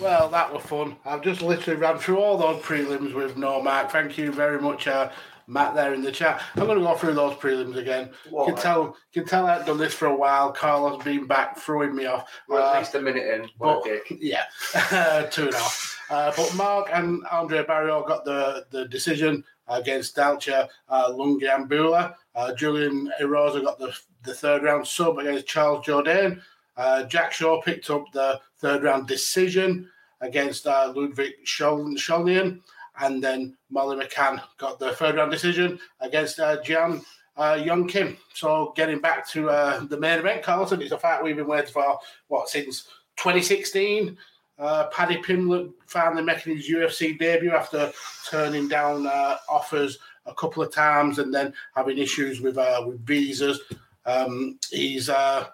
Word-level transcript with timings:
Well, 0.00 0.28
that 0.30 0.52
was 0.52 0.62
fun. 0.62 0.96
I've 1.04 1.22
just 1.22 1.42
literally 1.42 1.78
ran 1.78 1.98
through 1.98 2.18
all 2.18 2.38
those 2.38 2.62
prelims 2.62 3.12
with 3.14 3.36
no 3.36 3.62
Mark. 3.62 3.90
Thank 3.90 4.16
you 4.16 4.32
very 4.32 4.58
much, 4.58 4.86
uh, 4.88 5.10
Matt, 5.46 5.74
there 5.74 5.92
in 5.92 6.00
the 6.00 6.10
chat. 6.10 6.42
I'm 6.56 6.64
going 6.66 6.78
to 6.78 6.84
go 6.84 6.94
through 6.94 7.14
those 7.14 7.34
prelims 7.34 7.76
again. 7.76 8.10
You 8.30 8.44
can 8.46 8.56
tell, 8.56 8.96
can 9.12 9.26
tell 9.26 9.46
I've 9.46 9.66
done 9.66 9.76
this 9.76 9.92
for 9.92 10.06
a 10.06 10.16
while. 10.16 10.52
Carlos 10.52 11.02
been 11.04 11.26
back 11.26 11.58
throwing 11.58 11.94
me 11.94 12.06
off. 12.06 12.30
At 12.50 12.56
Uh, 12.56 12.78
least 12.78 12.94
a 12.94 13.00
minute 13.02 13.26
in. 13.26 13.42
but, 13.58 13.76
What 13.76 13.84
dick. 13.84 14.06
yeah, 14.20 14.44
two 15.30 15.44
and 15.46 15.54
a 15.54 15.58
half. 15.58 16.00
Uh, 16.08 16.32
but 16.34 16.54
Mark 16.54 16.88
and 16.92 17.22
Andre 17.30 17.62
Barriault 17.64 18.06
got 18.08 18.24
the, 18.24 18.64
the 18.70 18.86
decision 18.88 19.44
against 19.68 20.16
Dalcha 20.16 20.68
uh, 20.88 21.10
Lungiambula. 21.10 22.14
Uh, 22.34 22.54
Julian 22.54 23.12
Erosa 23.20 23.62
got 23.62 23.78
the, 23.78 23.94
the 24.24 24.34
third 24.34 24.62
round 24.62 24.86
sub 24.86 25.18
against 25.18 25.46
Charles 25.46 25.84
Jourdain. 25.84 26.40
Uh, 26.80 27.04
Jack 27.04 27.30
Shore 27.30 27.60
picked 27.62 27.90
up 27.90 28.10
the 28.12 28.40
third 28.56 28.82
round 28.82 29.06
decision 29.06 29.86
against 30.22 30.66
uh, 30.66 30.90
Ludwig 30.96 31.34
Schol- 31.44 31.94
Scholnian. 31.96 32.60
And 32.98 33.22
then 33.22 33.54
Molly 33.68 34.02
McCann 34.02 34.40
got 34.56 34.78
the 34.78 34.92
third 34.92 35.16
round 35.16 35.30
decision 35.30 35.78
against 36.00 36.40
uh, 36.40 36.56
Jian 36.62 37.04
uh, 37.36 37.60
Young 37.62 37.86
Kim. 37.86 38.16
So 38.32 38.72
getting 38.76 38.98
back 38.98 39.28
to 39.30 39.50
uh, 39.50 39.80
the 39.84 40.00
main 40.00 40.20
event, 40.20 40.42
Carlton, 40.42 40.80
it's 40.80 40.92
a 40.92 40.98
fight 40.98 41.22
we've 41.22 41.36
been 41.36 41.46
waiting 41.46 41.70
for, 41.70 41.98
what, 42.28 42.48
since 42.48 42.84
2016? 43.16 44.16
Uh, 44.58 44.86
Paddy 44.88 45.18
Pimblett 45.18 45.70
finally 45.86 46.22
making 46.22 46.56
his 46.56 46.70
UFC 46.70 47.18
debut 47.18 47.52
after 47.52 47.92
turning 48.30 48.68
down 48.68 49.06
uh, 49.06 49.36
offers 49.50 49.98
a 50.24 50.34
couple 50.34 50.62
of 50.62 50.72
times 50.72 51.18
and 51.18 51.32
then 51.32 51.52
having 51.74 51.98
issues 51.98 52.40
with 52.40 52.56
uh, 52.56 52.84
with 52.86 53.04
visas. 53.06 53.60
Um, 54.06 54.58
he's 54.70 55.10
uh, 55.10 55.46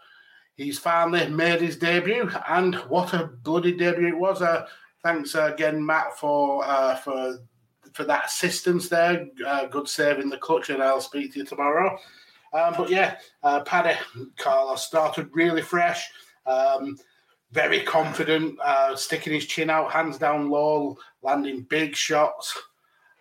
he's 0.57 0.79
finally 0.79 1.29
made 1.29 1.61
his 1.61 1.77
debut, 1.77 2.31
and 2.49 2.75
what 2.89 3.15
a 3.15 3.27
bloody 3.43 3.73
debut 3.73 4.09
it 4.09 4.19
was! 4.19 4.43
Uh, 4.43 4.67
thanks 5.03 5.35
again, 5.35 5.85
Matt, 5.85 6.19
for 6.19 6.65
uh, 6.65 6.97
for 6.97 7.39
for 7.93 8.05
that 8.05 8.27
assistance 8.27 8.89
there. 8.89 9.27
Uh, 9.47 9.67
good 9.67 9.89
save 9.89 10.19
in 10.19 10.29
the 10.29 10.39
clutch, 10.39 10.71
and 10.71 10.83
I'll 10.83 11.01
speak 11.01 11.33
to 11.33 11.41
you 11.41 11.45
tomorrow. 11.45 11.99
Um, 12.53 12.75
but 12.77 12.91
yeah, 12.91 13.19
uh, 13.43 13.61
Paddy 13.61 13.99
Carlos 14.37 14.85
started 14.85 15.31
really 15.33 15.63
fresh. 15.63 16.09
Um, 16.47 16.99
very 17.53 17.81
confident, 17.83 18.59
uh, 18.63 18.95
sticking 18.97 19.33
his 19.33 19.47
chin 19.47 19.71
out, 19.71 19.93
hands 19.93 20.19
down 20.19 20.51
low, 20.51 20.99
landing 21.23 21.63
big 21.63 21.97
shots. 21.97 22.57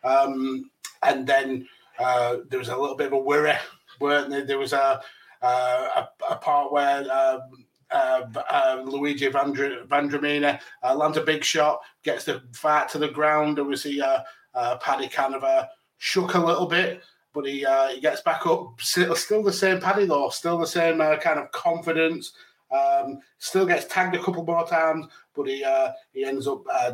Um, 0.04 0.70
and 1.04 1.26
then 1.26 1.68
uh, 2.00 2.38
there 2.50 2.60
was 2.60 2.70
a 2.70 2.78
little 2.78 2.96
bit 2.96 3.08
of 3.08 3.14
a 3.14 3.18
worry, 3.18 3.54
weren't 4.00 4.30
there? 4.30 4.46
There 4.46 4.60
was 4.60 4.74
a 4.74 5.02
a, 5.42 6.10
a 6.30 6.36
part 6.36 6.72
where 6.72 7.02
um, 7.12 7.66
uh, 7.92 8.22
uh, 8.50 8.82
Luigi 8.86 9.30
Vandr- 9.30 9.88
Vandramina 9.88 10.60
uh, 10.84 10.96
lands 10.96 11.18
a 11.18 11.22
big 11.22 11.44
shot, 11.44 11.82
gets 12.04 12.26
the 12.26 12.42
fight 12.54 12.90
to 12.90 12.98
the 12.98 13.08
ground, 13.08 13.60
and 13.60 13.68
we 13.68 13.76
see 13.76 14.02
uh, 14.02 14.20
uh, 14.54 14.78
Paddy 14.78 15.08
kind 15.08 15.36
of 15.36 15.44
uh, 15.44 15.66
shook 15.98 16.34
a 16.34 16.40
little 16.40 16.66
bit, 16.66 17.02
but 17.34 17.46
he 17.46 17.66
uh, 17.66 17.90
he 17.90 18.02
gets 18.02 18.22
back 18.22 18.46
up. 18.46 18.82
Still, 18.82 19.16
still 19.16 19.44
the 19.44 19.54
same 19.54 19.80
Paddy 19.80 20.06
though, 20.06 20.30
still 20.30 20.58
the 20.58 20.68
same 20.68 21.02
uh, 21.02 21.18
kind 21.18 21.40
of 21.40 21.52
confidence. 21.52 22.34
Um, 22.72 23.20
still 23.38 23.66
gets 23.66 23.86
tagged 23.86 24.16
a 24.16 24.24
couple 24.24 24.44
more 24.44 24.68
times, 24.68 25.08
but 25.36 25.48
he 25.48 25.64
uh, 25.64 25.92
he 26.14 26.26
ends 26.26 26.48
up 26.48 26.64
uh, 26.72 26.94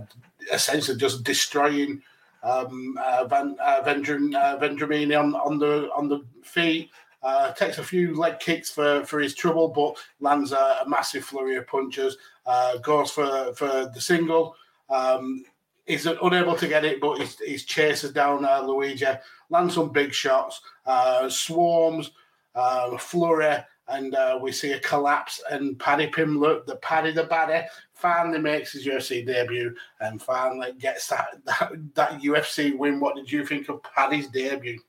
essentially 0.52 0.97
just 0.97 1.23
destroying 1.23 2.02
um, 2.44 2.97
uh, 3.02 3.25
Van 3.25 3.56
uh, 3.59 3.81
Vendram, 3.84 4.35
uh, 4.35 4.58
Vendramini 4.59 5.18
on 5.18 5.35
on 5.35 5.58
the 5.58 5.90
on 5.96 6.09
the 6.09 6.25
feet. 6.44 6.91
Uh, 7.24 7.52
takes 7.54 7.78
a 7.78 7.84
few 7.84 8.16
leg 8.16 8.40
kicks 8.40 8.72
for, 8.72 9.06
for 9.06 9.20
his 9.20 9.36
trouble, 9.36 9.68
but 9.68 9.96
lands 10.20 10.52
a, 10.52 10.80
a 10.84 10.84
massive 10.88 11.24
flurry 11.24 11.56
of 11.56 11.68
punches. 11.68 12.18
Uh, 12.46 12.78
goes 12.78 13.12
for 13.12 13.54
for 13.54 13.92
the 13.94 14.02
single. 14.02 14.56
Um, 14.90 15.46
he's 15.86 16.06
unable 16.06 16.56
to 16.56 16.68
get 16.68 16.86
it, 16.86 17.00
but 17.00 17.20
he, 17.20 17.52
he 17.52 17.58
chases 17.58 18.12
down 18.12 18.46
uh, 18.46 18.62
Luigi, 18.62 19.06
lands 19.50 19.76
some 19.76 19.90
big 19.90 20.14
shots, 20.14 20.62
uh, 20.86 21.30
swarms, 21.30 22.12
uh, 22.56 22.98
flurry, 22.98 23.58
and 23.88 24.16
uh, 24.16 24.40
we 24.42 24.52
see 24.52 24.74
a 24.74 24.80
collapse. 24.80 25.42
And 25.50 25.78
Paddy 25.80 26.08
Pimblett, 26.08 26.66
the 26.66 26.78
Paddy 26.78 27.12
the 27.12 27.24
Baddy, 27.24 27.66
finally 27.94 28.40
makes 28.40 28.72
his 28.72 28.86
UFC 28.86 29.26
debut 29.26 29.76
and 30.00 30.22
finally 30.22 30.74
gets 30.80 31.08
that, 31.08 31.28
that, 31.46 31.72
that 31.96 32.22
UFC 32.22 32.76
win. 32.78 33.00
What 33.00 33.16
did 33.16 33.32
you 33.32 33.46
think 33.46 33.70
of 33.70 33.84
Paddy's 33.84 34.28
debut? 34.28 34.80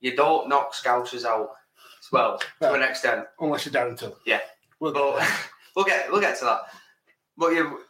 You 0.00 0.16
don't 0.16 0.48
knock 0.48 0.72
Scousers 0.74 1.24
out. 1.24 1.50
Well, 2.12 2.38
to 2.38 2.46
Well, 2.60 2.74
an 2.74 2.82
extent. 2.82 3.26
Unless 3.38 3.66
you're 3.66 3.74
Darren 3.74 3.96
Till. 3.98 4.16
Yeah. 4.26 4.40
We'll 4.80 4.92
But 4.92 5.22
we'll 5.76 5.84
get 5.84 6.10
we'll 6.10 6.20
get 6.20 6.38
to 6.38 6.44
that. 6.46 6.60
But 7.36 7.52
you 7.52 7.80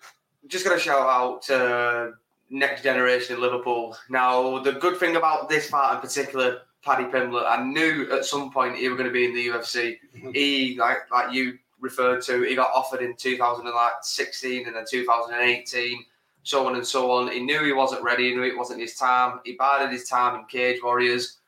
just 0.48 0.64
got 0.64 0.74
to 0.74 0.80
shout 0.80 1.00
out 1.00 1.42
to 1.42 2.12
next 2.50 2.82
generation 2.82 3.36
in 3.36 3.40
Liverpool. 3.42 3.96
Now, 4.08 4.58
the 4.58 4.72
good 4.72 4.98
thing 4.98 5.16
about 5.16 5.48
this 5.48 5.70
part 5.70 5.94
in 5.94 6.00
particular, 6.00 6.62
Paddy 6.84 7.04
Pimblett, 7.04 7.46
I 7.48 7.62
knew 7.62 8.08
at 8.12 8.24
some 8.24 8.50
point 8.50 8.76
he 8.76 8.88
was 8.88 8.96
going 8.96 9.08
to 9.08 9.12
be 9.12 9.24
in 9.26 9.34
the 9.34 9.46
UFC. 9.48 9.98
Mhm. 10.16 10.34
He, 10.34 10.76
like 10.78 11.10
like 11.10 11.32
you 11.32 11.58
referred 11.78 12.22
to, 12.22 12.42
he 12.42 12.54
got 12.54 12.70
offered 12.74 13.00
in 13.02 13.14
2016 13.16 14.66
and 14.66 14.76
then 14.76 14.84
2018, 14.88 16.04
so 16.42 16.66
on 16.66 16.74
and 16.74 16.86
so 16.86 17.10
on. 17.10 17.30
He 17.30 17.40
knew 17.40 17.64
he 17.64 17.72
wasn't 17.72 18.02
ready. 18.02 18.28
He 18.30 18.34
knew 18.34 18.42
it 18.42 18.56
wasn't 18.58 18.80
his 18.80 18.96
time. 18.96 19.40
He 19.44 19.52
bided 19.52 19.90
his 19.90 20.08
time 20.08 20.38
in 20.40 20.44
Cage 20.46 20.80
Warriors. 20.82 21.38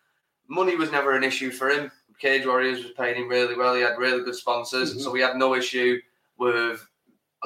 Money 0.53 0.77
was 0.77 0.93
never 0.93 1.17
an 1.17 1.25
issue 1.25 1.51
for 1.51 1.71
him. 1.71 1.91
Cage 2.19 2.45
Warriors 2.47 2.83
was 2.85 2.93
paying 2.93 3.17
him 3.17 3.29
really 3.29 3.57
well. 3.57 3.75
He 3.75 3.81
had 3.81 3.97
really 3.97 4.23
good 4.23 4.35
sponsors, 4.37 4.95
Mhm. 4.95 5.01
so 5.03 5.11
we 5.11 5.21
had 5.21 5.37
no 5.37 5.55
issue 5.55 5.99
with 6.37 6.87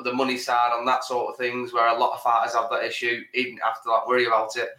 the 0.02 0.12
money 0.12 0.36
side 0.36 0.72
on 0.72 0.84
that 0.86 1.04
sort 1.04 1.30
of 1.30 1.36
things. 1.38 1.72
Where 1.72 1.86
a 1.86 1.96
lot 1.98 2.14
of 2.14 2.22
fighters 2.22 2.54
have 2.54 2.68
that 2.70 2.84
issue, 2.84 3.22
even 3.32 3.60
after 3.64 3.88
that, 3.90 4.08
worry 4.08 4.26
about 4.26 4.56
it. 4.56 4.70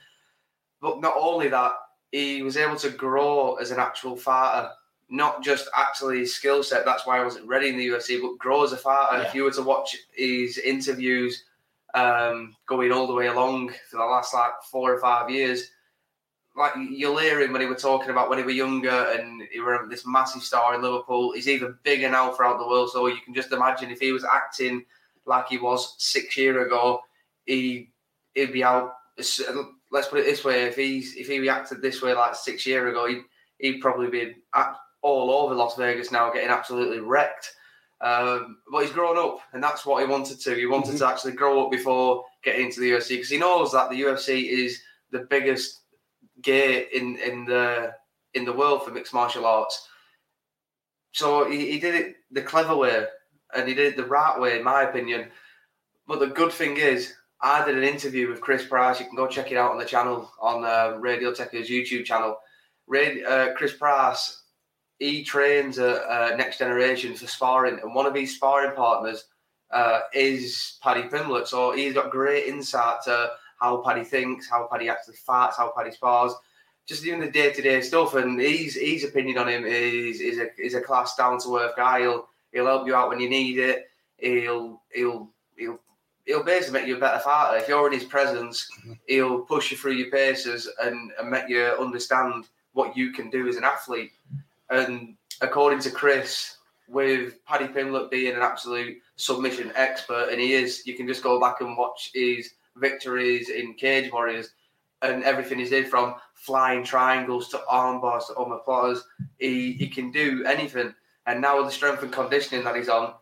But 0.81 0.99
not 0.99 1.15
only 1.17 1.47
that, 1.47 1.73
he 2.11 2.41
was 2.43 2.57
able 2.57 2.75
to 2.77 2.89
grow 2.89 3.55
as 3.55 3.71
an 3.71 3.79
actual 3.79 4.17
fighter, 4.17 4.71
not 5.09 5.41
just 5.41 5.69
actually 5.73 6.19
his 6.19 6.35
skill 6.35 6.63
set. 6.63 6.83
That's 6.83 7.05
why 7.05 7.17
I 7.19 7.23
wasn't 7.23 7.47
ready 7.47 7.69
in 7.69 7.77
the 7.77 7.85
UFC, 7.85 8.21
but 8.21 8.37
grow 8.37 8.63
as 8.63 8.73
a 8.73 8.77
fighter. 8.77 9.17
Yeah. 9.21 9.27
If 9.29 9.33
you 9.35 9.43
were 9.45 9.51
to 9.51 9.63
watch 9.63 9.95
his 10.11 10.57
interviews 10.57 11.45
um, 11.93 12.55
going 12.67 12.91
all 12.91 13.07
the 13.07 13.13
way 13.13 13.27
along 13.27 13.69
for 13.89 13.97
the 13.97 14.05
last 14.05 14.33
like 14.33 14.51
four 14.69 14.93
or 14.93 14.99
five 14.99 15.29
years, 15.31 15.71
like 16.57 16.73
you'll 16.89 17.19
hear 17.19 17.39
him 17.39 17.53
when 17.53 17.61
he 17.61 17.67
was 17.67 17.81
talking 17.81 18.09
about 18.09 18.29
when 18.29 18.39
he 18.39 18.43
was 18.43 18.55
younger 18.55 18.89
and 18.89 19.43
he 19.51 19.59
was 19.59 19.87
this 19.89 20.07
massive 20.07 20.41
star 20.41 20.73
in 20.73 20.81
Liverpool. 20.81 21.31
He's 21.31 21.47
even 21.47 21.77
bigger 21.83 22.09
now 22.09 22.31
throughout 22.31 22.57
the 22.57 22.67
world. 22.67 22.89
So 22.89 23.05
you 23.05 23.21
can 23.23 23.35
just 23.35 23.51
imagine 23.51 23.91
if 23.91 23.99
he 23.99 24.11
was 24.11 24.25
acting 24.25 24.83
like 25.25 25.47
he 25.47 25.59
was 25.59 25.95
six 25.99 26.35
years 26.35 26.65
ago, 26.65 27.01
he 27.45 27.91
he'd 28.33 28.53
be 28.53 28.63
out. 28.63 28.93
Let's 29.17 30.07
put 30.07 30.19
it 30.19 30.25
this 30.25 30.43
way: 30.43 30.63
if 30.63 30.75
he's 30.75 31.15
if 31.15 31.27
he 31.27 31.39
reacted 31.39 31.81
this 31.81 32.01
way 32.01 32.13
like 32.13 32.35
six 32.35 32.65
years 32.65 32.89
ago, 32.89 33.07
he'd, 33.07 33.21
he'd 33.59 33.81
probably 33.81 34.09
be 34.09 34.35
all 35.03 35.31
over 35.31 35.53
Las 35.53 35.75
Vegas 35.77 36.11
now, 36.11 36.31
getting 36.31 36.49
absolutely 36.49 36.99
wrecked. 36.99 37.53
Um, 38.01 38.57
but 38.71 38.83
he's 38.83 38.91
grown 38.91 39.17
up, 39.17 39.39
and 39.53 39.63
that's 39.63 39.85
what 39.85 40.03
he 40.03 40.09
wanted 40.09 40.39
to. 40.41 40.55
He 40.55 40.65
wanted 40.65 40.97
to 40.97 41.07
actually 41.07 41.33
grow 41.33 41.65
up 41.65 41.71
before 41.71 42.23
getting 42.43 42.65
into 42.65 42.79
the 42.79 42.91
UFC 42.91 43.09
because 43.09 43.29
he 43.29 43.37
knows 43.37 43.71
that 43.71 43.89
the 43.89 44.01
UFC 44.01 44.49
is 44.49 44.81
the 45.11 45.27
biggest 45.29 45.81
gear 46.41 46.85
in 46.93 47.17
in 47.17 47.45
the 47.45 47.93
in 48.33 48.45
the 48.45 48.53
world 48.53 48.83
for 48.83 48.91
mixed 48.91 49.13
martial 49.13 49.45
arts. 49.45 49.87
So 51.11 51.49
he, 51.49 51.71
he 51.71 51.79
did 51.79 51.95
it 51.95 52.15
the 52.31 52.41
clever 52.41 52.75
way, 52.75 53.05
and 53.55 53.67
he 53.67 53.73
did 53.73 53.87
it 53.87 53.97
the 53.97 54.05
right 54.05 54.39
way, 54.39 54.57
in 54.57 54.63
my 54.63 54.83
opinion. 54.83 55.29
But 56.07 56.19
the 56.19 56.27
good 56.27 56.51
thing 56.51 56.77
is, 56.77 57.13
I 57.41 57.65
did 57.65 57.77
an 57.77 57.83
interview 57.83 58.29
with 58.29 58.41
Chris 58.41 58.65
Price. 58.65 58.99
You 58.99 59.07
can 59.07 59.15
go 59.15 59.27
check 59.27 59.51
it 59.51 59.57
out 59.57 59.71
on 59.71 59.77
the 59.77 59.85
channel 59.85 60.31
on 60.39 60.63
uh, 60.63 60.97
Radio 60.99 61.31
Techers 61.31 61.67
YouTube 61.67 62.05
channel. 62.05 62.37
Ray, 62.87 63.23
uh, 63.23 63.53
Chris 63.53 63.73
Price, 63.73 64.43
he 64.99 65.23
trains 65.23 65.77
a, 65.77 66.31
a, 66.33 66.37
next 66.37 66.57
generation 66.57 67.13
for 67.15 67.27
sparring, 67.27 67.79
and 67.81 67.93
one 67.93 68.05
of 68.05 68.15
his 68.15 68.35
sparring 68.35 68.75
partners 68.75 69.25
uh, 69.71 70.01
is 70.13 70.77
Paddy 70.81 71.03
Pimblett. 71.03 71.47
So 71.47 71.73
he's 71.73 71.93
got 71.93 72.11
great 72.11 72.45
insight 72.45 73.01
to 73.03 73.31
how 73.59 73.77
Paddy 73.77 74.03
thinks, 74.03 74.49
how 74.49 74.67
Paddy 74.71 74.89
actually 74.89 75.15
fights, 75.15 75.57
how 75.57 75.73
Paddy 75.75 75.91
spars, 75.91 76.33
just 76.85 77.03
doing 77.03 77.19
the 77.19 77.29
day 77.29 77.51
to 77.51 77.61
day 77.61 77.81
stuff. 77.81 78.15
And 78.15 78.39
his 78.39 78.75
his 78.75 79.03
opinion 79.03 79.37
on 79.37 79.49
him 79.49 79.65
is 79.65 80.21
is 80.21 80.39
a 80.39 80.47
is 80.59 80.73
a 80.73 80.81
class 80.81 81.15
down 81.15 81.39
to 81.41 81.57
earth 81.57 81.75
guy. 81.75 82.01
He'll 82.01 82.27
he'll 82.51 82.65
help 82.65 82.87
you 82.87 82.95
out 82.95 83.09
when 83.09 83.19
you 83.19 83.29
need 83.29 83.59
it. 83.59 83.89
He'll 84.17 84.81
he'll 84.93 85.29
he'll 85.57 85.79
he'll 86.25 86.43
basically 86.43 86.79
make 86.79 86.87
you 86.87 86.97
a 86.97 86.99
better 86.99 87.19
fighter. 87.19 87.57
If 87.57 87.67
you're 87.67 87.87
in 87.87 87.93
his 87.93 88.03
presence, 88.03 88.67
mm-hmm. 88.81 88.93
he'll 89.07 89.39
push 89.41 89.71
you 89.71 89.77
through 89.77 89.93
your 89.93 90.11
paces 90.11 90.69
and, 90.81 91.11
and 91.19 91.29
make 91.29 91.47
you 91.49 91.63
understand 91.63 92.45
what 92.73 92.95
you 92.95 93.11
can 93.11 93.29
do 93.29 93.47
as 93.47 93.55
an 93.55 93.63
athlete. 93.63 94.11
And 94.69 95.15
according 95.41 95.79
to 95.79 95.89
Chris, 95.89 96.57
with 96.87 97.43
Paddy 97.45 97.67
Pimblett 97.67 98.11
being 98.11 98.35
an 98.35 98.41
absolute 98.41 98.97
submission 99.15 99.71
expert, 99.75 100.29
and 100.31 100.39
he 100.39 100.53
is, 100.53 100.85
you 100.85 100.95
can 100.95 101.07
just 101.07 101.23
go 101.23 101.39
back 101.39 101.61
and 101.61 101.77
watch 101.77 102.11
his 102.13 102.53
victories 102.79 103.49
in 103.49 103.73
Cage 103.73 104.11
Warriors 104.11 104.51
and 105.01 105.23
everything 105.23 105.59
he 105.59 105.65
did 105.65 105.87
from 105.87 106.15
flying 106.33 106.83
triangles 106.83 107.49
to 107.49 107.61
arm 107.67 108.01
bars 108.01 108.25
to 108.25 108.33
omoplatas. 108.33 109.01
He, 109.37 109.73
he 109.73 109.87
can 109.87 110.11
do 110.11 110.43
anything. 110.45 110.93
And 111.25 111.41
now 111.41 111.57
with 111.57 111.67
the 111.67 111.71
strength 111.71 112.03
and 112.03 112.11
conditioning 112.11 112.63
that 112.63 112.75
he's 112.75 112.89
on, 112.89 113.13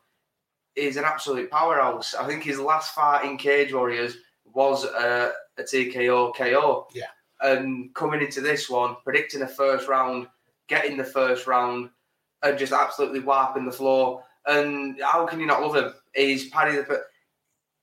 he's 0.76 0.98
an 0.98 1.06
absolute 1.06 1.50
powerhouse. 1.50 2.14
I 2.14 2.28
think 2.28 2.44
his 2.44 2.60
last 2.60 2.94
fight 2.94 3.26
in 3.26 3.38
Cage 3.38 3.74
Warriors 3.74 4.18
was 4.54 4.86
uh, 4.86 5.32
a 5.58 5.64
TKO 5.64 6.36
KO. 6.36 6.88
Yeah. 6.94 7.06
And 7.42 7.94
coming 7.94 8.22
into 8.22 8.42
this 8.42 8.70
one, 8.70 8.96
predicting 9.04 9.40
the 9.40 9.48
first 9.48 9.88
round, 9.88 10.28
getting 10.68 10.98
the 10.98 11.04
first 11.04 11.48
round, 11.48 11.90
and 12.44 12.58
just 12.58 12.72
absolutely 12.72 13.20
wiping 13.20 13.66
the 13.66 13.72
floor. 13.72 14.24
And 14.46 15.00
how 15.02 15.26
can 15.26 15.40
you 15.40 15.46
not 15.46 15.62
love 15.62 15.76
him? 15.76 15.94
He's 16.14 16.50
Paddy 16.50 16.76
the. 16.78 17.04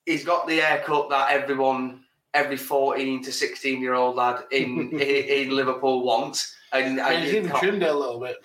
He's 0.07 0.25
got 0.25 0.47
the 0.47 0.57
haircut 0.57 1.11
that 1.11 1.31
everyone, 1.31 2.05
every 2.35 2.57
fourteen 2.57 3.23
to 3.25 3.33
sixteen 3.33 3.81
year 3.81 3.95
old 3.95 4.17
lad 4.17 4.45
in 4.51 4.91
in 5.01 5.51
Liverpool 5.51 6.05
wants. 6.05 6.55
And, 6.73 6.99
and 6.99 7.23
he's 7.23 7.35
even 7.35 7.51
trimmed 7.59 7.83
it 7.83 7.91
a 7.91 7.99
little 7.99 8.19
bit. 8.19 8.37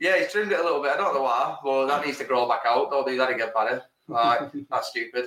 Yeah, 0.00 0.18
he's 0.18 0.32
trimmed 0.32 0.52
it 0.52 0.60
a 0.60 0.62
little 0.62 0.82
bit. 0.82 0.92
I 0.92 0.96
don't 0.96 1.14
know 1.14 1.22
why, 1.22 1.56
but 1.62 1.86
that 1.86 2.06
needs 2.06 2.18
to 2.18 2.24
grow 2.24 2.48
back 2.48 2.62
out. 2.64 2.90
Don't 2.90 3.06
do 3.06 3.16
that 3.18 3.30
again, 3.30 3.50
Paddy. 3.54 3.80
Like, 4.06 4.50
that's 4.70 4.88
stupid. 4.88 5.26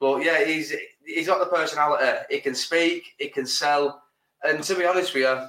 But 0.00 0.24
yeah, 0.24 0.44
he's 0.44 0.74
he's 1.04 1.26
got 1.26 1.38
the 1.38 1.46
personality. 1.46 2.04
He 2.30 2.40
can 2.40 2.54
speak. 2.54 3.14
He 3.18 3.28
can 3.28 3.46
sell. 3.46 4.02
And 4.42 4.62
to 4.62 4.74
be 4.74 4.84
honest 4.84 5.14
with 5.14 5.22
you, 5.22 5.48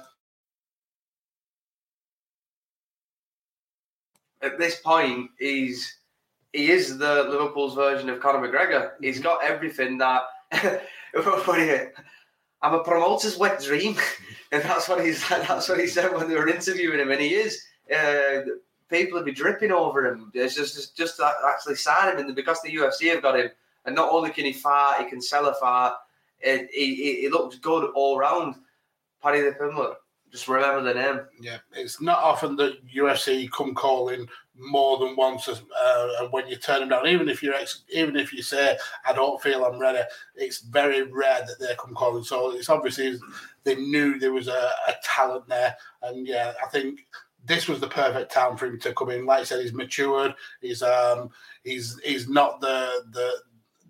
at 4.42 4.58
this 4.58 4.80
point, 4.80 5.30
he's 5.38 5.97
he 6.52 6.70
is 6.70 6.98
the 6.98 7.24
Liverpool's 7.24 7.74
version 7.74 8.08
of 8.08 8.20
Conor 8.20 8.46
McGregor. 8.46 8.92
He's 9.00 9.16
mm-hmm. 9.16 9.24
got 9.24 9.44
everything 9.44 9.98
that. 9.98 10.22
I'm 12.60 12.74
a 12.74 12.82
promoter's 12.82 13.38
wet 13.38 13.62
dream, 13.62 13.96
and 14.52 14.62
that's 14.62 14.88
what 14.88 15.04
he's 15.04 15.26
that's 15.28 15.68
what 15.68 15.78
he 15.80 15.86
said 15.86 16.14
when 16.14 16.28
they 16.28 16.34
were 16.34 16.48
interviewing 16.48 16.98
him, 16.98 17.10
and 17.10 17.20
he 17.20 17.34
is. 17.34 17.62
Uh, 17.94 18.40
people 18.90 19.18
would 19.18 19.24
be 19.24 19.32
dripping 19.32 19.72
over 19.72 20.06
him. 20.06 20.30
It's 20.34 20.54
just 20.54 20.74
just, 20.74 20.96
just 20.96 21.20
actually 21.20 21.76
sign 21.76 22.12
him, 22.12 22.26
and 22.26 22.34
because 22.34 22.60
the 22.62 22.74
UFC 22.74 23.12
have 23.12 23.22
got 23.22 23.38
him, 23.38 23.50
and 23.84 23.94
not 23.94 24.12
only 24.12 24.30
can 24.30 24.44
he 24.44 24.52
fight, 24.52 25.00
he 25.00 25.08
can 25.08 25.22
sell 25.22 25.46
a 25.46 25.54
fight. 25.54 25.92
It, 26.40 26.68
he, 26.72 27.20
he 27.20 27.28
looks 27.28 27.58
good 27.58 27.90
all 27.94 28.18
round. 28.18 28.56
Paddy 29.22 29.40
the 29.40 29.52
Pimblett. 29.52 29.94
Just 30.30 30.48
remember 30.48 30.92
the 30.92 31.00
name. 31.00 31.20
Yeah, 31.40 31.58
it's 31.72 32.00
not 32.00 32.18
often 32.18 32.56
that 32.56 32.86
UFC 32.86 33.50
come 33.50 33.74
calling 33.74 34.26
more 34.58 34.98
than 34.98 35.16
once 35.16 35.48
uh, 35.48 36.28
when 36.30 36.48
you 36.48 36.56
turn 36.56 36.80
them 36.80 36.88
down. 36.90 37.06
Even 37.06 37.28
if 37.28 37.42
you 37.42 37.54
ex- 37.54 37.84
even 37.92 38.16
if 38.16 38.32
you 38.32 38.42
say 38.42 38.76
I 39.06 39.12
don't 39.12 39.40
feel 39.40 39.64
I'm 39.64 39.78
ready, 39.78 40.00
it's 40.34 40.60
very 40.60 41.02
rare 41.02 41.44
that 41.46 41.58
they 41.58 41.74
come 41.78 41.94
calling. 41.94 42.24
So 42.24 42.52
it's 42.52 42.68
obviously 42.68 43.18
they 43.64 43.76
knew 43.76 44.18
there 44.18 44.32
was 44.32 44.48
a, 44.48 44.70
a 44.88 44.94
talent 45.02 45.48
there, 45.48 45.76
and 46.02 46.26
yeah, 46.26 46.52
I 46.62 46.68
think 46.68 47.06
this 47.44 47.66
was 47.68 47.80
the 47.80 47.88
perfect 47.88 48.32
time 48.32 48.56
for 48.56 48.66
him 48.66 48.78
to 48.80 48.92
come 48.92 49.10
in. 49.10 49.26
Like 49.26 49.40
I 49.40 49.44
said, 49.44 49.62
he's 49.62 49.72
matured. 49.72 50.34
He's 50.60 50.82
um 50.82 51.30
he's 51.64 51.98
he's 52.04 52.28
not 52.28 52.60
the 52.60 53.04
the 53.12 53.32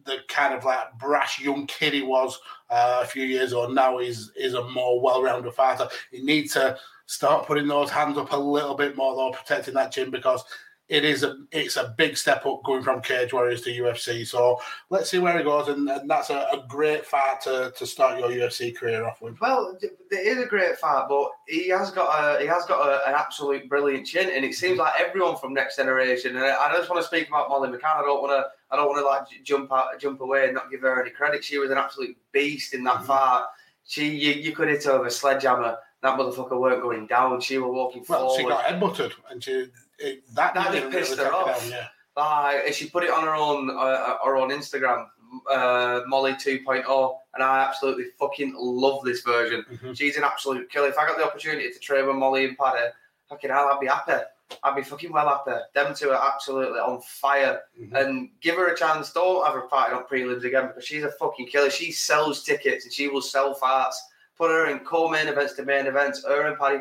the 0.08 0.18
kind 0.28 0.54
of 0.54 0.64
like 0.64 0.98
brash 0.98 1.40
young 1.40 1.66
kid 1.66 1.92
he 1.92 2.02
was 2.02 2.38
uh, 2.70 3.00
a 3.02 3.06
few 3.06 3.24
years 3.24 3.52
ago. 3.52 3.68
Now 3.68 3.98
he's 3.98 4.30
is 4.36 4.54
a 4.54 4.68
more 4.70 5.00
well-rounded 5.00 5.54
fighter. 5.54 5.88
He 6.10 6.22
needs 6.22 6.54
to 6.54 6.78
start 7.06 7.46
putting 7.46 7.68
those 7.68 7.90
hands 7.90 8.18
up 8.18 8.32
a 8.32 8.36
little 8.36 8.74
bit 8.74 8.96
more 8.96 9.14
though, 9.14 9.30
protecting 9.30 9.74
that 9.74 9.92
chin 9.92 10.10
because 10.10 10.44
it 10.88 11.04
is 11.04 11.22
a 11.22 11.36
it's 11.52 11.76
a 11.76 11.94
big 11.98 12.16
step 12.16 12.46
up 12.46 12.62
going 12.64 12.82
from 12.82 13.02
Cage 13.02 13.32
Warriors 13.32 13.60
to 13.62 13.70
UFC. 13.70 14.26
So 14.26 14.58
let's 14.88 15.10
see 15.10 15.18
where 15.18 15.36
he 15.36 15.44
goes, 15.44 15.68
and, 15.68 15.88
and 15.88 16.08
that's 16.08 16.30
a, 16.30 16.46
a, 16.52 16.64
great 16.66 17.04
fight 17.04 17.42
to, 17.42 17.72
to 17.76 17.86
start 17.86 18.18
your 18.18 18.30
UFC 18.30 18.74
career 18.74 19.04
off 19.04 19.20
with. 19.20 19.38
Well, 19.40 19.76
it 19.82 19.92
is 20.10 20.38
a 20.42 20.46
great 20.46 20.78
fight, 20.78 21.06
but 21.08 21.30
he 21.46 21.68
has 21.68 21.90
got 21.90 22.08
a 22.08 22.40
he 22.40 22.46
has 22.46 22.64
got 22.64 22.88
a, 22.88 23.06
an 23.06 23.14
absolute 23.14 23.68
brilliant 23.68 24.06
chin, 24.06 24.30
and 24.34 24.44
it 24.44 24.54
seems 24.54 24.78
like 24.78 24.94
everyone 24.98 25.36
from 25.36 25.52
Next 25.52 25.76
Generation. 25.76 26.36
And 26.36 26.44
I, 26.44 26.72
just 26.74 26.88
want 26.88 27.02
to 27.02 27.06
speak 27.06 27.28
about 27.28 27.50
Molly 27.50 27.68
McCann. 27.68 27.96
I 27.96 28.02
don't 28.02 28.22
want 28.22 28.32
to 28.32 28.46
I 28.70 28.76
don't 28.76 28.86
want 28.86 28.98
to 29.00 29.06
like 29.06 29.44
jump 29.44 29.72
out 29.72 29.98
jump 29.98 30.20
away 30.20 30.44
and 30.44 30.54
not 30.54 30.70
give 30.70 30.82
her 30.82 31.00
any 31.00 31.10
credit. 31.10 31.44
She 31.44 31.58
was 31.58 31.70
an 31.70 31.78
absolute 31.78 32.16
beast 32.32 32.74
in 32.74 32.84
that 32.84 32.96
mm-hmm. 32.96 33.06
fight. 33.06 33.44
She 33.84 34.08
you, 34.08 34.32
you 34.32 34.52
could 34.52 34.68
hit 34.68 34.84
her 34.84 34.98
with 34.98 35.08
a 35.08 35.10
sledgehammer. 35.10 35.78
That 36.02 36.18
motherfucker 36.18 36.60
weren't 36.60 36.82
going 36.82 37.06
down. 37.06 37.40
She 37.40 37.58
was 37.58 37.72
walking 37.72 38.04
well, 38.08 38.28
forward. 38.28 38.44
Well, 38.44 38.62
she 38.62 38.70
got 38.70 38.80
headbutted, 38.80 39.12
and 39.30 39.42
she 39.42 39.68
it, 39.98 40.22
that, 40.34 40.54
that 40.54 40.72
just 40.72 40.90
pissed 40.90 41.18
her 41.18 41.32
off. 41.32 41.60
Down, 41.60 41.70
yeah. 41.70 41.88
Like, 42.16 42.72
she 42.72 42.88
put 42.88 43.04
it 43.04 43.10
on 43.10 43.24
her 43.24 43.34
own 43.34 43.70
uh, 43.70 44.16
her 44.24 44.36
own 44.36 44.50
Instagram, 44.50 45.06
uh, 45.50 46.00
Molly 46.06 46.32
2.0, 46.32 47.16
and 47.34 47.42
I 47.42 47.64
absolutely 47.64 48.06
fucking 48.18 48.54
love 48.56 49.04
this 49.04 49.22
version. 49.22 49.64
Mm-hmm. 49.70 49.92
She's 49.92 50.16
an 50.16 50.24
absolute 50.24 50.70
killer. 50.70 50.88
If 50.88 50.98
I 50.98 51.06
got 51.06 51.16
the 51.16 51.24
opportunity 51.24 51.70
to 51.70 51.78
train 51.78 52.06
with 52.06 52.16
Molly 52.16 52.44
and 52.44 52.58
Paddy, 52.58 52.90
fucking 53.28 53.50
hell, 53.50 53.70
I'd 53.72 53.80
be 53.80 53.86
happy. 53.86 54.24
I'd 54.62 54.76
be 54.76 54.82
fucking 54.82 55.12
well 55.12 55.28
happy. 55.28 55.60
Them 55.74 55.94
two 55.94 56.10
are 56.10 56.34
absolutely 56.34 56.78
on 56.78 57.00
fire. 57.02 57.60
Mm-hmm. 57.80 57.96
And 57.96 58.30
give 58.40 58.56
her 58.56 58.72
a 58.72 58.76
chance. 58.76 59.12
Don't 59.12 59.44
have 59.44 59.54
her 59.54 59.68
fighting 59.68 59.96
on 59.96 60.04
prelims 60.04 60.44
again 60.44 60.68
because 60.68 60.84
she's 60.84 61.04
a 61.04 61.10
fucking 61.12 61.48
killer. 61.48 61.70
She 61.70 61.92
sells 61.92 62.42
tickets 62.42 62.84
and 62.84 62.92
she 62.92 63.08
will 63.08 63.22
sell 63.22 63.54
fights. 63.54 64.02
Put 64.36 64.50
her 64.50 64.66
in 64.70 64.80
co-main 64.80 65.28
events 65.28 65.54
to 65.54 65.64
main 65.64 65.86
events. 65.86 66.24
Her 66.24 66.46
and 66.46 66.58
Paddy 66.58 66.78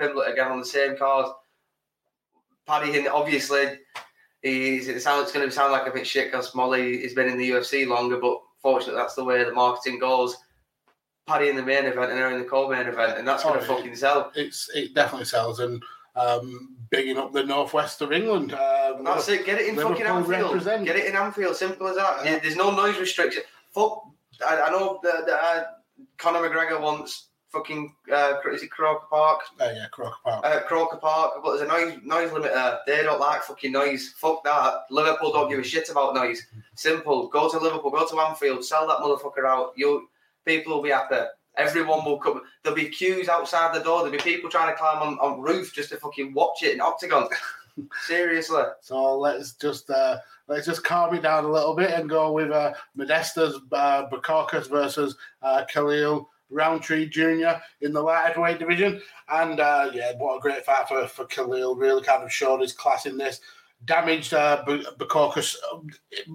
Pimblett 0.00 0.32
again 0.32 0.52
on 0.52 0.60
the 0.60 0.64
same 0.64 0.96
card. 0.96 1.32
Paddy, 2.66 3.06
obviously, 3.08 3.78
he's, 4.42 4.88
it 4.88 5.02
sounds, 5.02 5.24
it's 5.24 5.32
going 5.32 5.46
to 5.46 5.52
sound 5.52 5.72
like 5.72 5.86
a 5.86 5.90
bit 5.90 6.06
shit 6.06 6.30
because 6.30 6.54
Molly 6.54 7.02
has 7.02 7.12
been 7.12 7.28
in 7.28 7.38
the 7.38 7.50
UFC 7.50 7.86
longer, 7.86 8.18
but 8.18 8.40
fortunately, 8.60 9.00
that's 9.00 9.14
the 9.14 9.24
way 9.24 9.42
the 9.42 9.52
marketing 9.52 9.98
goes. 9.98 10.36
Paddy 11.26 11.48
in 11.48 11.56
the 11.56 11.62
main 11.62 11.84
event 11.84 12.10
and 12.10 12.20
her 12.20 12.30
in 12.30 12.38
the 12.38 12.48
co-main 12.48 12.86
event, 12.86 13.18
and 13.18 13.26
that's 13.26 13.42
going 13.42 13.58
to 13.58 13.64
oh, 13.64 13.76
fucking 13.76 13.94
sell. 13.94 14.32
It's 14.34 14.68
it 14.74 14.94
definitely 14.94 15.26
sells, 15.26 15.60
and 15.60 15.82
um, 16.16 16.76
bigging 16.90 17.18
up 17.18 17.32
the 17.32 17.42
northwest 17.42 18.00
of 18.02 18.12
England. 18.12 18.52
Um, 18.52 19.04
that's 19.04 19.28
it. 19.28 19.46
Get 19.46 19.60
it 19.60 19.68
in 19.68 19.76
Liverpool 19.76 19.96
fucking 19.96 20.06
Anfield. 20.06 20.52
Represent. 20.52 20.84
Get 20.84 20.96
it 20.96 21.06
in 21.06 21.16
Anfield. 21.16 21.56
Simple 21.56 21.88
as 21.88 21.96
that. 21.96 22.24
Yeah. 22.24 22.38
There's 22.38 22.56
no 22.56 22.70
noise 22.70 22.98
restriction. 22.98 23.42
Fuck. 23.70 24.04
I, 24.46 24.60
I 24.60 24.70
know 24.70 25.00
that, 25.02 25.26
that 25.26 25.40
uh, 25.42 25.64
Conor 26.18 26.48
McGregor 26.48 26.80
wants 26.80 27.28
fucking 27.52 27.94
uh, 28.10 28.34
is 28.50 28.62
it 28.62 28.70
Croker 28.70 29.06
Park? 29.10 29.40
Oh 29.60 29.70
yeah, 29.70 29.86
Croker 29.90 30.16
Park. 30.24 30.44
Uh, 30.44 30.60
Croker 30.62 30.96
Park, 30.96 31.34
but 31.44 31.56
there's 31.56 31.62
a 31.62 31.66
noise 31.66 31.98
noise 32.04 32.30
limiter. 32.30 32.78
They 32.86 33.02
don't 33.02 33.20
like 33.20 33.42
fucking 33.42 33.72
noise. 33.72 34.14
Fuck 34.16 34.42
that. 34.44 34.84
Liverpool 34.90 35.32
don't 35.32 35.50
give 35.50 35.58
a 35.58 35.64
shit 35.64 35.88
about 35.90 36.14
noise. 36.14 36.46
Simple. 36.74 37.28
Go 37.28 37.50
to 37.50 37.58
Liverpool. 37.58 37.90
Go 37.90 38.06
to 38.06 38.20
Anfield. 38.20 38.64
Sell 38.64 38.88
that 38.88 38.98
motherfucker 38.98 39.46
out. 39.46 39.72
You 39.76 40.08
people 40.44 40.74
will 40.74 40.82
be 40.82 40.90
happy. 40.90 41.26
Everyone 41.56 42.04
will 42.04 42.18
come. 42.18 42.40
There'll 42.62 42.76
be 42.76 42.88
queues 42.88 43.28
outside 43.28 43.74
the 43.74 43.84
door. 43.84 43.98
There'll 43.98 44.12
be 44.12 44.18
people 44.18 44.48
trying 44.48 44.72
to 44.72 44.78
climb 44.78 45.02
on, 45.02 45.18
on 45.18 45.40
roof 45.40 45.72
just 45.74 45.90
to 45.90 45.96
fucking 45.98 46.32
watch 46.32 46.62
it 46.62 46.74
in 46.74 46.80
Octagon. 46.80 47.28
Seriously. 48.06 48.62
So 48.80 49.18
let's 49.18 49.52
just 49.52 49.90
uh, 49.90 50.18
let's 50.48 50.66
just 50.66 50.84
calm 50.84 51.14
it 51.14 51.22
down 51.22 51.44
a 51.44 51.50
little 51.50 51.74
bit 51.74 51.90
and 51.90 52.08
go 52.08 52.32
with 52.32 52.50
uh, 52.50 52.72
Modestas 52.96 53.60
uh, 53.72 54.68
versus 54.68 55.16
uh, 55.42 55.64
Khalil 55.68 56.28
Rountree 56.52 57.08
Jr. 57.08 57.60
in 57.80 57.92
the 57.92 58.00
light 58.00 58.26
heavyweight 58.26 58.58
division. 58.58 59.00
And 59.28 59.60
uh, 59.60 59.90
yeah, 59.92 60.12
what 60.18 60.36
a 60.36 60.40
great 60.40 60.64
fight 60.64 60.88
for, 60.88 61.06
for 61.08 61.24
Khalil. 61.26 61.76
Really 61.76 62.02
kind 62.02 62.22
of 62.22 62.32
showed 62.32 62.60
his 62.60 62.72
class 62.72 63.06
in 63.06 63.16
this. 63.16 63.40
Damaged 63.84 64.32
uh, 64.32 64.64
Bukauskas 64.98 65.56
um, 65.72 65.88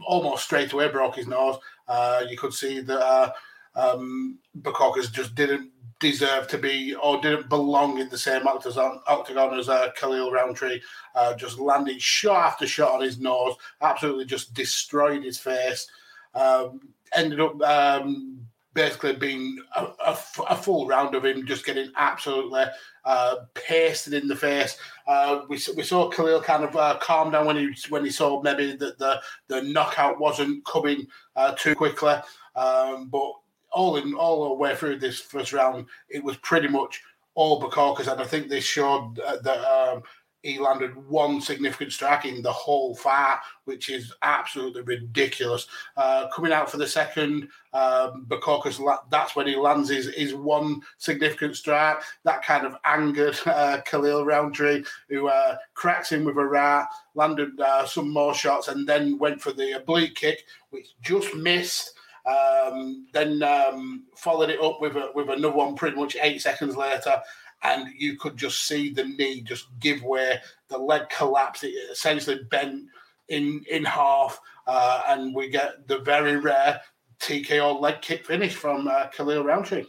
almost 0.05 0.43
straight 0.43 0.73
away, 0.73 0.89
broke 0.89 1.15
his 1.15 1.27
nose. 1.27 1.57
Uh, 1.87 2.23
you 2.29 2.37
could 2.37 2.53
see 2.53 2.81
that 2.81 2.99
uh, 2.99 3.31
um, 3.77 4.39
Bukauskas 4.61 5.11
just 5.11 5.35
didn't 5.35 5.71
deserve 5.99 6.47
to 6.47 6.57
be 6.57 6.95
or 6.95 7.21
didn't 7.21 7.49
belong 7.49 7.99
in 7.99 8.09
the 8.09 8.17
same 8.17 8.47
octagon, 8.47 9.59
as 9.59 9.69
uh, 9.69 9.89
Khalil 9.95 10.31
Rountree. 10.31 10.81
Uh, 11.15 11.33
just 11.35 11.59
landed 11.59 12.01
shot 12.01 12.47
after 12.47 12.67
shot 12.67 12.93
on 12.95 13.01
his 13.01 13.19
nose, 13.19 13.55
absolutely 13.81 14.25
just 14.25 14.53
destroyed 14.53 15.23
his 15.23 15.39
face. 15.39 15.87
Um, 16.35 16.81
ended 17.15 17.39
up 17.39 17.61
um, 17.61 18.47
basically 18.73 19.13
being 19.13 19.57
a, 20.05 20.15
full 20.55 20.85
round 20.85 21.15
of 21.15 21.25
him 21.25 21.47
just 21.47 21.65
getting 21.65 21.91
absolutely 21.95 22.65
uh, 23.05 23.35
pasted 23.55 24.13
in 24.13 24.27
the 24.27 24.35
face. 24.35 24.77
Uh, 25.07 25.41
we, 25.49 25.59
we 25.75 25.83
saw 25.83 26.09
Khalil 26.09 26.41
kind 26.41 26.63
of 26.63 26.75
uh, 26.75 26.97
calm 27.01 27.31
down 27.31 27.47
when 27.47 27.57
he 27.57 27.69
when 27.89 28.03
he 28.03 28.11
saw 28.11 28.41
maybe 28.41 28.75
that 28.75 28.99
the 28.99 29.19
the 29.47 29.61
knockout 29.63 30.19
wasn't 30.19 30.63
coming 30.65 31.07
uh, 31.35 31.53
too 31.53 31.73
quickly. 31.75 32.15
Um, 32.55 33.09
but 33.09 33.33
all 33.71 33.97
in 33.97 34.13
all 34.13 34.49
the 34.49 34.53
way 34.55 34.75
through 34.75 34.99
this 34.99 35.19
first 35.19 35.53
round, 35.53 35.85
it 36.09 36.23
was 36.23 36.37
pretty 36.37 36.67
much 36.67 37.01
all 37.35 37.61
Bukauskas, 37.61 38.11
and 38.11 38.19
I 38.19 38.25
think 38.25 38.49
this 38.49 38.63
showed 38.63 39.15
that 39.15 39.63
um, 39.63 40.03
he 40.47 40.59
landed 40.59 40.95
one 41.09 41.41
significant 41.41 41.91
strike 41.91 42.25
in 42.25 42.41
the 42.41 42.51
whole 42.51 42.95
fight, 42.95 43.39
which 43.65 43.89
is 43.89 44.13
absolutely 44.21 44.81
ridiculous. 44.81 45.67
Uh, 45.97 46.27
coming 46.33 46.53
out 46.53 46.69
for 46.69 46.77
the 46.77 46.87
second, 46.87 47.49
um, 47.73 48.25
Bukauskas, 48.29 48.79
that's 49.09 49.35
when 49.35 49.47
he 49.47 49.55
lands 49.55 49.89
his, 49.89 50.13
his 50.15 50.33
one 50.33 50.81
significant 50.97 51.55
strike. 51.55 51.97
That 52.23 52.43
kind 52.43 52.65
of 52.65 52.77
angered 52.85 53.37
uh, 53.45 53.81
Khalil 53.81 54.25
Rountree, 54.25 54.83
who 55.09 55.27
uh, 55.27 55.57
cracks 55.73 56.11
him 56.11 56.23
with 56.23 56.37
a 56.37 56.45
right, 56.45 56.85
landed 57.15 57.59
uh, 57.59 57.85
some 57.85 58.09
more 58.09 58.33
shots, 58.33 58.67
and 58.67 58.87
then 58.87 59.17
went 59.17 59.41
for 59.41 59.51
the 59.51 59.73
oblique 59.73 60.15
kick, 60.15 60.45
which 60.69 60.95
just 61.01 61.35
missed. 61.35 61.93
Um, 62.27 63.07
then 63.13 63.41
um, 63.41 64.03
followed 64.15 64.49
it 64.49 64.61
up 64.61 64.81
with 64.81 64.97
a, 64.97 65.11
with 65.15 65.29
another 65.29 65.55
one 65.55 65.75
pretty 65.75 65.95
much 65.95 66.17
eight 66.21 66.41
seconds 66.41 66.75
later, 66.75 67.21
and 67.63 67.87
you 67.97 68.17
could 68.17 68.35
just 68.35 68.65
see 68.65 68.91
the 68.91 69.05
knee 69.05 69.41
just 69.41 69.67
give 69.79 70.03
way, 70.03 70.39
the 70.67 70.77
leg 70.77 71.09
collapse, 71.09 71.63
it 71.63 71.69
essentially 71.91 72.43
bent 72.51 72.85
in 73.29 73.63
in 73.69 73.85
half, 73.85 74.39
uh, 74.67 75.03
and 75.07 75.33
we 75.33 75.49
get 75.49 75.87
the 75.87 75.99
very 75.99 76.35
rare 76.37 76.81
TKO 77.19 77.79
leg 77.79 78.01
kick 78.01 78.25
finish 78.25 78.55
from 78.55 78.87
uh, 78.87 79.07
Khalil 79.07 79.43
Rountree. 79.43 79.85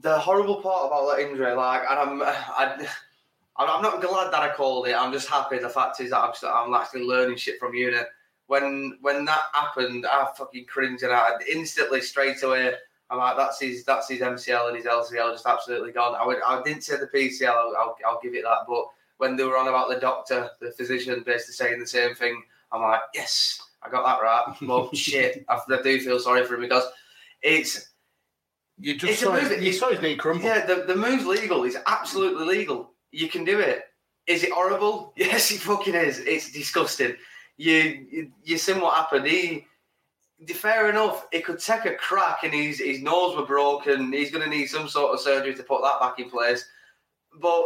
The 0.00 0.18
horrible 0.18 0.62
part 0.62 0.86
about 0.86 1.16
that 1.16 1.22
injury, 1.22 1.52
like, 1.52 1.82
and 1.88 1.98
I'm, 1.98 2.22
I, 2.22 2.86
I'm 3.56 3.82
not 3.82 4.00
glad 4.00 4.32
that 4.32 4.42
I 4.42 4.52
called 4.54 4.88
it. 4.88 4.94
I'm 4.94 5.12
just 5.12 5.28
happy. 5.28 5.58
The 5.58 5.68
fact 5.68 6.00
is 6.00 6.10
that 6.10 6.18
I'm, 6.18 6.32
I'm 6.42 6.74
actually 6.74 7.04
learning 7.04 7.36
shit 7.36 7.58
from 7.58 7.74
you. 7.74 7.94
When 8.50 8.98
when 9.00 9.24
that 9.26 9.42
happened, 9.52 10.06
I 10.06 10.26
fucking 10.36 10.66
cringed 10.66 11.04
and 11.04 11.12
I 11.12 11.30
instantly 11.48 12.00
straight 12.00 12.42
away 12.42 12.74
I'm 13.10 13.18
like, 13.18 13.36
that's 13.36 13.60
his, 13.60 13.84
that's 13.84 14.08
his 14.08 14.20
MCL 14.20 14.68
and 14.68 14.76
his 14.76 14.86
LCL 14.86 15.32
just 15.32 15.46
absolutely 15.46 15.90
gone. 15.90 16.14
I 16.14 16.24
would, 16.24 16.38
I 16.46 16.62
didn't 16.62 16.84
say 16.84 16.96
the 16.96 17.08
PCL. 17.08 17.48
I'll, 17.48 17.74
I'll, 17.76 17.96
I'll 18.06 18.20
give 18.22 18.34
it 18.34 18.44
that. 18.44 18.66
But 18.68 18.84
when 19.18 19.36
they 19.36 19.42
were 19.42 19.58
on 19.58 19.66
about 19.66 19.88
the 19.88 19.98
doctor, 19.98 20.48
the 20.60 20.70
physician, 20.70 21.22
basically 21.26 21.54
saying 21.54 21.80
the 21.80 21.86
same 21.86 22.14
thing, 22.14 22.40
I'm 22.70 22.82
like, 22.82 23.00
yes, 23.12 23.60
I 23.82 23.90
got 23.90 24.04
that 24.04 24.22
right. 24.22 24.56
But 24.62 24.96
shit, 24.96 25.44
I, 25.48 25.58
I 25.68 25.82
do 25.82 26.00
feel 26.00 26.20
sorry 26.20 26.44
for 26.44 26.54
him 26.54 26.60
because 26.60 26.84
it's. 27.42 27.88
You 28.78 28.96
just 28.96 29.12
it's 29.12 29.22
saw, 29.22 29.32
his, 29.32 29.62
you 29.62 29.72
saw 29.72 29.90
his 29.90 30.00
knee 30.00 30.16
crumble. 30.16 30.44
Yeah, 30.44 30.64
the, 30.64 30.84
the 30.86 30.96
move's 30.96 31.26
legal. 31.26 31.64
It's 31.64 31.76
absolutely 31.86 32.46
legal. 32.46 32.92
You 33.10 33.28
can 33.28 33.44
do 33.44 33.58
it. 33.58 33.82
Is 34.26 34.44
it 34.44 34.52
horrible? 34.52 35.12
Yes, 35.16 35.50
it 35.50 35.60
fucking 35.60 35.96
is. 35.96 36.20
It's 36.20 36.52
disgusting. 36.52 37.16
You 37.60 38.06
you, 38.10 38.32
you 38.42 38.56
seen 38.56 38.80
what 38.80 38.94
happened. 38.94 39.26
He 39.26 39.66
fair 40.48 40.88
enough, 40.88 41.26
it 41.32 41.44
could 41.44 41.58
take 41.58 41.84
a 41.84 41.94
crack 41.94 42.44
and 42.44 42.54
his, 42.54 42.78
his 42.78 43.02
nose 43.02 43.36
were 43.36 43.44
broken. 43.44 44.12
He's 44.12 44.30
going 44.30 44.42
to 44.42 44.48
need 44.48 44.66
some 44.66 44.88
sort 44.88 45.12
of 45.12 45.20
surgery 45.20 45.54
to 45.54 45.62
put 45.62 45.82
that 45.82 46.00
back 46.00 46.18
in 46.18 46.30
place. 46.30 46.64
But 47.38 47.64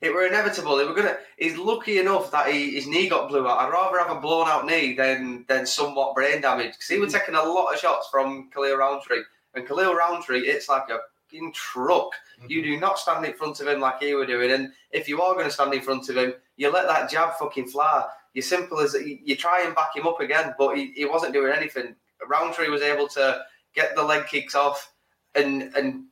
it 0.00 0.12
were 0.12 0.26
inevitable. 0.26 0.76
They 0.76 0.84
were 0.84 0.94
going 0.94 1.06
to. 1.06 1.18
He's 1.38 1.56
lucky 1.56 1.98
enough 1.98 2.32
that 2.32 2.48
he, 2.48 2.74
his 2.74 2.88
knee 2.88 3.08
got 3.08 3.28
blew 3.28 3.46
out. 3.48 3.60
I'd 3.60 3.70
rather 3.70 3.98
have 3.98 4.16
a 4.16 4.20
blown 4.20 4.48
out 4.48 4.66
knee 4.66 4.94
than 4.94 5.44
than 5.48 5.64
somewhat 5.64 6.16
brain 6.16 6.40
damage 6.40 6.72
because 6.72 6.88
he 6.88 6.98
was 6.98 7.14
mm. 7.14 7.20
taking 7.20 7.36
a 7.36 7.42
lot 7.42 7.72
of 7.72 7.78
shots 7.78 8.08
from 8.10 8.50
Khalil 8.50 8.76
Rountree, 8.76 9.22
And 9.54 9.66
Khalil 9.66 9.94
Rountree 9.94 10.40
it's 10.40 10.68
like 10.68 10.88
a 10.90 10.98
fucking 11.30 11.52
truck. 11.52 12.10
Mm-hmm. 12.40 12.46
You 12.50 12.62
do 12.62 12.80
not 12.80 12.98
stand 12.98 13.24
in 13.24 13.34
front 13.34 13.60
of 13.60 13.68
him 13.68 13.78
like 13.78 14.02
he 14.02 14.14
were 14.14 14.26
doing. 14.26 14.50
And 14.50 14.72
if 14.90 15.08
you 15.08 15.22
are 15.22 15.34
going 15.34 15.46
to 15.46 15.52
stand 15.52 15.72
in 15.72 15.80
front 15.80 16.08
of 16.08 16.16
him, 16.16 16.34
you 16.56 16.70
let 16.70 16.88
that 16.88 17.08
jab 17.08 17.34
fucking 17.38 17.68
fly 17.68 18.04
you 18.34 18.42
simple 18.42 18.80
as 18.80 18.94
you 18.94 19.36
try 19.36 19.64
and 19.64 19.74
back 19.74 19.94
him 19.94 20.06
up 20.06 20.20
again, 20.20 20.54
but 20.58 20.76
he, 20.76 20.92
he 20.94 21.04
wasn't 21.04 21.34
doing 21.34 21.52
anything. 21.52 21.94
Rountree 22.26 22.68
was 22.68 22.82
able 22.82 23.08
to 23.08 23.42
get 23.74 23.94
the 23.94 24.02
leg 24.02 24.26
kicks 24.26 24.54
off 24.54 24.92
and 25.34 25.74
and 25.76 26.04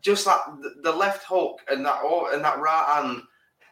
just 0.00 0.24
that 0.24 0.40
the 0.82 0.92
left 0.92 1.24
hook 1.24 1.60
and 1.70 1.84
that 1.84 2.00
oh, 2.02 2.30
and 2.32 2.44
that 2.44 2.58
right 2.58 3.02
hand 3.02 3.22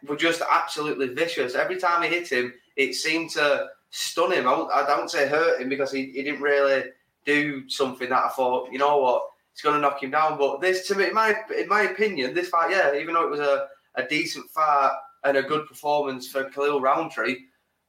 were 0.07 0.17
just 0.17 0.43
absolutely 0.51 1.09
vicious. 1.09 1.55
Every 1.55 1.79
time 1.79 2.03
he 2.03 2.09
hit 2.09 2.31
him, 2.31 2.53
it 2.77 2.95
seemed 2.95 3.31
to 3.31 3.69
stun 3.91 4.33
him. 4.33 4.49
I, 4.49 4.53
I 4.53 4.87
don't 4.87 5.11
say 5.11 5.29
hurt 5.29 5.61
him 5.61 5.69
because 5.69 5.93
he, 5.93 6.07
he 6.07 6.23
didn't 6.23 6.43
really 6.43 6.85
do 7.25 7.69
something 7.69 8.09
that 8.11 8.25
I 8.25 8.29
thought, 8.29 8.71
you 8.71 8.79
know 8.79 8.99
what, 8.99 9.23
it's 9.53 9.63
going 9.63 9.77
to 9.77 9.81
knock 9.81 10.03
him 10.03 10.11
down. 10.11 10.39
But 10.39 10.61
this, 10.61 10.87
to 10.89 10.95
me, 10.95 11.09
in 11.09 11.15
my 11.15 11.35
in 11.57 11.69
my 11.69 11.83
opinion, 11.83 12.35
this 12.35 12.49
fight, 12.49 12.71
yeah, 12.71 12.99
even 12.99 13.15
though 13.15 13.25
it 13.25 13.31
was 13.31 13.41
a, 13.41 13.69
a 13.95 14.03
decent 14.05 14.51
fight 14.51 14.93
and 15.25 15.37
a 15.37 15.43
good 15.43 15.67
performance 15.67 16.29
for 16.29 16.51
Khalil 16.51 16.81
Rountree, 16.81 17.37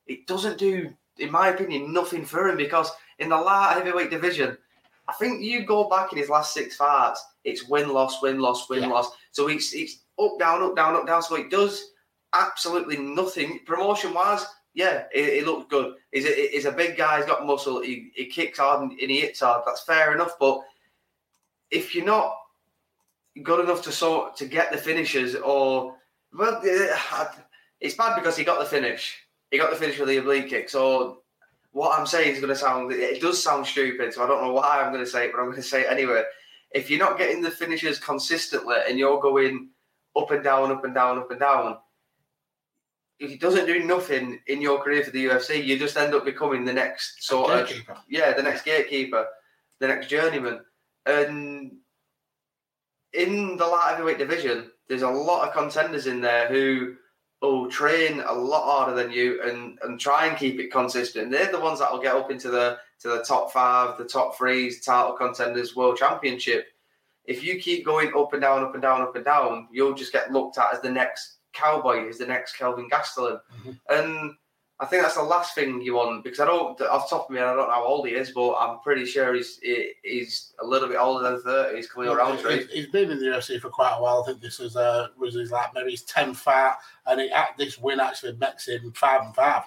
it 0.07 0.27
doesn't 0.27 0.57
do, 0.57 0.93
in 1.17 1.31
my 1.31 1.49
opinion, 1.49 1.93
nothing 1.93 2.25
for 2.25 2.47
him 2.47 2.57
because 2.57 2.91
in 3.19 3.29
the 3.29 3.37
light 3.37 3.73
heavyweight 3.73 4.09
division, 4.09 4.57
I 5.07 5.13
think 5.13 5.41
you 5.41 5.65
go 5.65 5.87
back 5.89 6.11
in 6.11 6.17
his 6.17 6.29
last 6.29 6.53
six 6.53 6.75
fights, 6.75 7.23
it's 7.43 7.67
win 7.67 7.89
loss, 7.89 8.21
win 8.21 8.39
loss, 8.39 8.69
win 8.69 8.83
yeah. 8.83 8.89
loss. 8.89 9.11
So 9.31 9.47
it's 9.47 9.73
it's 9.73 9.99
up 10.19 10.39
down, 10.39 10.63
up 10.63 10.75
down, 10.75 10.95
up 10.95 11.05
down. 11.05 11.21
So 11.21 11.35
it 11.35 11.51
does 11.51 11.91
absolutely 12.33 12.97
nothing 12.97 13.59
promotion 13.65 14.13
wise. 14.13 14.45
Yeah, 14.73 15.03
it, 15.13 15.43
it 15.43 15.45
looks 15.45 15.67
good. 15.69 15.95
He's 16.11 16.25
a, 16.25 16.49
he's 16.49 16.65
a 16.65 16.71
big 16.71 16.97
guy. 16.97 17.17
He's 17.17 17.25
got 17.25 17.45
muscle. 17.45 17.81
He, 17.81 18.11
he 18.15 18.25
kicks 18.25 18.59
hard 18.59 18.81
and, 18.81 18.91
and 18.99 19.11
he 19.11 19.21
hits 19.21 19.39
hard. 19.39 19.63
That's 19.65 19.83
fair 19.83 20.13
enough. 20.13 20.33
But 20.39 20.61
if 21.71 21.95
you're 21.95 22.05
not 22.05 22.35
good 23.43 23.63
enough 23.63 23.83
to 23.83 23.91
sort 23.91 24.35
to 24.37 24.45
get 24.45 24.71
the 24.71 24.77
finishes, 24.77 25.35
or 25.35 25.95
well, 26.33 26.59
it's 27.79 27.95
bad 27.95 28.15
because 28.15 28.35
he 28.35 28.43
got 28.43 28.59
the 28.59 28.65
finish 28.65 29.24
he 29.55 29.61
got 29.61 29.69
the 29.69 29.77
finish 29.77 29.97
with 29.97 30.09
the 30.09 30.17
oblique 30.17 30.49
kick. 30.49 30.67
So 30.67 31.21
what 31.71 31.97
I'm 31.97 32.05
saying 32.05 32.33
is 32.33 32.41
going 32.41 32.53
to 32.53 32.59
sound, 32.59 32.91
it 32.91 33.21
does 33.21 33.41
sound 33.41 33.65
stupid. 33.65 34.13
So 34.13 34.21
I 34.21 34.27
don't 34.27 34.43
know 34.43 34.51
why 34.51 34.81
I'm 34.81 34.91
going 34.91 35.03
to 35.03 35.09
say 35.09 35.27
it, 35.27 35.31
but 35.31 35.39
I'm 35.39 35.45
going 35.45 35.55
to 35.55 35.63
say 35.63 35.83
it 35.83 35.89
anyway. 35.89 36.23
If 36.71 36.89
you're 36.89 36.99
not 36.99 37.17
getting 37.17 37.41
the 37.41 37.49
finishes 37.49 37.97
consistently 37.97 38.75
and 38.85 38.99
you're 38.99 39.21
going 39.21 39.69
up 40.13 40.29
and 40.31 40.43
down, 40.43 40.71
up 40.71 40.83
and 40.83 40.93
down, 40.93 41.19
up 41.19 41.31
and 41.31 41.39
down, 41.39 41.77
if 43.17 43.31
it 43.31 43.39
doesn't 43.39 43.65
do 43.65 43.85
nothing 43.85 44.41
in 44.47 44.59
your 44.59 44.81
career 44.81 45.05
for 45.05 45.11
the 45.11 45.25
UFC, 45.25 45.63
you 45.63 45.79
just 45.79 45.95
end 45.95 46.13
up 46.13 46.25
becoming 46.25 46.65
the 46.65 46.73
next 46.73 47.23
sort 47.23 47.49
of 47.49 47.71
yeah, 48.09 48.33
the 48.33 48.43
next 48.43 48.65
gatekeeper, 48.65 49.25
the 49.79 49.87
next 49.87 50.09
journeyman. 50.09 50.59
And 51.05 51.77
in 53.13 53.55
the 53.55 53.65
light 53.65 53.91
heavyweight 53.91 54.17
division, 54.17 54.69
there's 54.89 55.03
a 55.03 55.09
lot 55.09 55.47
of 55.47 55.53
contenders 55.53 56.07
in 56.07 56.19
there 56.19 56.49
who 56.49 56.95
will 57.45 57.69
train 57.69 58.21
a 58.27 58.33
lot 58.33 58.63
harder 58.63 58.95
than 58.95 59.11
you 59.11 59.41
and 59.43 59.79
and 59.83 59.99
try 59.99 60.27
and 60.27 60.37
keep 60.37 60.59
it 60.59 60.71
consistent. 60.71 61.31
They're 61.31 61.51
the 61.51 61.59
ones 61.59 61.79
that 61.79 61.91
will 61.91 62.01
get 62.01 62.15
up 62.15 62.31
into 62.31 62.49
the 62.49 62.77
to 63.01 63.09
the 63.09 63.23
top 63.23 63.51
five, 63.51 63.97
the 63.97 64.05
top 64.05 64.37
threes, 64.37 64.83
title 64.83 65.13
contenders, 65.13 65.75
world 65.75 65.97
championship. 65.97 66.67
If 67.25 67.43
you 67.43 67.59
keep 67.59 67.85
going 67.85 68.11
up 68.15 68.33
and 68.33 68.41
down, 68.41 68.63
up 68.63 68.73
and 68.73 68.81
down, 68.81 69.01
up 69.01 69.15
and 69.15 69.25
down, 69.25 69.67
you'll 69.71 69.95
just 69.95 70.13
get 70.13 70.31
looked 70.31 70.57
at 70.57 70.73
as 70.73 70.81
the 70.81 70.91
next 70.91 71.37
cowboy, 71.53 72.07
as 72.07 72.17
the 72.17 72.25
next 72.27 72.57
Kelvin 72.57 72.89
Gastelum. 72.89 73.39
Mm-hmm. 73.59 73.71
And 73.89 74.33
I 74.77 74.85
think 74.85 75.03
that's 75.03 75.15
the 75.15 75.23
last 75.23 75.55
thing 75.55 75.81
you 75.81 75.95
want 75.95 76.23
because 76.23 76.41
I 76.41 76.45
don't, 76.45 76.79
off 76.81 77.09
top 77.09 77.29
of 77.29 77.33
me, 77.33 77.39
I 77.39 77.45
don't 77.45 77.57
know 77.57 77.71
how 77.71 77.85
old 77.85 78.07
he 78.07 78.13
is, 78.13 78.31
but 78.31 78.55
I'm 78.55 78.79
pretty 78.79 79.05
sure 79.05 79.33
he's 79.33 79.57
he's 80.03 80.53
a 80.61 80.65
little 80.65 80.89
bit 80.89 80.97
older 80.97 81.23
than 81.23 81.41
30. 81.41 81.75
He's 81.77 81.89
coming 81.89 82.09
around 82.09 82.39
he's, 82.39 82.69
he's 82.69 82.87
been 82.87 83.09
in 83.09 83.19
the 83.19 83.25
UFC 83.25 83.59
for 83.59 83.69
quite 83.69 83.95
a 83.97 84.01
while. 84.01 84.21
I 84.21 84.27
think 84.27 84.41
this 84.41 84.59
was 84.59 84.75
uh, 84.75 85.07
was 85.17 85.35
his 85.35 85.51
like 85.51 85.73
maybe 85.73 85.91
his 85.91 86.03
10th 86.03 86.35
fight, 86.35 86.73
and 87.05 87.21
it, 87.21 87.31
this 87.57 87.77
win 87.77 88.01
actually 88.01 88.35
makes 88.35 88.67
him 88.67 88.91
five 88.93 89.21
and 89.21 89.33
five. 89.33 89.63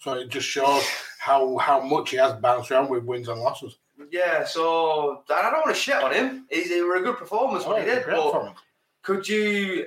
So 0.00 0.14
it 0.14 0.28
just 0.28 0.48
shows 0.48 0.82
how 1.20 1.56
how 1.58 1.80
much 1.80 2.10
he 2.10 2.16
has 2.16 2.32
bounced 2.34 2.72
around 2.72 2.90
with 2.90 3.04
wins 3.04 3.28
and 3.28 3.40
losses. 3.40 3.78
Yeah, 4.10 4.44
so 4.44 5.22
I 5.30 5.42
don't 5.42 5.64
want 5.64 5.68
to 5.68 5.80
shit 5.80 6.02
on 6.02 6.12
him. 6.12 6.46
He's 6.50 6.70
it 6.70 6.84
was 6.84 7.00
a 7.00 7.04
good 7.04 7.16
performance 7.16 7.64
oh, 7.64 7.68
what 7.68 7.82
he 7.82 7.88
did, 7.88 8.04
but 8.06 8.54
could 9.02 9.28
you, 9.28 9.86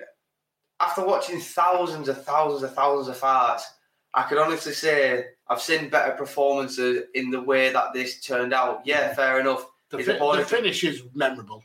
after 0.79 1.05
watching 1.05 1.39
thousands 1.39 2.07
of 2.07 2.23
thousands 2.23 2.63
of 2.63 2.73
thousands 2.73 3.09
of 3.09 3.17
fights? 3.17 3.69
I 4.15 4.23
could 4.23 4.37
honestly 4.37 4.73
say 4.73 5.25
I've 5.47 5.61
seen 5.61 5.89
better 5.89 6.13
performances 6.13 7.03
in 7.13 7.29
the 7.29 7.41
way 7.41 7.71
that 7.71 7.93
this 7.93 8.21
turned 8.21 8.53
out. 8.53 8.81
Yeah, 8.85 9.13
fair 9.13 9.39
enough. 9.39 9.65
The, 9.89 10.01
fi- 10.01 10.37
the 10.37 10.45
finish 10.45 10.83
is 10.83 11.03
memorable. 11.13 11.63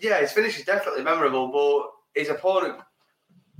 Yeah, 0.00 0.20
his 0.20 0.32
finish 0.32 0.58
is 0.58 0.64
definitely 0.64 1.02
memorable, 1.02 1.48
but 1.48 2.20
his 2.20 2.28
opponent 2.28 2.76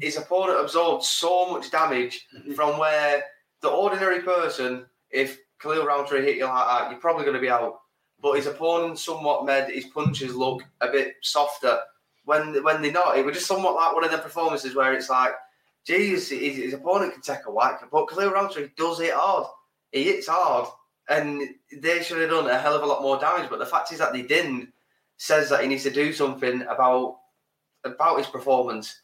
his 0.01 0.17
opponent 0.17 0.61
absorbed 0.61 1.05
so 1.05 1.51
much 1.51 1.71
damage 1.71 2.27
mm-hmm. 2.37 2.53
from 2.53 2.79
where 2.79 3.25
the 3.61 3.69
ordinary 3.69 4.21
person, 4.21 4.87
if 5.11 5.39
Khalil 5.61 5.85
Rountree 5.85 6.25
hit 6.25 6.37
you 6.37 6.45
like 6.45 6.67
that, 6.67 6.91
you're 6.91 7.01
probably 7.01 7.25
going 7.25 7.35
to 7.35 7.41
be 7.41 7.51
out. 7.51 7.81
But 8.21 8.35
his 8.35 8.47
opponent 8.47 8.99
somewhat 8.99 9.45
made 9.45 9.73
his 9.73 9.87
punches 9.87 10.35
look 10.35 10.63
a 10.81 10.89
bit 10.89 11.15
softer 11.23 11.79
when 12.25 12.63
when 12.65 12.83
they're 12.83 12.93
not. 12.93 13.19
It 13.19 13.25
was 13.25 13.35
just 13.35 13.47
somewhat 13.47 13.75
like 13.75 13.95
one 13.95 14.05
of 14.05 14.11
the 14.11 14.19
performances 14.19 14.75
where 14.75 14.93
it's 14.95 15.11
like, 15.11 15.33
geez, 15.89 16.29
his, 16.29 16.57
his 16.57 16.75
opponent 16.75 17.15
can 17.15 17.23
take 17.23 17.47
a 17.47 17.51
whack, 17.51 17.83
but 17.91 18.07
Khalil 18.07 18.31
Rountree 18.31 18.69
does 18.77 19.01
it 19.01 19.15
hard. 19.15 19.47
He 19.91 20.05
hits 20.05 20.29
hard, 20.29 20.69
and 21.09 21.43
they 21.73 22.03
should 22.03 22.21
have 22.21 22.31
done 22.31 22.49
a 22.49 22.59
hell 22.59 22.77
of 22.77 22.83
a 22.83 22.87
lot 22.87 23.03
more 23.03 23.19
damage. 23.19 23.49
But 23.49 23.59
the 23.59 23.67
fact 23.67 23.91
is 23.93 23.99
that 23.99 24.13
they 24.13 24.23
didn't. 24.23 24.73
Says 25.21 25.49
that 25.49 25.63
he 25.63 25.67
needs 25.67 25.83
to 25.83 25.91
do 25.91 26.13
something 26.13 26.63
about 26.63 27.17
about 27.83 28.19
his 28.19 28.29
performance. 28.29 29.01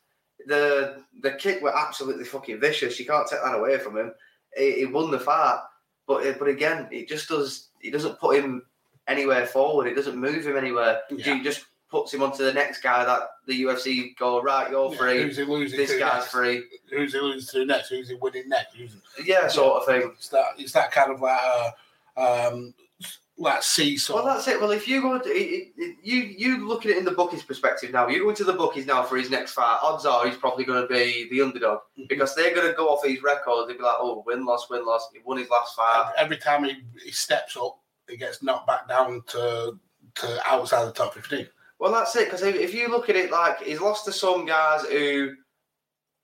The 0.47 1.03
the 1.23 1.33
kick 1.33 1.61
were 1.61 1.77
absolutely 1.77 2.25
fucking 2.25 2.61
vicious. 2.61 3.01
You 3.01 3.07
can't 3.07 3.27
take 3.27 3.43
that 3.43 3.59
away 3.59 3.79
from 3.79 3.97
him. 3.97 4.13
He, 4.57 4.73
he 4.75 4.87
won 4.87 5.11
the 5.11 5.19
fight, 5.19 5.59
but 6.07 6.25
uh, 6.25 6.35
but 6.39 6.47
again, 6.47 6.87
it 6.93 7.09
just 7.09 7.29
does. 7.29 7.71
It 7.81 7.91
doesn't 7.91 8.21
put 8.21 8.37
him 8.37 8.63
anywhere 9.09 9.45
forward. 9.45 9.89
It 9.89 9.97
doesn't 9.97 10.17
move 10.17 10.47
him 10.47 10.57
anywhere. 10.57 11.01
Yeah. 11.11 11.35
He 11.35 11.43
just 11.43 11.65
puts 11.95 12.13
him 12.13 12.23
onto 12.25 12.43
the 12.45 12.53
next 12.53 12.83
guy 12.83 13.05
that 13.05 13.23
the 13.47 13.63
UFC 13.63 14.17
go 14.17 14.43
right. 14.43 14.69
You're 14.69 14.91
Yeah, 14.91 14.99
free. 14.99 15.23
Who's 15.23 15.37
he 15.37 15.45
losing 15.45 15.79
This 15.79 15.93
guy's 15.93 16.15
next? 16.23 16.29
free. 16.33 16.65
Who's 16.91 17.13
he 17.13 17.21
losing 17.21 17.61
to 17.61 17.67
next? 17.67 17.89
Who's 17.91 18.09
he 18.09 18.17
winning 18.17 18.49
next? 18.49 18.75
Who's, 18.75 18.97
Yeah, 19.25 19.47
sort 19.47 19.81
of 19.83 19.87
thing. 19.87 20.13
it's 20.17 20.29
that 20.31 20.47
it's 20.59 20.73
that 20.73 20.91
kind 20.91 21.13
of 21.13 21.21
like 21.21 21.41
a, 21.41 22.21
um 22.21 22.75
like 23.37 23.63
seesaw. 23.63 24.15
Well, 24.15 24.25
that's 24.25 24.47
it. 24.49 24.61
Well, 24.61 24.71
if 24.71 24.87
you 24.89 25.03
go, 25.03 25.19
to, 25.19 25.29
it, 25.29 25.73
it, 25.77 25.97
you 26.03 26.17
you 26.17 26.67
look 26.69 26.85
at 26.85 26.93
it 26.93 26.99
in 26.99 27.05
the 27.05 27.11
bookies' 27.13 27.43
perspective 27.45 27.93
now. 27.93 28.07
You 28.09 28.23
go 28.23 28.29
into 28.31 28.45
the 28.45 28.53
bookies 28.53 28.87
now 28.87 29.03
for 29.05 29.17
his 29.17 29.29
next 29.31 29.53
fight. 29.53 29.79
Odds 29.83 30.05
are 30.07 30.27
he's 30.27 30.37
probably 30.37 30.65
going 30.65 30.83
to 30.83 30.89
be 30.93 31.29
the 31.31 31.43
underdog 31.43 31.81
Mhm. 31.99 32.09
because 32.09 32.35
they're 32.35 32.55
going 32.55 32.67
to 32.69 32.75
go 32.75 32.89
off 32.89 33.05
his 33.05 33.23
record. 33.23 33.69
They'll 33.69 33.77
be 33.77 33.83
like, 33.83 33.97
"Oh, 34.01 34.23
win 34.27 34.45
loss, 34.45 34.69
win 34.71 34.85
loss. 34.85 35.09
He 35.13 35.21
won 35.25 35.39
his 35.39 35.49
last 35.51 35.75
fight." 35.77 36.13
Every 36.17 36.37
time 36.39 36.65
he, 36.65 36.83
he 37.05 37.11
steps 37.13 37.57
up, 37.57 37.79
he 38.09 38.17
gets 38.17 38.41
knocked 38.43 38.67
back 38.67 38.89
down 38.89 39.23
to 39.29 39.79
to 40.17 40.41
outside 40.53 40.85
the 40.87 40.93
top 40.93 41.15
fifteen. 41.15 41.49
Well, 41.85 41.93
that's 41.93 42.17
it. 42.17 42.25
Because 42.25 42.41
if, 42.41 42.55
if 42.57 42.73
you 42.73 42.89
look 42.89 43.11
at 43.11 43.15
it, 43.17 43.31
like 43.31 43.61
he's 43.63 43.79
lost 43.79 44.07
to 44.07 44.13
some 44.13 44.47
guys 44.47 44.87
who 44.87 45.35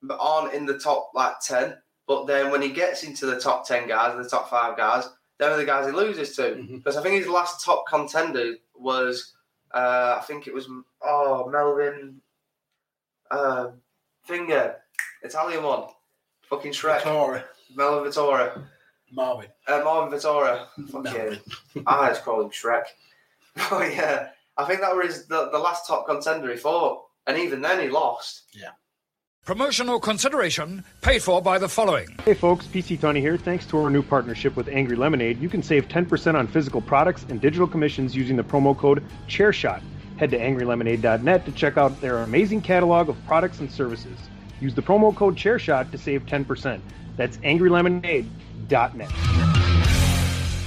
aren't 0.09 0.55
in 0.55 0.65
the 0.65 0.79
top 0.79 1.11
like 1.15 1.35
ten, 1.43 1.77
but 2.07 2.25
then 2.27 2.51
when 2.51 2.63
he 2.63 2.71
gets 2.71 3.03
into 3.05 3.27
the 3.27 3.39
top 3.39 3.69
ten 3.69 3.87
guys, 3.87 4.17
the 4.17 4.27
top 4.27 4.49
five 4.49 4.75
guys, 4.79 5.07
they're 5.39 5.59
the 5.59 5.67
guys 5.67 5.85
he 5.85 5.93
loses 5.93 6.35
to. 6.37 6.43
Mhm. 6.55 6.77
Because 6.79 6.97
I 6.97 7.03
think 7.03 7.17
his 7.17 7.29
last 7.29 7.63
top 7.63 7.85
contender 7.87 8.55
was, 8.75 9.35
uh, 9.75 10.17
I 10.19 10.25
think 10.25 10.47
it 10.47 10.55
was, 10.55 10.67
oh 11.03 11.47
Melvin, 11.51 12.23
uh, 13.31 13.73
Finger, 14.25 14.77
Italian 15.23 15.63
one, 15.63 15.89
fucking 16.41 16.73
Shrek, 16.73 17.01
Vittori, 17.01 17.45
Melvin 17.77 18.11
Vittora, 18.11 18.65
Marvin, 19.13 19.51
uh, 19.69 19.83
Marvin 19.85 20.19
Vittora. 20.19 20.69
Melvin. 20.79 21.37
Fucking, 21.37 21.85
I 21.87 22.09
just 22.09 22.25
call 22.25 22.41
him 22.41 22.49
Shrek. 22.49 22.85
Oh 23.73 23.83
yeah, 23.83 24.31
I 24.61 24.67
think 24.67 24.83
that 24.83 24.95
was 24.95 25.27
the, 25.27 25.49
the 25.51 25.59
last 25.59 25.87
top 25.87 26.07
contender 26.07 26.51
he 26.51 26.57
fought, 26.57 27.03
and 27.27 27.39
even 27.39 27.63
then 27.63 27.81
he 27.81 27.89
lost. 27.89 28.43
Yeah. 28.53 28.71
Promotional 29.47 29.99
consideration 29.99 30.85
paid 31.01 31.23
for 31.23 31.41
by 31.41 31.57
the 31.57 31.69
following. 31.69 32.09
Hey 32.27 32.35
folks, 32.35 32.67
PC 32.67 33.01
Tony 33.01 33.21
here. 33.21 33.39
Thanks 33.39 33.65
to 33.67 33.79
our 33.79 33.89
new 33.89 34.03
partnership 34.03 34.57
with 34.57 34.69
Angry 34.69 34.97
Lemonade, 34.97 35.41
you 35.41 35.49
can 35.49 35.63
save 35.63 35.89
10% 35.89 36.35
on 36.35 36.47
physical 36.47 36.83
products 36.83 37.25
and 37.31 37.41
digital 37.41 37.67
commissions 37.67 38.15
using 38.15 38.37
the 38.37 38.45
promo 38.45 38.77
code 38.77 39.03
ChairShot. 39.29 39.81
Head 40.19 40.31
to 40.33 40.39
angrylemonade.net 40.39 41.47
to 41.47 41.53
check 41.53 41.79
out 41.79 41.99
their 42.03 42.19
amazing 42.19 42.61
catalog 42.61 43.09
of 43.09 43.17
products 43.27 43.61
and 43.61 43.73
services. 43.73 44.19
Use 44.61 44.75
the 44.75 44.83
promo 44.83 45.17
code 45.17 45.37
ChairShot 45.37 45.91
to 45.91 45.97
save 45.97 46.27
10%. 46.27 46.81
That's 47.17 47.39
angrylemonade.net. 47.39 49.50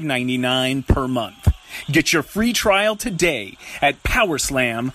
$5.99 0.00 0.86
per 0.86 1.08
month. 1.08 1.48
Get 1.90 2.12
your 2.12 2.22
free 2.22 2.52
trial 2.52 2.96
today 2.96 3.56
at 3.80 4.02
powerslam.tv. 4.02 4.92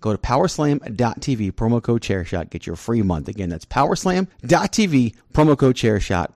Go 0.00 0.12
to 0.12 0.18
powerslam.tv, 0.18 1.52
promo 1.52 1.82
code 1.82 2.02
chairshot, 2.02 2.50
get 2.50 2.66
your 2.66 2.76
free 2.76 3.02
month. 3.02 3.28
Again, 3.28 3.50
that's 3.50 3.66
powerslam.tv, 3.66 5.14
promo 5.34 5.58
code 5.58 5.76
chairshot. 5.76 6.32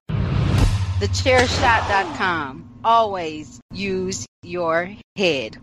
Thechairshot.com. 0.98 2.80
Always 2.84 3.60
use 3.72 4.26
your 4.42 4.90
head. 5.16 5.56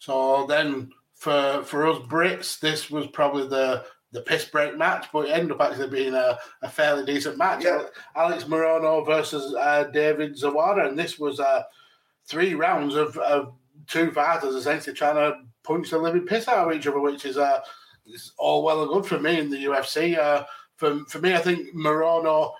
So 0.00 0.46
then 0.48 0.90
for 1.14 1.62
for 1.64 1.86
us 1.88 1.98
Brits, 1.98 2.58
this 2.60 2.90
was 2.90 3.06
probably 3.06 3.48
the 3.48 3.84
the 4.14 4.20
piss 4.20 4.44
break 4.44 4.78
match, 4.78 5.08
but 5.12 5.26
it 5.26 5.32
ended 5.32 5.52
up 5.52 5.60
actually 5.60 5.88
being 5.90 6.14
a, 6.14 6.38
a 6.62 6.68
fairly 6.70 7.04
decent 7.04 7.36
match. 7.36 7.64
Yeah. 7.64 7.82
Alex 8.14 8.44
Morono 8.44 9.04
versus 9.04 9.54
uh, 9.56 9.84
David 9.92 10.36
Zawada, 10.36 10.88
and 10.88 10.96
this 10.96 11.18
was 11.18 11.40
uh, 11.40 11.64
three 12.26 12.54
rounds 12.54 12.94
of, 12.94 13.18
of 13.18 13.52
two 13.88 14.12
fighters 14.12 14.54
essentially 14.54 14.94
trying 14.94 15.16
to 15.16 15.38
punch 15.64 15.90
the 15.90 15.98
living 15.98 16.24
piss 16.26 16.46
out 16.46 16.68
of 16.68 16.74
each 16.74 16.86
other, 16.86 17.00
which 17.00 17.24
is 17.24 17.36
uh, 17.36 17.60
all 18.38 18.62
well 18.62 18.82
and 18.82 18.92
good 18.92 19.04
for 19.04 19.18
me 19.18 19.40
in 19.40 19.50
the 19.50 19.64
UFC. 19.64 20.16
Uh, 20.16 20.44
for 20.76 21.04
for 21.06 21.18
me, 21.18 21.34
I 21.34 21.38
think 21.38 21.74
Morono 21.74 22.52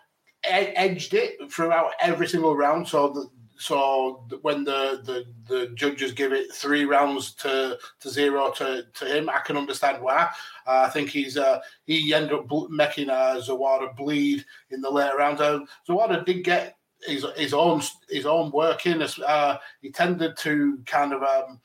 ed- 0.45 0.73
edged 0.75 1.15
it 1.15 1.53
throughout 1.53 1.93
every 2.01 2.27
single 2.27 2.57
round. 2.57 2.89
So 2.89 3.11
the, 3.11 3.31
so 3.57 4.27
when 4.43 4.65
the, 4.65 5.01
the 5.05 5.25
the 5.47 5.69
judges 5.75 6.13
give 6.13 6.33
it 6.33 6.53
three 6.53 6.85
rounds 6.85 7.33
to 7.35 7.79
to 8.01 8.11
zero 8.11 8.51
to, 8.53 8.85
to 8.95 9.05
him, 9.05 9.29
I 9.29 9.41
can 9.41 9.57
understand 9.57 10.03
why. 10.03 10.29
Uh, 10.67 10.85
I 10.87 10.91
think 10.91 11.11
he's 11.11 11.37
uh, 11.37 11.61
he 11.85 12.13
ended 12.13 12.33
up 12.33 12.51
making 12.71 13.11
uh, 13.11 13.41
Zawada 13.41 13.97
bleed 13.97 14.45
in 14.71 14.81
the 14.81 14.91
later 14.91 15.17
rounds. 15.17 15.41
Uh, 15.41 15.61
Zawada 15.89 16.25
did 16.25 16.45
get 16.45 16.77
his 17.07 17.25
his 17.37 17.55
own 17.55 17.81
his 18.09 18.27
own 18.27 18.51
work 18.51 18.87
in. 18.87 19.07
Uh, 19.25 19.59
he 19.81 19.91
tended 19.91 20.37
to 20.39 20.79
kind 20.87 21.13
of 21.13 21.23
um, 21.23 21.61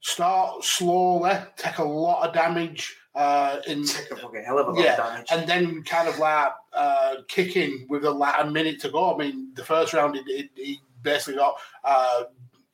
start 0.00 0.62
slowly, 0.64 1.32
take 1.56 1.78
a 1.78 1.84
lot 1.84 2.28
of 2.28 2.34
damage 2.34 2.96
uh, 3.16 3.60
in 3.66 3.84
Take 3.86 4.10
a 4.10 4.16
fucking 4.16 4.44
hell 4.44 4.58
of 4.58 4.68
a 4.68 4.70
lot 4.72 4.84
Yeah, 4.84 4.92
of 4.92 4.96
damage. 4.98 5.26
and 5.30 5.48
then 5.48 5.82
kind 5.82 6.06
of 6.08 6.18
like 6.18 6.52
uh, 6.74 7.16
kicking 7.28 7.86
with 7.88 8.04
a, 8.04 8.10
like 8.10 8.34
a 8.38 8.48
minute 8.48 8.80
to 8.82 8.90
go. 8.90 9.14
I 9.14 9.18
mean, 9.18 9.52
the 9.54 9.64
first 9.64 9.94
round 9.94 10.16
he, 10.26 10.80
basically 11.02 11.36
got 11.36 11.56
uh, 11.84 12.24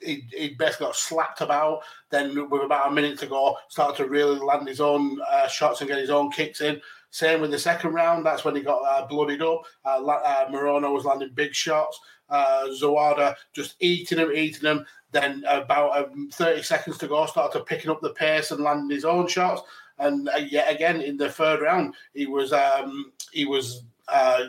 he, 0.01 0.25
he 0.33 0.49
basically 0.59 0.87
got 0.87 0.97
slapped 0.97 1.41
about. 1.41 1.83
Then 2.11 2.51
with 2.51 2.63
about 2.63 2.91
a 2.91 2.95
minute 2.95 3.19
to 3.21 3.27
go, 3.27 3.57
started 3.69 3.97
to 4.03 4.09
really 4.11 4.39
land 4.41 4.67
his 4.67 4.81
own 4.81 5.19
uh, 5.31 5.47
shots 5.47 5.81
and 5.81 5.89
get 5.89 5.99
his 5.99 6.11
own 6.11 6.31
kicks 6.33 6.61
in. 6.61 6.81
Same 7.11 7.41
with 7.41 7.51
the 7.51 7.59
second 7.59 7.93
round. 7.93 8.27
That's 8.27 8.45
when 8.45 8.57
he 8.57 8.63
got 8.63 8.83
uh, 8.85 9.07
bloodied 9.07 9.43
up. 9.43 9.63
Uh, 9.85 10.05
uh, 10.05 10.49
Morono 10.51 10.93
was 10.93 11.05
landing 11.05 11.31
big 11.35 11.55
shots. 11.55 12.01
Uh, 12.31 12.65
Zawada 12.81 13.35
just 13.53 13.77
eating 13.81 14.19
him, 14.19 14.33
eating 14.33 14.69
him. 14.69 14.87
Then 15.13 15.45
about 15.47 16.07
um, 16.11 16.31
30 16.33 16.63
seconds 16.63 16.97
to 16.99 17.07
go, 17.07 17.27
started 17.27 17.59
to 17.59 17.65
picking 17.65 17.91
up 17.91 18.01
the 18.01 18.15
pace 18.15 18.51
and 18.51 18.65
landing 18.65 18.91
his 18.91 19.05
own 19.05 19.29
shots. 19.29 19.61
And 20.03 20.29
uh, 20.29 20.39
yet 20.39 20.71
again 20.71 21.01
in 21.01 21.17
the 21.17 21.31
third 21.31 21.63
round, 21.63 21.95
he 22.15 22.27
was 22.27 22.53
um, 22.53 23.13
he 23.33 23.45
was 23.47 23.85
uh, 24.09 24.45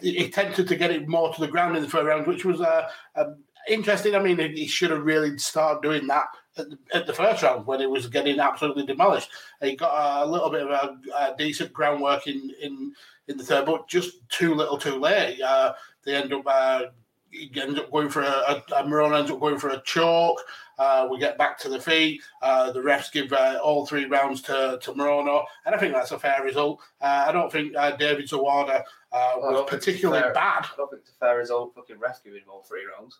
he 0.00 0.24
attempted 0.24 0.68
to 0.68 0.76
get 0.76 0.90
it 0.90 1.08
more 1.08 1.32
to 1.32 1.40
the 1.40 1.48
ground 1.48 1.76
in 1.76 1.82
the 1.82 1.88
third 1.88 2.06
round, 2.06 2.26
which 2.26 2.44
was 2.44 2.60
uh, 2.60 2.88
um, 3.16 3.36
interesting. 3.68 4.14
I 4.14 4.18
mean, 4.18 4.38
he 4.38 4.48
he 4.48 4.66
should 4.66 4.90
have 4.90 5.04
really 5.04 5.36
started 5.38 5.82
doing 5.82 6.06
that 6.08 6.26
at 6.56 6.70
the, 6.70 6.78
at 6.94 7.06
the 7.06 7.12
first 7.12 7.42
round 7.42 7.66
when 7.66 7.80
it 7.80 7.90
was 7.90 8.06
getting 8.06 8.40
absolutely 8.40 8.86
demolished. 8.86 9.30
He 9.60 9.76
got 9.76 10.26
a 10.26 10.30
little 10.30 10.50
bit 10.50 10.62
of 10.62 10.70
a, 10.70 10.96
a 11.16 11.34
decent 11.36 11.72
groundwork 11.72 12.26
in, 12.26 12.52
in 12.60 12.92
in 13.28 13.36
the 13.36 13.44
third, 13.44 13.66
but 13.66 13.88
just 13.88 14.28
too 14.28 14.54
little, 14.54 14.78
too 14.78 14.98
late. 14.98 15.40
Uh, 15.40 15.74
they 16.04 16.14
end 16.14 16.32
up. 16.32 16.42
Uh, 16.46 16.82
he 17.30 17.50
ends 17.58 17.78
up 17.78 17.90
going 17.90 18.10
for 18.10 18.20
a, 18.20 18.26
a, 18.26 18.62
a 18.76 18.84
Morono 18.84 19.18
ends 19.18 19.30
up 19.30 19.40
going 19.40 19.58
for 19.58 19.70
a 19.70 19.80
choke. 19.82 20.38
Uh, 20.78 21.08
we 21.10 21.18
get 21.18 21.38
back 21.38 21.58
to 21.58 21.68
the 21.68 21.80
feet. 21.80 22.22
Uh, 22.40 22.72
the 22.72 22.80
refs 22.80 23.12
give 23.12 23.32
uh, 23.32 23.58
all 23.62 23.86
three 23.86 24.06
rounds 24.06 24.42
to, 24.42 24.78
to 24.82 24.92
Morono, 24.92 25.44
and 25.66 25.74
I 25.74 25.78
think 25.78 25.92
that's 25.92 26.12
a 26.12 26.18
fair 26.18 26.42
result. 26.42 26.80
Uh, 27.00 27.24
I 27.28 27.32
don't 27.32 27.50
think 27.50 27.74
uh, 27.76 27.96
David 27.96 28.28
Zawada 28.28 28.82
uh, 29.12 29.34
was 29.36 29.54
don't 29.54 29.54
think 29.54 29.72
it's 29.72 29.86
particularly 29.86 30.22
fair. 30.22 30.32
bad. 30.32 30.64
I 30.64 30.76
don't 30.76 30.90
think 30.90 31.02
it's 31.02 31.10
a 31.10 31.18
fair 31.18 31.38
result. 31.38 31.74
Fucking 31.74 31.98
ref 31.98 32.22
giving 32.24 32.40
him 32.40 32.48
all 32.50 32.62
three 32.62 32.82
rounds. 32.98 33.18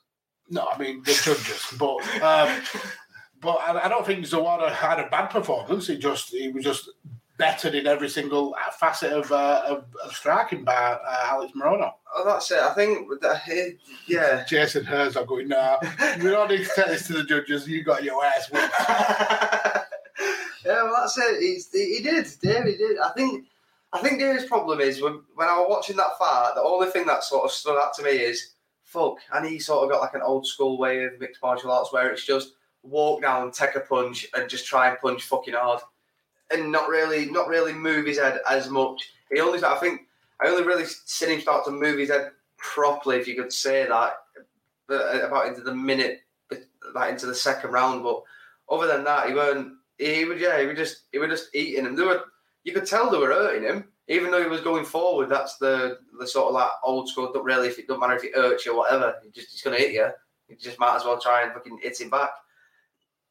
No, 0.48 0.66
I 0.70 0.78
mean 0.78 1.02
the 1.02 1.12
judges, 1.12 1.74
but 1.78 1.96
um, 2.22 2.62
but 3.40 3.58
I, 3.60 3.84
I 3.84 3.88
don't 3.88 4.06
think 4.06 4.24
Zawada 4.24 4.70
had 4.72 4.98
a 4.98 5.08
bad 5.08 5.26
performance. 5.26 5.86
He 5.86 5.98
just 5.98 6.30
he 6.30 6.48
was 6.48 6.64
just 6.64 6.90
bettered 7.38 7.74
in 7.74 7.86
every 7.86 8.08
single 8.08 8.54
facet 8.78 9.12
of, 9.12 9.30
uh, 9.32 9.62
of, 9.66 9.84
of 10.04 10.12
striking 10.12 10.64
by 10.64 10.72
uh, 10.72 10.98
Alex 11.24 11.52
Morono. 11.56 11.92
Oh, 12.14 12.24
that's 12.24 12.50
it. 12.50 12.58
I 12.58 12.74
think, 12.74 13.08
that, 13.20 13.42
eh, 13.48 13.70
yeah. 14.06 14.44
Jason 14.48 14.84
Herzog 14.84 15.26
going, 15.26 15.48
nah, 15.48 15.78
we 16.18 16.30
don't 16.30 16.50
need 16.50 16.64
to 16.64 16.70
take 16.76 16.86
this 16.86 17.06
to 17.06 17.14
the 17.14 17.24
judges. 17.24 17.66
You 17.66 17.82
got 17.82 18.04
your 18.04 18.24
ass 18.24 18.50
whipped. 18.50 18.74
yeah, 20.64 20.82
well, 20.82 20.94
that's 21.00 21.18
it. 21.18 21.40
He's, 21.40 21.72
he 21.72 22.00
did. 22.02 22.26
David 22.42 22.78
did. 22.78 22.98
I 22.98 23.10
think. 23.10 23.46
I 23.94 24.00
think 24.00 24.20
David's 24.20 24.46
problem 24.46 24.80
is 24.80 25.02
when, 25.02 25.20
when 25.34 25.48
I 25.48 25.58
was 25.58 25.66
watching 25.68 25.96
that 25.96 26.16
fight, 26.18 26.52
the 26.54 26.62
only 26.62 26.88
thing 26.88 27.04
that 27.06 27.22
sort 27.24 27.44
of 27.44 27.50
stood 27.50 27.78
out 27.78 27.92
to 27.94 28.02
me 28.02 28.12
is 28.12 28.54
fuck. 28.84 29.18
And 29.34 29.46
he 29.46 29.58
sort 29.58 29.84
of 29.84 29.90
got 29.90 30.00
like 30.00 30.14
an 30.14 30.22
old 30.22 30.46
school 30.46 30.78
way 30.78 31.04
of 31.04 31.20
mixed 31.20 31.42
martial 31.42 31.70
arts 31.70 31.92
where 31.92 32.10
it's 32.10 32.24
just 32.24 32.54
walk 32.82 33.22
down, 33.22 33.50
take 33.50 33.74
a 33.74 33.80
punch, 33.80 34.26
and 34.34 34.48
just 34.48 34.66
try 34.66 34.88
and 34.88 34.98
punch 34.98 35.24
fucking 35.24 35.54
hard, 35.54 35.80
and 36.52 36.70
not 36.70 36.88
really, 36.88 37.26
not 37.26 37.48
really 37.48 37.72
move 37.72 38.06
his 38.06 38.18
head 38.18 38.40
as 38.48 38.68
much. 38.68 39.10
He 39.32 39.40
only, 39.40 39.62
I 39.64 39.76
think, 39.76 40.02
I 40.42 40.48
only 40.48 40.64
really 40.64 40.84
seen 40.84 41.30
him 41.30 41.40
start 41.40 41.64
to 41.64 41.70
move 41.70 41.98
his 41.98 42.10
head 42.10 42.32
properly, 42.58 43.16
if 43.16 43.26
you 43.26 43.34
could 43.34 43.52
say 43.52 43.86
that, 43.86 44.14
about 44.88 45.48
into 45.48 45.62
the 45.62 45.74
minute, 45.74 46.20
like 46.94 47.12
into 47.12 47.26
the 47.26 47.34
second 47.34 47.72
round. 47.72 48.02
But 48.02 48.22
other 48.70 48.86
than 48.86 49.04
that, 49.04 49.28
he 49.28 49.34
weren't. 49.34 49.74
He 49.98 50.24
would, 50.24 50.40
yeah, 50.40 50.60
he 50.60 50.66
would 50.66 50.76
just, 50.76 51.04
he 51.12 51.18
would 51.18 51.30
just 51.30 51.54
eating 51.54 51.84
him. 51.84 51.94
They 51.94 52.02
were, 52.02 52.24
you 52.64 52.72
could 52.72 52.86
tell 52.86 53.10
they 53.10 53.18
were 53.18 53.28
hurting 53.28 53.62
him, 53.62 53.84
even 54.08 54.30
though 54.30 54.42
he 54.42 54.48
was 54.48 54.60
going 54.60 54.84
forward. 54.84 55.28
That's 55.28 55.58
the 55.58 55.98
the 56.18 56.26
sort 56.26 56.48
of 56.48 56.54
like 56.54 56.70
old 56.82 57.08
school. 57.08 57.32
Don't 57.32 57.44
really, 57.44 57.68
if 57.68 57.78
it 57.78 57.86
don't 57.86 58.00
matter 58.00 58.16
if 58.16 58.24
it 58.24 58.34
hurts 58.34 58.66
you 58.66 58.72
or 58.72 58.78
whatever, 58.78 59.14
he 59.22 59.30
just 59.30 59.52
he's 59.52 59.62
gonna 59.62 59.76
hit 59.76 59.92
you. 59.92 60.08
You 60.48 60.56
just 60.56 60.80
might 60.80 60.96
as 60.96 61.04
well 61.04 61.20
try 61.20 61.42
and 61.42 61.52
fucking 61.52 61.78
hit 61.82 62.00
him 62.00 62.10
back. 62.10 62.30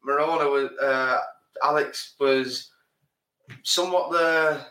Morono 0.06 0.50
was 0.50 0.70
uh, 0.80 1.18
Alex 1.62 2.14
was 2.18 2.71
somewhat 3.62 4.10
the 4.10 4.64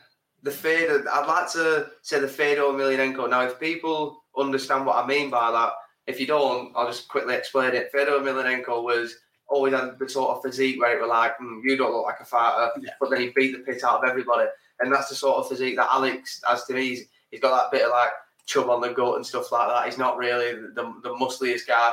the 0.43 0.51
Fedor. 0.51 1.05
I'd 1.11 1.27
like 1.27 1.51
to 1.53 1.91
say 2.01 2.19
the 2.19 2.27
Fedor 2.27 2.61
Emelianenko. 2.61 3.29
Now, 3.29 3.41
if 3.41 3.59
people 3.59 4.23
understand 4.37 4.85
what 4.85 5.03
I 5.03 5.07
mean 5.07 5.29
by 5.29 5.51
that, 5.51 5.73
if 6.07 6.19
you 6.19 6.27
don't, 6.27 6.73
I'll 6.75 6.87
just 6.87 7.07
quickly 7.07 7.35
explain 7.35 7.73
it. 7.73 7.91
Fedor 7.91 8.11
Emelianenko 8.11 8.83
was 8.83 9.15
always 9.47 9.73
had 9.73 9.99
the 9.99 10.09
sort 10.09 10.35
of 10.35 10.41
physique 10.41 10.79
where 10.79 10.97
it 10.97 11.01
was 11.01 11.09
like, 11.09 11.37
mm, 11.37 11.61
you 11.63 11.77
don't 11.77 11.93
look 11.93 12.05
like 12.05 12.19
a 12.21 12.25
fighter, 12.25 12.71
yeah. 12.81 12.91
but 12.99 13.09
then 13.09 13.21
he 13.21 13.33
beat 13.35 13.51
the 13.51 13.59
piss 13.59 13.83
out 13.83 14.03
of 14.03 14.09
everybody. 14.09 14.47
And 14.79 14.91
that's 14.91 15.09
the 15.09 15.15
sort 15.15 15.37
of 15.37 15.49
physique 15.49 15.75
that 15.75 15.89
Alex 15.91 16.41
has 16.47 16.63
to 16.65 16.73
me. 16.73 16.89
He's, 16.89 17.03
he's 17.29 17.41
got 17.41 17.55
that 17.55 17.77
bit 17.77 17.85
of 17.85 17.91
like 17.91 18.11
chub 18.45 18.69
on 18.69 18.81
the 18.81 18.89
gut 18.89 19.17
and 19.17 19.25
stuff 19.25 19.51
like 19.51 19.67
that. 19.67 19.85
He's 19.85 19.97
not 19.97 20.17
really 20.17 20.53
the, 20.53 20.93
the 21.03 21.13
muscliest 21.13 21.67
guy, 21.67 21.91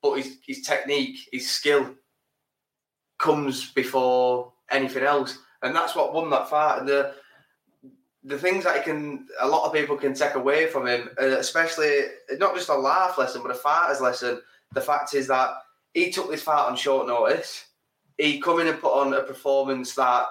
but 0.00 0.14
his, 0.14 0.38
his 0.46 0.62
technique, 0.62 1.18
his 1.32 1.50
skill 1.50 1.94
comes 3.18 3.72
before 3.72 4.52
anything 4.70 5.02
else. 5.02 5.38
And 5.62 5.74
that's 5.74 5.94
what 5.94 6.12
won 6.14 6.30
that 6.30 6.48
fight. 6.48 6.78
And 6.78 6.88
the 6.88 7.14
the 8.24 8.38
things 8.38 8.64
that 8.64 8.84
can, 8.84 9.28
a 9.40 9.46
lot 9.46 9.64
of 9.64 9.72
people 9.72 9.96
can 9.96 10.12
take 10.12 10.34
away 10.34 10.66
from 10.66 10.86
him, 10.88 11.08
uh, 11.20 11.38
especially 11.38 12.00
not 12.38 12.56
just 12.56 12.68
a 12.68 12.74
life 12.74 13.16
lesson, 13.18 13.40
but 13.40 13.52
a 13.52 13.54
fighter's 13.54 14.00
lesson. 14.00 14.42
The 14.74 14.80
fact 14.80 15.14
is 15.14 15.28
that 15.28 15.50
he 15.94 16.10
took 16.10 16.28
this 16.28 16.42
fight 16.42 16.66
on 16.66 16.76
short 16.76 17.06
notice. 17.06 17.66
He 18.18 18.40
come 18.40 18.60
in 18.60 18.66
and 18.66 18.80
put 18.80 18.92
on 18.92 19.14
a 19.14 19.22
performance 19.22 19.94
that 19.94 20.26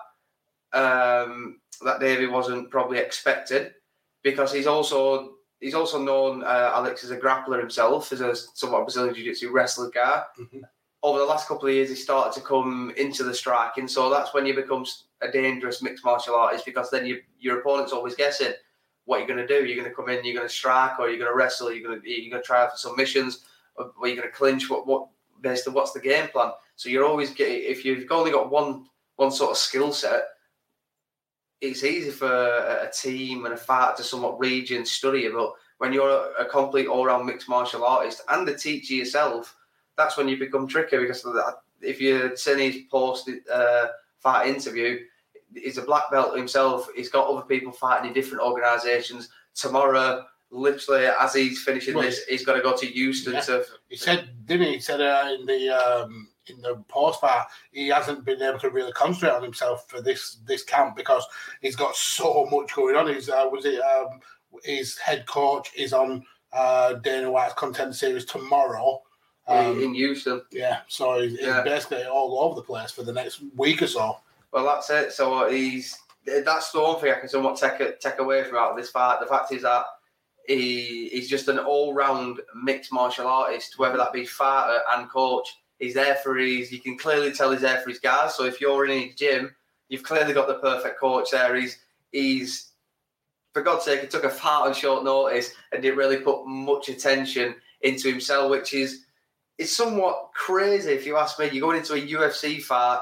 um, 0.73 1.61
that 1.83 2.01
Davey 2.01 2.27
wasn't 2.27 2.69
probably 2.69 2.97
expected 2.97 3.73
because 4.23 4.51
he's 4.51 4.67
also 4.67 5.35
he's 5.61 5.73
also 5.73 6.01
known 6.01 6.43
uh, 6.43 6.71
Alex 6.73 7.03
as 7.03 7.11
a 7.11 7.17
grappler 7.17 7.59
himself, 7.59 8.11
as 8.11 8.21
a 8.21 8.35
somewhat 8.35 8.83
Brazilian 8.83 9.15
Jiu-Jitsu 9.15 9.51
wrestler 9.51 9.89
guy. 9.89 10.23
Mm-hmm. 10.39 10.61
Over 11.05 11.19
the 11.19 11.25
last 11.25 11.47
couple 11.47 11.67
of 11.67 11.73
years, 11.75 11.89
he 11.89 11.95
started 11.95 12.33
to 12.33 12.41
come 12.43 12.91
into 12.97 13.23
the 13.23 13.33
striking, 13.33 13.87
so 13.87 14.09
that's 14.09 14.33
when 14.33 14.47
you 14.47 14.55
become 14.55 14.87
a 15.21 15.31
dangerous 15.31 15.83
mixed 15.83 16.03
martial 16.03 16.33
artist 16.33 16.65
because 16.65 16.89
then 16.89 17.05
you, 17.05 17.21
your 17.39 17.59
opponent's 17.59 17.93
always 17.93 18.15
guessing 18.15 18.53
what 19.03 19.19
you're 19.19 19.27
going 19.27 19.45
to 19.45 19.47
do. 19.47 19.65
You're 19.65 19.77
going 19.77 19.87
to 19.87 19.95
come 19.95 20.09
in, 20.09 20.25
you're 20.25 20.33
going 20.33 20.47
to 20.47 20.53
strike, 20.53 20.97
or 20.97 21.09
you're 21.09 21.19
going 21.19 21.29
to 21.29 21.37
wrestle. 21.37 21.71
You're 21.71 21.87
going 21.87 22.01
to 22.01 22.09
you're 22.09 22.31
going 22.31 22.41
to 22.41 22.47
try 22.47 22.63
out 22.63 22.71
for 22.71 22.77
submissions, 22.77 23.45
uh, 23.79 23.83
or, 23.83 23.91
or 23.99 24.07
you're 24.07 24.17
going 24.17 24.27
to 24.27 24.35
clinch. 24.35 24.67
What 24.67 24.87
what 24.87 25.07
basically 25.41 25.73
what's 25.73 25.91
the 25.91 25.99
game 25.99 26.27
plan? 26.29 26.51
So 26.75 26.89
you're 26.89 27.05
always 27.05 27.29
getting 27.29 27.61
if 27.69 27.85
you've 27.85 28.11
only 28.11 28.31
got 28.31 28.49
one 28.49 28.87
one 29.17 29.31
sort 29.31 29.51
of 29.51 29.57
skill 29.57 29.93
set, 29.93 30.23
it's 31.61 31.83
easy 31.83 32.09
for 32.09 32.27
a, 32.27 32.91
team 32.91 33.45
and 33.45 33.53
a 33.53 33.57
fighter 33.57 33.97
to 33.97 34.03
somewhat 34.03 34.39
read 34.39 34.69
you 34.69 34.77
and 34.77 34.87
study 34.87 35.21
you. 35.21 35.33
But 35.33 35.53
when 35.77 35.93
you're 35.93 36.09
a, 36.09 36.43
a 36.43 36.45
complete 36.45 36.87
all 36.87 37.05
round 37.05 37.25
mixed 37.25 37.47
martial 37.47 37.85
artist 37.85 38.21
and 38.29 38.47
the 38.47 38.57
teacher 38.57 38.93
yourself, 38.93 39.55
that's 39.97 40.17
when 40.17 40.27
you 40.27 40.37
become 40.37 40.67
tricky 40.67 40.97
because 40.97 41.25
if 41.81 42.01
you're 42.01 42.35
seeing 42.35 42.71
his 42.71 42.83
post 42.89 43.29
uh, 43.51 43.87
fight 44.19 44.47
interview, 44.47 44.99
he's 45.53 45.77
a 45.77 45.83
black 45.83 46.11
belt 46.11 46.37
himself. 46.37 46.87
He's 46.95 47.09
got 47.09 47.27
other 47.27 47.45
people 47.45 47.71
fighting 47.71 48.07
in 48.07 48.13
different 48.13 48.43
organisations. 48.43 49.29
Tomorrow, 49.53 50.25
literally, 50.51 51.05
as 51.05 51.33
he's 51.33 51.61
finishing 51.61 51.95
well, 51.95 52.03
this, 52.03 52.23
he's 52.25 52.45
got 52.45 52.53
to 52.53 52.61
go 52.61 52.75
to 52.75 52.85
Houston. 52.85 53.33
Yeah. 53.33 53.41
To, 53.41 53.65
he 53.87 53.95
said, 53.95 54.29
didn't 54.45 54.67
he? 54.67 54.73
He 54.73 54.79
said 54.79 55.01
uh, 55.01 55.29
in 55.39 55.45
the 55.45 55.69
um, 55.69 56.29
in 56.47 56.61
the 56.61 56.83
post 56.87 57.21
fight, 57.21 57.45
he 57.71 57.87
hasn't 57.87 58.25
been 58.25 58.41
able 58.41 58.59
to 58.59 58.69
really 58.69 58.91
concentrate 58.91 59.31
on 59.31 59.43
himself 59.43 59.87
for 59.87 60.01
this 60.01 60.39
this 60.45 60.63
camp 60.63 60.95
because 60.95 61.25
he's 61.61 61.75
got 61.75 61.95
so 61.95 62.47
much 62.51 62.73
going 62.73 62.95
on. 62.95 63.13
He's 63.13 63.29
uh, 63.29 63.47
was 63.51 63.65
it 63.65 63.79
um, 63.81 64.19
his 64.63 64.97
head 64.97 65.25
coach 65.25 65.69
is 65.75 65.93
on 65.93 66.23
uh, 66.53 66.93
Dana 66.95 67.31
White's 67.31 67.53
Contender 67.53 67.93
Series 67.93 68.25
tomorrow. 68.25 69.01
Um, 69.47 69.81
in 69.81 69.93
Houston. 69.93 70.41
Yeah, 70.51 70.79
so 70.87 71.21
he's, 71.21 71.39
yeah. 71.39 71.63
he's, 71.63 71.71
basically 71.71 72.05
all 72.05 72.39
over 72.39 72.55
the 72.55 72.63
place 72.63 72.89
for 72.89 73.03
the 73.03 73.13
next 73.13 73.41
week 73.55 73.83
or 73.83 73.87
so. 73.87 74.17
Well, 74.51 74.65
that's 74.65 74.89
it. 74.89 75.11
So 75.11 75.49
he's 75.49 75.97
that's 76.25 76.71
the 76.71 76.81
one 76.81 76.99
thing 76.99 77.11
I 77.11 77.19
can 77.19 77.29
somewhat 77.29 77.57
take 77.57 77.99
take 77.99 78.19
away 78.19 78.43
from 78.43 78.57
out 78.57 78.71
of 78.71 78.77
this 78.77 78.89
fight. 78.89 79.19
The 79.19 79.27
fact 79.27 79.51
is 79.51 79.61
that 79.61 79.85
he 80.47 81.09
he's 81.09 81.29
just 81.29 81.47
an 81.47 81.59
all 81.59 81.93
round 81.93 82.39
mixed 82.55 82.91
martial 82.91 83.27
artist, 83.27 83.77
whether 83.77 83.97
that 83.97 84.13
be 84.13 84.25
fighter 84.25 84.79
and 84.95 85.09
coach. 85.09 85.47
He's 85.77 85.93
there 85.93 86.15
for 86.15 86.35
his. 86.37 86.71
You 86.71 86.79
can 86.79 86.97
clearly 86.97 87.31
tell 87.31 87.51
he's 87.51 87.61
there 87.61 87.81
for 87.81 87.89
his 87.89 87.99
guys. 87.99 88.33
So 88.33 88.45
if 88.45 88.59
you're 88.61 88.85
in 88.85 89.09
his 89.09 89.15
gym, 89.15 89.53
you've 89.89 90.03
clearly 90.03 90.33
got 90.33 90.47
the 90.47 90.55
perfect 90.55 90.99
coach 90.99 91.31
there. 91.31 91.55
He's 91.55 91.77
he's 92.11 92.71
for 93.55 93.61
God's 93.61 93.85
sake, 93.85 94.01
he 94.01 94.07
took 94.07 94.25
a 94.25 94.29
fight 94.29 94.67
on 94.67 94.73
short 94.73 95.05
notice 95.05 95.53
and 95.71 95.81
didn't 95.81 95.97
really 95.97 96.17
put 96.17 96.45
much 96.45 96.89
attention 96.89 97.55
into 97.81 98.09
himself, 98.09 98.51
which 98.51 98.73
is 98.73 99.04
it's 99.57 99.75
somewhat 99.75 100.31
crazy 100.33 100.91
if 100.91 101.05
you 101.05 101.17
ask 101.17 101.39
me. 101.39 101.49
You're 101.51 101.61
going 101.61 101.77
into 101.77 101.93
a 101.93 102.01
UFC 102.01 102.61
fight 102.61 102.99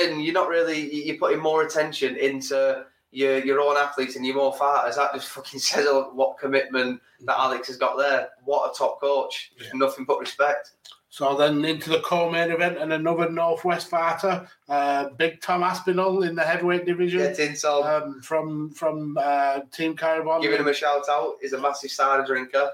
and 0.00 0.24
you're 0.24 0.34
not 0.34 0.48
really 0.48 1.06
you're 1.06 1.18
putting 1.18 1.40
more 1.40 1.62
attention 1.62 2.16
into 2.16 2.84
your 3.12 3.38
your 3.44 3.60
own 3.60 3.76
athletes 3.76 4.16
and 4.16 4.24
your 4.24 4.36
more 4.36 4.54
fighters. 4.54 4.96
That 4.96 5.14
just 5.14 5.28
fucking 5.30 5.60
says 5.60 5.86
what 6.12 6.38
commitment 6.38 7.00
that 7.24 7.38
Alex 7.38 7.68
has 7.68 7.76
got 7.76 7.98
there. 7.98 8.28
What 8.44 8.70
a 8.70 8.78
top 8.78 9.00
coach! 9.00 9.52
Just 9.58 9.70
yeah. 9.72 9.78
nothing 9.78 10.04
but 10.04 10.20
respect. 10.20 10.72
So 11.12 11.36
then 11.36 11.64
into 11.64 11.90
the 11.90 11.98
co-main 12.02 12.52
event 12.52 12.78
and 12.78 12.92
another 12.92 13.28
Northwest 13.28 13.90
fighter, 13.90 14.46
uh, 14.68 15.08
Big 15.18 15.40
Tom 15.40 15.64
Aspinall 15.64 16.22
in 16.22 16.36
the 16.36 16.42
heavyweight 16.42 16.86
division. 16.86 17.18
Get 17.18 17.38
in, 17.40 17.56
Tom. 17.56 17.82
Um, 17.82 18.22
from 18.22 18.70
from 18.70 19.18
uh, 19.20 19.62
Team 19.72 19.96
Kaobon. 19.96 20.40
Giving 20.40 20.60
him 20.60 20.68
a 20.68 20.72
shout 20.72 21.08
out. 21.10 21.34
He's 21.42 21.52
a 21.52 21.60
massive 21.60 21.90
cider 21.90 22.24
drinker. 22.24 22.70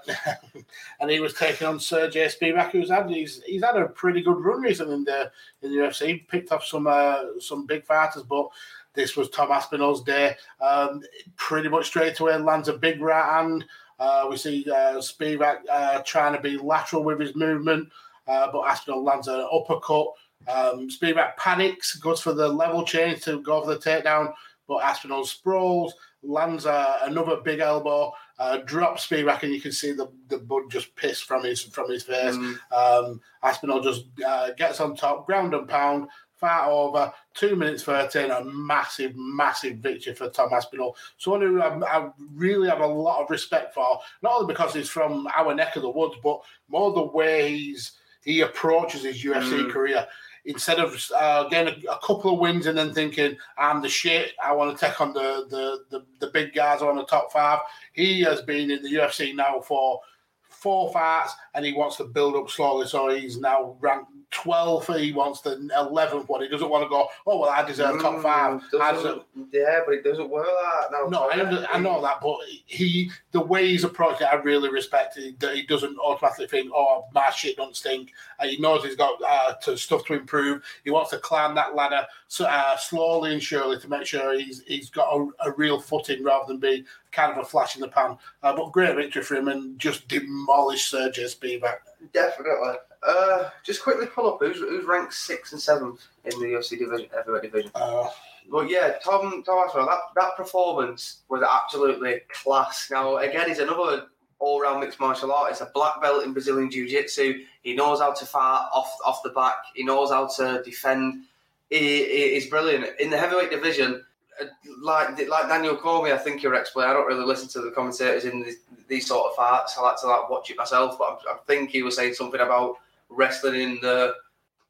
and 1.01 1.11
he 1.11 1.19
was 1.19 1.33
taking 1.33 1.67
on 1.67 1.81
Sergey 1.81 2.27
Spivak, 2.27 2.73
who's 2.73 2.91
had 2.91 3.09
he's, 3.09 3.43
he's 3.45 3.65
had 3.65 3.79
a 3.79 3.87
pretty 3.87 4.21
good 4.21 4.39
run 4.39 4.61
recently 4.61 4.97
in 4.97 5.05
the 5.05 5.33
in 5.63 5.71
the 5.71 5.79
UFC. 5.79 6.07
He 6.07 6.15
picked 6.17 6.53
up 6.53 6.63
some 6.63 6.87
uh, 6.87 7.41
some 7.41 7.65
big 7.65 7.87
fighters, 7.87 8.25
but 8.25 8.51
this 8.97 9.17
was 9.17 9.31
Tom 9.31 9.53
Aspinall's 9.53 10.03
day. 10.03 10.35
Um, 10.61 11.03
pretty 11.37 11.69
much 11.69 11.87
straight 11.87 12.19
away 12.19 12.37
lands 12.39 12.69
a 12.69 12.77
big 12.77 13.01
right 13.01 13.37
hand. 13.37 13.65
Uh, 13.99 14.27
we 14.29 14.37
see 14.37 14.67
uh, 14.69 14.97
Spivak 14.97 15.59
uh, 15.71 16.03
trying 16.05 16.35
to 16.35 16.41
be 16.41 16.59
lateral 16.59 17.05
with 17.05 17.21
his 17.21 17.37
movement 17.37 17.89
uh, 18.27 18.51
but 18.51 18.67
Aspinall 18.67 19.05
lands 19.05 19.29
an 19.29 19.47
uppercut. 19.53 20.09
Um, 20.49 20.89
Spivak 20.89 21.37
panics, 21.37 21.97
goes 21.97 22.21
for 22.21 22.33
the 22.33 22.49
level 22.49 22.85
change 22.85 23.23
to 23.23 23.41
go 23.41 23.63
for 23.63 23.75
the 23.75 23.81
takedown, 23.81 24.33
but 24.69 24.83
Aspinall 24.83 25.25
sprawls, 25.25 25.95
lands 26.23 26.67
uh, 26.67 26.99
another 27.03 27.37
big 27.37 27.61
elbow, 27.61 28.13
uh, 28.39 28.59
drops 28.59 29.07
Spivak, 29.07 29.43
and 29.43 29.53
you 29.53 29.61
can 29.61 29.73
see 29.73 29.93
the, 29.93 30.09
the 30.29 30.39
blood 30.39 30.71
just 30.71 30.95
piss 30.97 31.21
from 31.21 31.45
his 31.45 31.63
from 31.63 31.91
his 31.91 32.03
face. 32.03 32.37
Mm. 32.37 32.59
Um, 32.73 33.21
Aspinall 33.43 33.81
just 33.81 34.05
uh, 34.27 34.51
gets 34.53 34.81
on 34.81 34.95
top, 34.95 35.27
ground 35.27 35.55
and 35.55 35.69
pound, 35.69 36.09
fight 36.37 36.69
over, 36.69 37.13
two 37.35 37.57
minutes 37.57 37.83
13, 37.83 38.31
a 38.31 38.45
massive, 38.45 39.13
massive 39.17 39.79
victory 39.79 40.15
for 40.15 40.29
Tom 40.29 40.53
Aspinall. 40.53 40.97
Someone 41.19 41.43
who 41.43 41.61
I, 41.61 41.79
I, 41.85 42.11
really 42.35 42.69
have 42.69 42.81
a 42.81 42.87
lot 42.87 43.23
of 43.23 43.31
respect 43.31 43.75
for, 43.75 44.01
not 44.23 44.35
only 44.35 44.53
because 44.53 44.75
he's 44.75 44.89
from 44.89 45.27
our 45.37 45.55
neck 45.55 45.77
of 45.77 45.83
the 45.83 45.91
woods, 45.91 46.17
but 46.23 46.41
more 46.69 46.93
the 46.93 47.03
way 47.03 47.57
he's 47.57 47.93
he 48.23 48.41
approaches 48.41 49.05
his 49.05 49.23
UFC 49.23 49.67
mm. 49.67 49.71
career. 49.71 50.07
Instead 50.45 50.79
of 50.79 51.01
uh, 51.17 51.49
getting 51.49 51.83
a, 51.89 51.93
a, 51.93 51.99
couple 52.01 52.35
of 52.35 52.39
wins 52.39 52.67
and 52.67 52.77
then 52.77 52.93
thinking 52.93 53.37
I'm 53.57 53.83
the 53.83 53.89
shit, 53.89 54.33
I 54.43 54.53
want 54.53 54.77
to 54.77 54.87
take 54.87 55.01
on 55.01 55.13
the, 55.13 55.47
the 55.49 55.85
the 55.91 56.07
the 56.21 56.33
big 56.33 56.53
guys 56.53 56.83
on 56.83 56.97
the 56.97 57.05
top 57.05 57.33
five. 57.33 57.61
He 57.93 58.21
has 58.23 58.43
been 58.43 58.71
in 58.71 58.83
the 58.83 58.93
UFC 58.95 59.35
now 59.35 59.61
for 59.61 60.01
four 60.49 60.93
fights, 60.93 61.35
and 61.55 61.65
he 61.65 61.73
wants 61.73 61.97
to 61.97 62.05
build 62.05 62.37
up 62.37 62.51
slowly. 62.51 62.87
So 62.87 63.09
he's 63.09 63.39
now 63.39 63.77
ranked 63.81 64.11
12th, 64.33 64.99
he 64.99 65.13
wants 65.13 65.41
the 65.41 65.57
11th 65.57 66.29
one. 66.29 66.43
He 66.43 66.49
doesn't 66.49 66.69
want 66.69 66.85
to 66.85 66.89
go, 66.89 67.09
oh, 67.27 67.41
well, 67.41 67.51
I 67.51 67.65
deserve 67.65 68.01
top 68.03 68.21
five. 68.23 68.61
Mm, 68.61 68.81
I 68.81 68.93
doesn't- 68.93 69.23
deserve, 69.37 69.49
yeah, 69.53 69.81
but 69.87 69.95
it 69.95 70.05
doesn't 70.05 70.29
work 70.29 70.47
like 70.47 70.91
that 70.91 70.93
now. 70.93 71.09
no, 71.09 71.29
I, 71.29 71.41
under, 71.41 71.67
I 71.73 71.79
know 71.79 72.03
that, 72.03 72.21
but 72.21 72.39
he, 72.67 73.11
the 73.33 73.41
way 73.41 73.69
he's 73.69 73.85
approached 73.85 74.21
it, 74.21 74.25
I 74.31 74.35
really 74.35 74.69
respect 74.69 75.17
it. 75.17 75.39
That 75.41 75.55
he 75.55 75.63
doesn't 75.63 75.97
automatically 75.99 76.49
think, 76.49 76.73
"Oh, 76.75 77.07
my 77.15 77.31
shit 77.31 77.57
don't 77.57 77.77
stink." 77.77 78.13
Uh, 78.39 78.47
he 78.47 78.59
knows 78.59 78.85
he's 78.85 78.97
got 78.97 79.21
uh, 79.27 79.55
to, 79.63 79.77
stuff 79.77 80.05
to 80.07 80.15
improve. 80.15 80.63
He 80.85 80.91
wants 80.91 81.11
to 81.11 81.19
climb 81.19 81.55
that 81.55 81.75
ladder 81.75 82.07
so, 82.29 82.47
uh, 82.47 82.77
slowly 82.77 83.33
and 83.33 83.43
surely 83.43 83.79
to 83.79 83.89
make 83.89 84.07
sure 84.07 84.39
he's 84.39 84.63
he's 84.67 84.91
got 84.91 85.09
a, 85.15 85.29
a 85.49 85.53
real 85.53 85.81
footing 85.81 86.25
rather 86.25 86.47
than 86.49 86.59
be 86.59 86.85
kind 87.13 87.33
of 87.33 87.39
a 87.39 87.45
flash 87.45 87.77
in 87.77 87.81
the 87.81 87.89
pan. 87.89 88.19
Uh, 88.43 88.55
but 88.55 88.73
great 88.73 88.97
victory 88.97 89.23
for 89.23 89.37
him 89.37 89.49
and 89.49 89.79
just 89.79 90.09
demolish 90.09 90.91
Sergey 90.91 91.25
Spivak. 91.25 91.77
Definitely. 92.13 92.75
Uh, 93.07 93.51
just 93.65 93.83
quickly 93.83 94.07
pull 94.07 94.29
up 94.33 94.39
who's, 94.41 94.59
who's 94.59 94.85
ranked 94.85 95.15
sixth 95.15 95.53
and 95.53 95.61
seventh 95.63 96.07
in 96.25 96.39
the 96.41 96.47
UFC 96.47 96.79
division, 96.79 97.09
heavyweight 97.15 97.43
division. 97.43 97.71
Uh, 97.75 98.09
But 98.51 98.69
yeah, 98.69 98.95
Tom 99.05 99.43
Tom 99.45 99.65
Aspinall, 99.65 99.87
that, 99.87 99.99
that 100.17 100.37
performance 100.37 101.23
was 101.29 101.43
absolutely 101.43 102.21
class. 102.33 102.89
Now 102.91 103.17
again, 103.19 103.49
he's 103.49 103.59
another 103.61 104.07
all-round 104.39 104.81
mixed 104.81 105.01
martial 105.01 105.33
artist, 105.33 105.63
a 105.63 105.71
black 105.75 106.01
belt 106.03 106.25
in 106.25 106.33
Brazilian 106.33 106.71
Jiu-Jitsu. 106.71 107.43
He 107.63 107.75
knows 107.75 108.01
how 108.01 108.13
to 108.13 108.27
fight 108.27 108.69
off 108.73 108.93
off 109.05 109.23
the 109.23 109.31
back. 109.31 109.57
He 109.75 109.83
knows 109.85 110.11
how 110.11 110.27
to 110.37 110.63
defend. 110.65 111.25
He, 111.71 111.79
he- 112.05 112.35
he's 112.35 112.47
brilliant 112.49 112.87
in 113.01 113.11
the 113.11 113.19
heavyweight 113.19 113.51
division. 113.51 114.05
uh, 114.41 114.45
Like 114.83 115.11
like 115.29 115.49
Daniel 115.49 115.77
Cormier, 115.77 116.15
I 116.15 116.19
think 116.19 116.43
you're 116.43 116.55
explaining. 116.55 116.91
I 116.91 116.95
don't 116.95 117.07
really 117.07 117.25
listen 117.25 117.49
to 117.51 117.61
the 117.63 117.71
commentators 117.71 118.25
in 118.27 118.43
these, 118.43 118.59
these 118.89 119.07
sort 119.07 119.31
of 119.31 119.37
fights. 119.37 119.77
I 119.79 119.83
like 119.83 120.01
to 120.03 120.07
like 120.07 120.29
watch 120.31 120.51
it 120.51 120.57
myself. 120.57 120.99
But 120.99 121.21
I, 121.29 121.33
I 121.35 121.37
think 121.47 121.71
he 121.71 121.83
was 121.83 121.97
saying 121.97 122.15
something 122.15 122.41
about 122.41 122.77
wrestling 123.09 123.61
in 123.61 123.79
the 123.81 124.15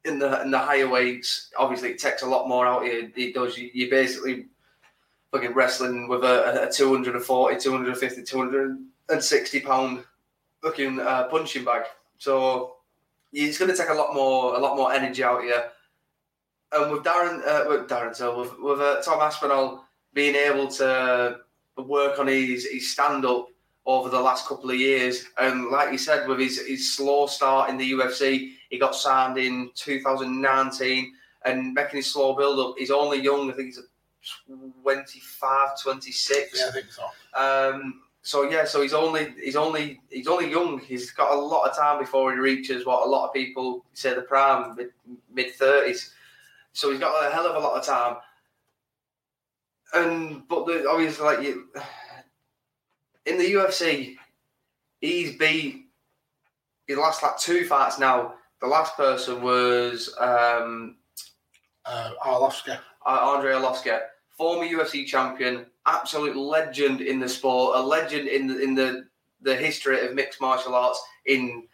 in 0.05 0.19
the 0.19 0.41
in 0.41 0.51
the 0.51 0.59
higher 0.59 0.87
weights. 0.87 1.51
Obviously, 1.57 1.91
it 1.91 1.99
takes 1.99 2.21
a 2.21 2.27
lot 2.27 2.47
more 2.47 2.65
out 2.65 2.85
you. 2.85 3.11
It 3.15 3.33
does. 3.33 3.57
You, 3.57 3.69
you're 3.73 3.89
basically 3.89 4.45
fucking 5.31 5.53
wrestling 5.53 6.07
with 6.07 6.23
a, 6.23 6.67
a 6.67 6.71
240, 6.71 7.59
250, 7.59 8.23
260 8.23 9.59
pound 9.61 10.03
fucking 10.61 10.99
uh, 10.99 11.25
punching 11.25 11.65
bag. 11.65 11.83
So 12.17 12.77
it's 13.33 13.57
going 13.57 13.71
to 13.71 13.77
take 13.77 13.89
a 13.89 13.93
lot 13.93 14.13
more 14.13 14.55
a 14.55 14.59
lot 14.59 14.77
more 14.77 14.91
energy 14.93 15.23
out 15.23 15.43
you. 15.43 15.55
And 16.71 16.91
with 16.91 17.03
Darren, 17.03 17.45
uh, 17.47 17.65
with 17.69 17.87
Darren, 17.87 18.15
so 18.15 18.39
with, 18.39 18.59
with 18.59 18.79
uh, 18.79 19.01
Tom 19.01 19.21
Aspinall 19.21 19.85
being 20.13 20.35
able 20.35 20.67
to 20.67 21.39
work 21.77 22.19
on 22.19 22.27
his, 22.27 22.65
his 22.65 22.91
stand 22.91 23.25
up 23.25 23.47
over 23.87 24.09
the 24.09 24.19
last 24.19 24.45
couple 24.45 24.69
of 24.69 24.75
years, 24.75 25.25
and 25.39 25.69
like 25.69 25.93
you 25.93 25.97
said, 25.97 26.27
with 26.27 26.39
his, 26.39 26.59
his 26.67 26.93
slow 26.93 27.25
start 27.25 27.69
in 27.69 27.77
the 27.77 27.91
UFC, 27.93 28.51
he 28.69 28.77
got 28.77 28.93
signed 28.93 29.37
in 29.37 29.71
2019 29.75 31.13
and 31.45 31.73
making 31.73 31.97
his 31.97 32.11
slow 32.11 32.35
build 32.35 32.59
up. 32.59 32.75
He's 32.77 32.91
only 32.91 33.21
young, 33.21 33.49
I 33.49 33.53
think 33.53 33.67
he's 33.67 33.79
25, 34.83 35.81
26. 35.81 36.59
yeah, 36.59 36.67
I 36.67 36.71
think 36.71 36.87
so. 36.91 37.05
Um, 37.39 38.01
so 38.23 38.49
yeah, 38.49 38.65
so 38.65 38.81
he's 38.81 38.93
only 38.93 39.33
he's 39.41 39.55
only 39.55 40.01
he's 40.09 40.27
only 40.27 40.51
young. 40.51 40.79
He's 40.79 41.11
got 41.11 41.31
a 41.31 41.39
lot 41.39 41.69
of 41.69 41.77
time 41.77 41.97
before 41.97 42.33
he 42.33 42.37
reaches 42.37 42.85
what 42.85 43.07
a 43.07 43.09
lot 43.09 43.25
of 43.25 43.33
people 43.33 43.85
say 43.93 44.13
the 44.13 44.21
prime 44.21 44.77
mid 45.33 45.55
thirties. 45.55 46.13
So 46.73 46.91
he's 46.91 46.99
got 46.99 47.25
a 47.25 47.33
hell 47.33 47.47
of 47.47 47.55
a 47.55 47.59
lot 47.65 47.77
of 47.79 47.85
time. 47.85 48.17
And 49.93 50.45
but 50.49 50.65
the, 50.65 50.89
obviously, 50.89 51.23
like 51.25 51.41
you, 51.41 51.69
in 53.27 53.37
the 53.37 53.53
UFC, 53.53 54.15
he's 55.01 55.37
beat 55.37 55.85
his 56.87 56.97
lost 56.97 57.21
like 57.21 57.37
two 57.37 57.65
fights 57.65 57.99
now. 57.99 58.35
The 58.61 58.67
last 58.67 58.95
person 58.95 59.41
was 59.41 60.15
um, 60.19 60.95
Uh, 61.85 62.11
Arlovska. 62.25 62.79
uh, 63.05 63.19
Andre 63.33 63.53
Arlovski, 63.53 63.99
former 64.37 64.65
UFC 64.65 65.05
champion, 65.05 65.65
absolute 65.85 66.35
legend 66.35 67.01
in 67.01 67.19
the 67.19 67.29
sport, 67.29 67.77
a 67.77 67.81
legend 67.81 68.27
in 68.27 68.47
the 68.47 68.59
in 68.61 68.75
the, 68.75 69.07
the 69.41 69.55
history 69.55 70.05
of 70.05 70.13
mixed 70.15 70.41
martial 70.41 70.75
arts 70.75 71.01
in 71.25 71.67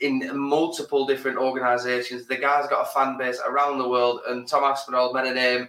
in 0.00 0.28
multiple 0.36 1.06
different 1.06 1.38
organisations. 1.38 2.26
The 2.26 2.36
guy's 2.36 2.68
got 2.68 2.82
a 2.82 2.92
fan 2.92 3.16
base 3.16 3.40
around 3.46 3.78
the 3.78 3.88
world, 3.88 4.20
and 4.26 4.48
Tom 4.48 4.64
Aspinall 4.64 5.12
made 5.12 5.30
a 5.30 5.34
name 5.34 5.68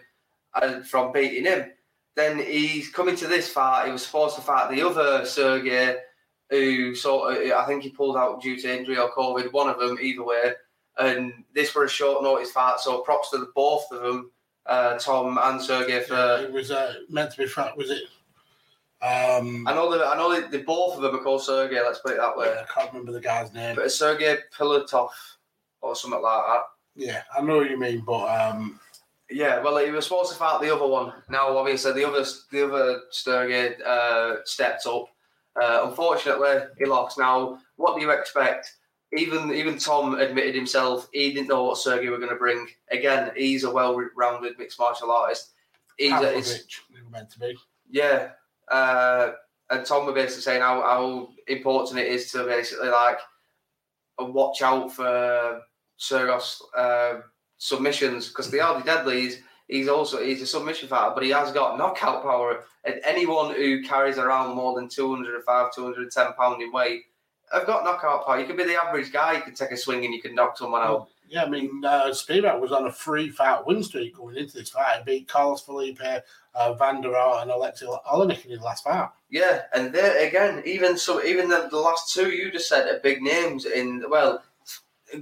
uh, 0.56 0.82
from 0.82 1.12
beating 1.12 1.46
him. 1.46 1.72
Then 2.16 2.40
he's 2.40 2.90
coming 2.90 3.16
to 3.18 3.28
this 3.28 3.50
fight. 3.50 3.88
He 3.88 3.92
was 3.92 4.06
supposed 4.06 4.36
to 4.36 4.42
fight 4.42 4.72
the 4.72 4.82
other 4.82 5.26
Sergey, 5.26 5.98
who 6.50 6.96
sort 6.96 7.34
of 7.38 7.52
I 7.52 7.66
think 7.66 7.84
he 7.84 7.90
pulled 7.90 8.16
out 8.18 8.42
due 8.42 8.56
to 8.62 8.78
injury 8.78 8.98
or 8.98 9.12
COVID. 9.12 9.52
One 9.52 9.70
of 9.70 9.80
them, 9.80 9.98
either 10.02 10.24
way. 10.24 10.54
And 10.98 11.44
this 11.54 11.76
was 11.76 11.92
a 11.92 11.94
short 11.94 12.24
notice 12.24 12.52
fight, 12.52 12.80
so 12.80 13.00
props 13.00 13.32
to 13.32 13.40
the 13.40 13.52
both 13.54 13.92
of 13.92 14.02
them, 14.02 14.32
uh, 14.66 14.98
Tom 14.98 15.38
and 15.42 15.62
Sergey 15.62 16.00
for. 16.02 16.40
it 16.42 16.54
was 16.54 16.72
uh, 16.72 16.94
meant 17.10 17.32
to 17.32 17.38
be. 17.40 17.48
Fra- 17.48 17.74
Was 17.76 17.90
it? 17.92 18.04
Um, 19.02 19.68
I 19.68 19.74
know 19.74 19.92
that 19.92 20.08
I 20.08 20.16
know 20.16 20.32
that 20.40 20.52
the 20.52 20.60
both 20.60 20.96
of 20.96 21.02
them 21.02 21.16
are 21.16 21.22
called 21.24 21.44
Sergey. 21.44 21.82
Let's 21.82 22.00
put 22.00 22.14
it 22.14 22.18
that 22.18 22.38
way. 22.38 22.48
I 22.48 22.64
can't 22.74 22.92
remember 22.94 23.12
the 23.12 23.20
guy's 23.20 23.54
name. 23.54 23.76
But 23.76 23.86
it's 23.86 23.96
Sergey 24.00 24.38
Pilatov 24.58 25.10
or 25.82 25.96
something 25.98 26.22
like 26.22 26.44
that. 26.48 26.62
Yeah, 26.96 27.22
I 27.38 27.42
know 27.42 27.58
what 27.58 27.70
you 27.70 27.78
mean, 27.78 28.00
but 28.06 28.24
um, 28.28 28.80
Yeah, 29.30 29.62
well, 29.64 29.84
he 29.84 29.92
was 29.92 30.06
supposed 30.06 30.32
to 30.32 30.38
fight 30.38 30.62
the 30.62 30.74
other 30.74 30.88
one. 30.88 31.14
Now, 31.30 31.58
obviously, 31.58 31.94
the 31.94 32.08
other 32.08 32.26
the 32.52 32.66
other 32.66 33.02
Sergey 33.12 33.76
uh, 33.86 34.36
stepped 34.46 34.86
up. 34.86 35.06
Uh, 35.60 35.88
unfortunately, 35.88 36.58
he 36.78 36.86
lost. 36.86 37.18
Now, 37.18 37.60
what 37.76 37.96
do 37.96 38.02
you 38.02 38.12
expect? 38.12 38.72
Even 39.18 39.52
even 39.52 39.78
Tom 39.78 40.16
admitted 40.16 40.54
himself 40.54 41.08
he 41.12 41.34
didn't 41.34 41.48
know 41.48 41.64
what 41.64 41.78
Sergey 41.78 42.10
were 42.10 42.18
going 42.18 42.30
to 42.30 42.36
bring. 42.36 42.68
Again, 42.92 43.32
he's 43.36 43.64
a 43.64 43.72
well-rounded 43.72 44.58
mixed 44.60 44.80
martial 44.80 45.12
artist. 45.12 45.54
He's, 45.98 46.12
he's 46.12 46.20
Pavlovich, 46.20 46.82
he 46.90 47.02
was 47.02 47.12
meant 47.12 47.30
to 47.32 47.40
be. 47.40 47.58
Yeah. 47.90 48.30
Uh, 48.70 49.32
and 49.70 49.86
Tom 49.86 50.06
were 50.06 50.14
basically 50.14 50.42
saying 50.42 50.62
how, 50.62 50.82
how 50.82 51.30
important 51.48 52.00
it 52.00 52.08
is 52.08 52.32
to 52.32 52.44
basically 52.44 52.90
like 52.90 53.20
watch 54.20 54.62
out 54.62 54.92
for 54.92 55.62
Sergos 55.98 56.62
uh, 56.78 57.20
submissions 57.58 58.30
because 58.30 58.50
the 58.52 58.60
Hardy 58.60 58.86
Deadly 58.86 59.22
he's, 59.22 59.40
he's 59.68 59.88
also 59.88 60.24
he's 60.24 60.42
a 60.42 60.48
submission 60.48 60.88
fighter, 60.88 61.14
but 61.14 61.24
he 61.24 61.30
has 61.30 61.52
got 61.52 61.78
knockout 61.78 62.24
power. 62.24 62.64
And 62.84 63.02
anyone 63.04 63.54
who 63.56 63.84
carries 63.84 64.18
around 64.18 64.56
more 64.56 64.76
than 64.76 64.88
205, 64.88 65.74
210 65.74 66.34
pound 66.34 66.62
in 66.62 66.72
weight 66.72 67.04
have 67.52 67.66
got 67.66 67.84
knockout 67.84 68.26
power. 68.26 68.40
You 68.40 68.46
could 68.46 68.58
be 68.58 68.66
the 68.66 68.82
average 68.82 69.12
guy, 69.12 69.34
you 69.34 69.42
could 69.42 69.56
take 69.56 69.72
a 69.72 69.78
swing 69.78 70.06
and 70.06 70.14
you 70.14 70.22
can 70.22 70.36
knock 70.36 70.58
someone 70.58 70.82
out. 70.82 71.10
Yeah, 71.28 71.44
I 71.44 71.50
mean, 71.50 71.84
uh, 71.84 72.10
Spivak 72.10 72.60
was 72.60 72.72
on 72.72 72.86
a 72.86 72.92
free 72.92 73.30
fight 73.30 73.66
win 73.66 73.84
streak 73.84 74.16
going 74.16 74.36
into 74.36 74.58
this 74.58 74.70
fight. 74.70 75.00
He 75.00 75.04
beat 75.04 75.28
Carlos 75.28 75.62
Felipe, 75.62 76.00
uh, 76.54 76.74
Van 76.76 77.02
der 77.02 77.16
and 77.16 77.50
Alexei 77.50 77.88
Oleinik 77.88 78.46
in 78.46 78.52
his 78.52 78.62
last 78.62 78.84
fight. 78.84 79.10
Yeah, 79.30 79.64
and 79.74 79.92
there 79.92 80.26
again, 80.26 80.62
even 80.66 80.98
so, 80.98 81.24
even 81.24 81.50
the, 81.50 81.68
the 81.72 81.80
last 81.80 82.14
two 82.14 82.30
you 82.30 82.52
just 82.52 82.70
said 82.70 82.88
are 82.88 83.00
big 83.00 83.22
names 83.22 83.66
in 83.66 84.04
well, 84.10 84.44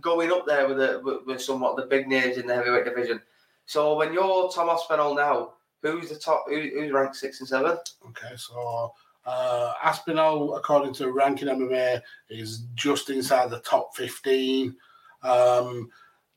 going 0.01 0.31
up 0.31 0.45
there 0.45 0.67
with, 0.67 0.77
the, 0.77 1.01
with 1.03 1.25
with 1.25 1.41
somewhat 1.41 1.75
the 1.75 1.85
big 1.85 2.07
names 2.07 2.37
in 2.37 2.47
the 2.47 2.55
heavyweight 2.55 2.85
division. 2.85 3.21
So 3.65 3.95
when 3.95 4.13
you're 4.13 4.51
Tom 4.51 4.69
Aspinall 4.69 5.15
now, 5.15 5.53
who's 5.81 6.09
the 6.09 6.15
top? 6.15 6.45
Who, 6.47 6.59
who's 6.59 6.91
ranked 6.91 7.15
six 7.15 7.39
and 7.39 7.47
seven? 7.47 7.77
Okay, 8.09 8.35
so 8.35 8.93
uh, 9.25 9.73
Aspinall, 9.83 10.55
according 10.55 10.93
to 10.95 11.11
Ranking 11.11 11.47
MMA, 11.47 12.01
is 12.29 12.65
just 12.75 13.09
inside 13.09 13.49
the 13.49 13.59
top 13.59 13.95
15. 13.95 14.75
Um, 15.21 15.89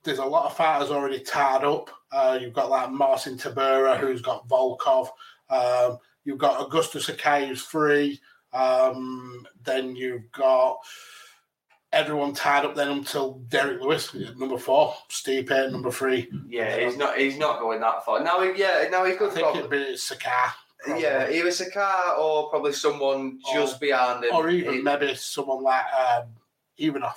there's 0.05 0.19
a 0.19 0.25
lot 0.25 0.47
of 0.47 0.57
fighters 0.57 0.91
already 0.91 1.21
tied 1.21 1.65
up. 1.65 1.91
Uh, 2.13 2.39
you've 2.41 2.53
got 2.53 2.71
like 2.71 2.91
Marcin 2.91 3.37
Tybura, 3.37 3.99
who's 3.99 4.23
got 4.23 4.49
Volkov. 4.49 5.09
Um, 5.51 5.99
you've 6.25 6.39
got 6.39 6.61
Augustus 6.61 7.07
Sakai, 7.07 7.49
who's 7.49 7.61
free. 7.61 8.21
Um, 8.53 9.45
then 9.65 9.97
you've 9.97 10.31
got 10.33 10.79
everyone 11.93 12.35
tied 12.35 12.65
up 12.65 12.75
then 12.75 12.89
until 12.89 13.35
Derrick 13.49 13.81
Lewis, 13.81 14.15
number 14.37 14.59
four, 14.59 14.95
Steve 15.09 15.47
number 15.73 15.91
three. 15.91 16.29
Yeah, 16.49 16.77
he's 16.79 16.97
not. 16.97 17.17
He's 17.19 17.39
not 17.39 17.61
going 17.61 17.81
that 17.81 18.05
far. 18.05 18.23
Now, 18.23 18.41
he, 18.43 18.59
yeah, 18.61 18.87
now 18.91 19.05
he's 19.05 19.17
I 19.17 19.19
got. 19.19 19.33
think 19.33 19.57
it'd 19.57 19.71
be 19.71 19.97
probably. 19.97 20.53
Yeah, 20.89 21.29
either 21.31 21.49
Sakar 21.49 22.17
or 22.19 22.49
probably 22.51 22.73
someone 22.73 23.41
just 23.53 23.81
behind 23.81 24.25
him. 24.25 24.31
Or 24.35 24.49
even 24.49 24.75
It- 24.75 24.85
maybe 24.85 25.15
someone 25.15 25.63
like 25.63 25.85
um, 25.95 26.27
Ivanov. 26.79 27.15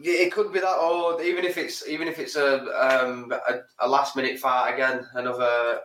Yeah, 0.00 0.14
it 0.14 0.32
could 0.32 0.52
be 0.52 0.58
that, 0.60 0.76
or 0.76 1.22
even 1.22 1.44
if 1.44 1.56
it's 1.56 1.86
even 1.88 2.08
if 2.08 2.18
it's 2.18 2.34
a 2.36 2.64
um, 2.66 3.32
a, 3.32 3.60
a 3.78 3.88
last 3.88 4.16
minute 4.16 4.38
fight 4.40 4.74
again, 4.74 5.06
another 5.14 5.80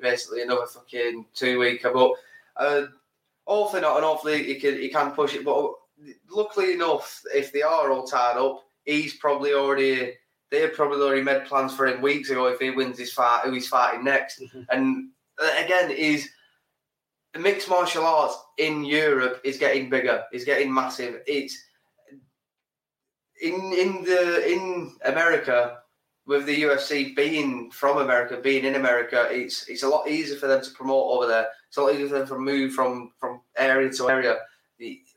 basically 0.00 0.42
another 0.42 0.66
fucking 0.66 1.26
two 1.32 1.60
weeker. 1.60 1.92
But 1.92 2.12
uh, 2.56 2.82
hopefully 3.46 3.82
not, 3.82 3.96
and 3.96 4.04
hopefully 4.04 4.42
he 4.42 4.56
can 4.56 4.78
he 4.78 4.88
can 4.88 5.12
push 5.12 5.34
it. 5.34 5.44
But 5.44 5.72
luckily 6.30 6.72
enough, 6.72 7.22
if 7.34 7.52
they 7.52 7.62
are 7.62 7.90
all 7.90 8.06
tied 8.06 8.36
up, 8.36 8.64
he's 8.84 9.14
probably 9.16 9.52
already 9.52 10.14
they've 10.50 10.72
probably 10.74 11.00
already 11.00 11.22
made 11.22 11.46
plans 11.46 11.74
for 11.74 11.86
him 11.86 12.02
weeks 12.02 12.28
ago 12.28 12.46
if 12.46 12.60
he 12.60 12.70
wins 12.70 12.98
his 12.98 13.12
fight, 13.12 13.40
who 13.44 13.52
he's 13.52 13.68
fighting 13.68 14.04
next. 14.04 14.42
And 14.68 15.08
uh, 15.42 15.50
again, 15.64 15.90
is 15.90 16.28
mixed 17.38 17.70
martial 17.70 18.04
arts 18.04 18.36
in 18.58 18.84
Europe 18.84 19.40
is 19.44 19.56
getting 19.56 19.88
bigger, 19.88 20.24
is 20.32 20.44
getting 20.44 20.72
massive. 20.72 21.22
It's 21.26 21.56
in 23.40 23.54
in 23.72 24.04
the 24.04 24.52
in 24.52 24.94
America 25.04 25.78
with 26.26 26.46
the 26.46 26.62
UFC 26.62 27.14
being 27.16 27.70
from 27.70 27.98
America, 27.98 28.40
being 28.40 28.64
in 28.64 28.76
America, 28.76 29.28
it's 29.30 29.68
it's 29.68 29.82
a 29.82 29.88
lot 29.88 30.08
easier 30.08 30.36
for 30.36 30.46
them 30.46 30.62
to 30.62 30.70
promote 30.70 31.10
over 31.10 31.26
there. 31.26 31.48
It's 31.68 31.76
a 31.76 31.82
lot 31.82 31.94
easier 31.94 32.08
for 32.08 32.18
them 32.18 32.28
to 32.28 32.38
move 32.38 32.72
from 32.72 33.12
from 33.18 33.40
area 33.56 33.90
to 33.90 34.08
area. 34.08 34.38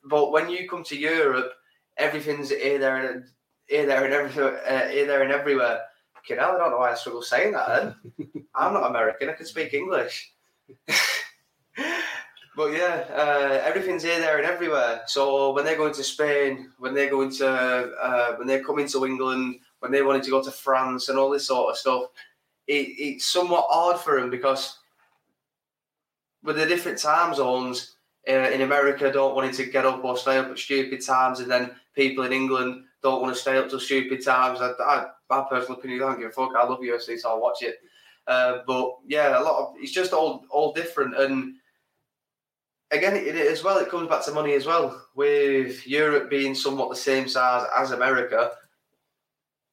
But 0.06 0.32
when 0.32 0.50
you 0.50 0.70
come 0.70 0.84
to 0.86 0.98
Europe, 0.98 1.52
everything's 1.98 2.50
here, 2.50 2.80
there, 2.80 3.12
and 3.12 3.26
here, 3.68 3.86
there, 3.86 4.06
and 4.06 4.14
everywhere. 4.14 4.62
Uh, 4.68 4.88
here, 4.90 5.08
there, 5.08 5.24
and 5.24 5.32
everywhere. 5.32 5.82
Okay, 6.20 6.36
now 6.36 6.56
I 6.56 6.58
don't 6.58 6.72
know 6.72 6.78
why 6.78 6.92
I 6.92 6.96
struggle 6.96 7.22
saying 7.22 7.54
that. 7.54 7.68
Then 7.68 7.96
I'm 8.56 8.74
not 8.74 8.90
American. 8.90 9.30
I 9.30 9.34
can 9.34 9.46
speak 9.46 9.74
English. 9.74 10.32
but 12.56 12.72
yeah, 12.72 13.06
uh, 13.14 13.62
everything's 13.64 14.04
here, 14.04 14.20
there, 14.20 14.38
and 14.38 14.46
everywhere. 14.48 15.02
So 15.08 15.52
when 15.54 15.66
they're 15.66 15.78
going 15.78 15.94
to 15.94 16.04
Spain, 16.04 16.72
when 16.78 16.94
they're 16.94 17.10
going 17.10 17.32
to, 17.38 17.48
uh, 17.48 18.36
when 18.36 18.48
they're 18.48 18.64
coming 18.64 18.88
to 18.90 19.06
England, 19.06 19.60
when 19.80 19.92
they 19.92 20.02
wanted 20.02 20.24
to 20.24 20.32
go 20.32 20.44
to 20.44 20.52
France, 20.52 21.10
and 21.10 21.18
all 21.18 21.30
this 21.30 21.48
sort 21.48 21.72
of 21.72 21.78
stuff, 21.78 22.06
it, 22.68 22.88
it's 22.98 23.26
somewhat 23.26 23.68
hard 23.70 24.00
for 24.00 24.20
them 24.20 24.30
because 24.30 24.80
with 26.44 26.56
the 26.56 26.66
different 26.66 26.98
time 26.98 27.34
zones 27.34 27.95
uh, 28.28 28.50
in 28.52 28.62
America 28.62 29.12
don't 29.12 29.36
want 29.36 29.54
to 29.54 29.66
get 29.66 29.86
up 29.86 30.04
or 30.04 30.18
stay 30.18 30.38
up 30.38 30.48
at 30.48 30.60
stupid 30.60 31.06
times, 31.06 31.40
and 31.40 31.50
then 31.50 31.72
people 31.94 32.24
in 32.24 32.34
England 32.34 32.84
don't 33.02 33.22
want 33.22 33.34
to 33.34 33.40
stay 33.40 33.58
up 33.58 33.70
till 33.70 33.80
stupid 33.80 34.24
times. 34.24 34.60
I, 34.62 34.72
I, 34.80 35.06
my 35.30 35.46
personal 35.50 35.78
opinion, 35.78 36.02
I 36.02 36.06
don't 36.08 36.20
give 36.20 36.30
a 36.30 36.32
fuck. 36.32 36.56
I 36.56 36.64
love 36.64 36.80
UFC, 36.80 37.20
so 37.20 37.30
I'll 37.30 37.42
watch 37.42 37.62
it. 37.62 37.78
Uh, 38.28 38.60
but 38.66 38.96
yeah, 39.06 39.40
a 39.40 39.44
lot 39.44 39.62
of 39.62 39.76
it's 39.78 39.92
just 39.92 40.14
all 40.14 40.46
all 40.50 40.74
different, 40.74 41.16
and 41.16 41.56
again, 42.92 43.16
it, 43.16 43.36
as 43.36 43.64
well, 43.64 43.78
it 43.78 43.90
comes 43.90 44.10
back 44.10 44.26
to 44.26 44.32
money 44.32 44.54
as 44.54 44.66
well. 44.66 45.06
With 45.16 45.86
Europe 45.86 46.30
being 46.30 46.56
somewhat 46.56 46.90
the 46.90 46.96
same 46.96 47.28
size 47.28 47.68
as 47.78 47.92
America, 47.92 48.52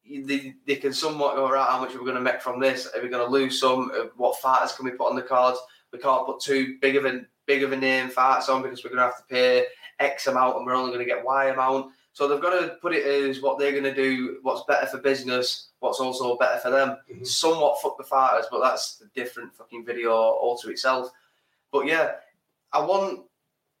they, 0.05 0.53
they 0.67 0.75
can 0.75 0.93
somewhat 0.93 1.35
go 1.35 1.49
right. 1.49 1.67
How 1.67 1.79
much 1.79 1.95
are 1.95 1.99
we 1.99 2.05
going 2.05 2.15
to 2.15 2.21
make 2.21 2.41
from 2.41 2.59
this? 2.59 2.87
Are 2.95 3.01
we 3.01 3.09
going 3.09 3.25
to 3.25 3.31
lose 3.31 3.59
some? 3.59 3.91
What 4.17 4.39
fighters 4.39 4.73
can 4.73 4.85
we 4.85 4.91
put 4.91 5.09
on 5.09 5.15
the 5.15 5.21
cards? 5.21 5.59
We 5.91 5.99
can't 5.99 6.25
put 6.25 6.41
too 6.41 6.77
big 6.81 6.95
of 6.95 7.05
a 7.05 7.21
big 7.45 7.63
of 7.63 7.71
a 7.71 7.77
name 7.77 8.09
fights 8.09 8.49
on 8.49 8.61
because 8.61 8.83
we're 8.83 8.89
going 8.89 8.99
to 8.99 9.05
have 9.05 9.17
to 9.17 9.33
pay 9.33 9.65
X 9.99 10.27
amount 10.27 10.57
and 10.57 10.65
we're 10.65 10.75
only 10.75 10.93
going 10.93 11.05
to 11.05 11.11
get 11.11 11.23
Y 11.23 11.49
amount. 11.49 11.91
So 12.13 12.27
they've 12.27 12.41
got 12.41 12.59
to 12.59 12.75
put 12.75 12.93
it 12.93 13.05
as 13.05 13.41
what 13.41 13.57
they're 13.57 13.71
going 13.71 13.83
to 13.83 13.93
do, 13.93 14.37
what's 14.43 14.63
better 14.67 14.85
for 14.85 14.99
business, 14.99 15.69
what's 15.79 15.99
also 15.99 16.37
better 16.37 16.59
for 16.59 16.69
them. 16.69 16.97
Mm-hmm. 17.11 17.23
Somewhat 17.23 17.81
fuck 17.81 17.97
the 17.97 18.03
fighters, 18.03 18.45
but 18.51 18.61
that's 18.61 19.01
a 19.03 19.19
different 19.19 19.55
fucking 19.55 19.83
video 19.83 20.11
all 20.11 20.57
to 20.59 20.69
itself. 20.69 21.09
But 21.71 21.87
yeah, 21.87 22.11
I 22.71 22.85
want 22.85 23.21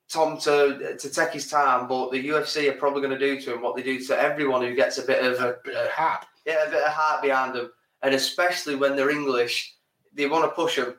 Tom 0.09 0.37
to 0.39 0.97
to 0.99 1.09
take 1.09 1.31
his 1.31 1.49
time, 1.49 1.87
but 1.87 2.11
the 2.11 2.27
UFC 2.27 2.69
are 2.69 2.77
probably 2.77 3.01
going 3.01 3.17
to 3.17 3.19
do 3.19 3.39
to 3.41 3.53
him 3.53 3.61
what 3.61 3.75
they 3.75 3.83
do 3.83 3.99
to 4.05 4.19
everyone 4.19 4.61
who 4.63 4.75
gets 4.75 4.97
a 4.97 5.03
bit 5.03 5.23
of 5.23 5.39
a, 5.39 5.57
bit 5.63 5.75
of 5.75 5.89
heart. 5.89 6.25
Yeah, 6.45 6.65
a 6.67 6.69
bit 6.69 6.83
of 6.83 6.91
heart 6.91 7.21
behind 7.21 7.55
them, 7.55 7.71
and 8.01 8.13
especially 8.13 8.75
when 8.75 8.95
they're 8.95 9.09
English, 9.09 9.75
they 10.13 10.27
want 10.27 10.43
to 10.43 10.49
push 10.49 10.75
them. 10.75 10.95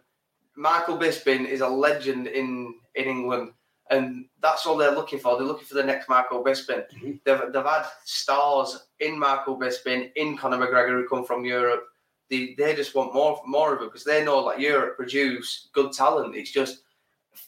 Michael 0.56 0.98
Bisping 0.98 1.46
is 1.46 1.60
a 1.60 1.68
legend 1.68 2.26
in 2.26 2.74
in 2.94 3.04
England, 3.04 3.52
and 3.90 4.26
that's 4.40 4.66
all 4.66 4.76
they're 4.76 4.94
looking 4.94 5.18
for. 5.18 5.36
They're 5.36 5.46
looking 5.46 5.66
for 5.66 5.74
the 5.74 5.84
next 5.84 6.08
Michael 6.08 6.44
Bisping. 6.44 6.84
Mm-hmm. 6.90 7.12
They've, 7.24 7.52
they've 7.52 7.64
had 7.64 7.86
stars 8.04 8.86
in 9.00 9.18
Michael 9.18 9.58
Bisping, 9.58 10.10
in 10.16 10.36
Conor 10.36 10.58
McGregor 10.58 11.00
who 11.00 11.08
come 11.08 11.24
from 11.24 11.44
Europe. 11.44 11.84
They, 12.30 12.54
they 12.56 12.74
just 12.74 12.94
want 12.94 13.14
more 13.14 13.40
more 13.46 13.74
of 13.74 13.82
it 13.82 13.86
because 13.86 14.04
they 14.04 14.24
know 14.24 14.38
like 14.38 14.58
Europe 14.58 14.96
produce 14.96 15.68
good 15.72 15.92
talent. 15.92 16.34
It's 16.36 16.52
just 16.52 16.82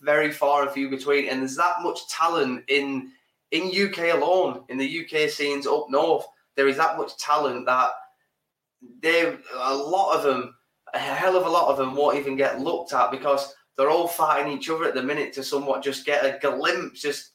very 0.01 0.31
far 0.31 0.62
and 0.62 0.71
few 0.71 0.90
between, 0.90 1.29
and 1.29 1.40
there's 1.40 1.57
that 1.57 1.83
much 1.83 2.09
talent 2.09 2.64
in 2.69 3.12
in 3.53 3.71
UK 3.71 4.14
alone, 4.14 4.64
in 4.69 4.79
the 4.79 5.05
UK 5.05 5.31
scenes 5.31 5.66
up 5.66 5.87
north. 5.88 6.27
There 6.57 6.69
is 6.69 6.77
that 6.77 6.97
much 6.99 7.16
talent 7.19 7.66
that 7.66 7.90
they 9.01 9.37
a 9.55 9.75
lot 9.75 10.16
of 10.16 10.23
them, 10.23 10.55
a 10.96 11.14
hell 11.14 11.37
of 11.37 11.46
a 11.46 11.50
lot 11.50 11.70
of 11.70 11.76
them, 11.76 11.94
won't 11.94 12.18
even 12.18 12.37
get 12.37 12.61
looked 12.61 12.92
at 12.92 13.11
because 13.11 13.54
they're 13.76 13.90
all 13.90 14.09
fighting 14.09 14.52
each 14.52 14.70
other 14.70 14.85
at 14.85 14.94
the 14.94 15.02
minute 15.02 15.32
to 15.35 15.42
somewhat 15.42 15.82
just 15.82 16.06
get 16.06 16.24
a 16.24 16.38
glimpse, 16.38 17.00
just 17.00 17.32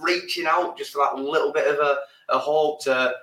reaching 0.00 0.46
out 0.46 0.78
just 0.78 0.92
for 0.92 0.98
that 0.98 1.20
little 1.20 1.52
bit 1.52 1.66
of 1.66 1.78
a, 1.78 1.98
a 2.30 2.38
hope 2.38 2.82
to 2.84 3.14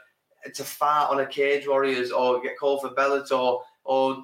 to 0.53 0.63
fight 0.63 1.07
on 1.09 1.19
a 1.19 1.25
Cage 1.25 1.67
Warriors 1.67 2.11
or 2.11 2.41
get 2.41 2.57
called 2.57 2.81
for 2.81 2.89
Bellator 2.89 3.59
or 3.83 4.23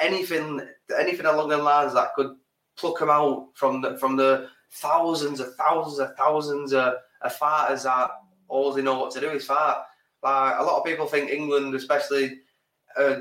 anything 0.00 0.60
anything 0.98 1.26
along 1.26 1.48
the 1.48 1.56
lines 1.56 1.94
that 1.94 2.14
could 2.14 2.36
pluck 2.76 2.98
them 2.98 3.10
out 3.10 3.48
from 3.54 3.80
the 3.80 3.98
from 3.98 4.16
the 4.16 4.48
thousands 4.72 5.40
of 5.40 5.54
thousands 5.56 5.98
of 5.98 6.16
thousands 6.16 6.72
of, 6.72 6.94
of 7.22 7.32
fighters 7.34 7.82
that 7.82 8.10
all 8.48 8.72
they 8.72 8.82
know 8.82 8.98
what 8.98 9.12
to 9.12 9.20
do 9.20 9.30
is 9.30 9.46
fight. 9.46 9.82
Like 10.22 10.58
a 10.58 10.62
lot 10.62 10.78
of 10.78 10.84
people 10.84 11.06
think 11.06 11.30
England, 11.30 11.74
especially, 11.74 12.40
uh, 12.96 13.16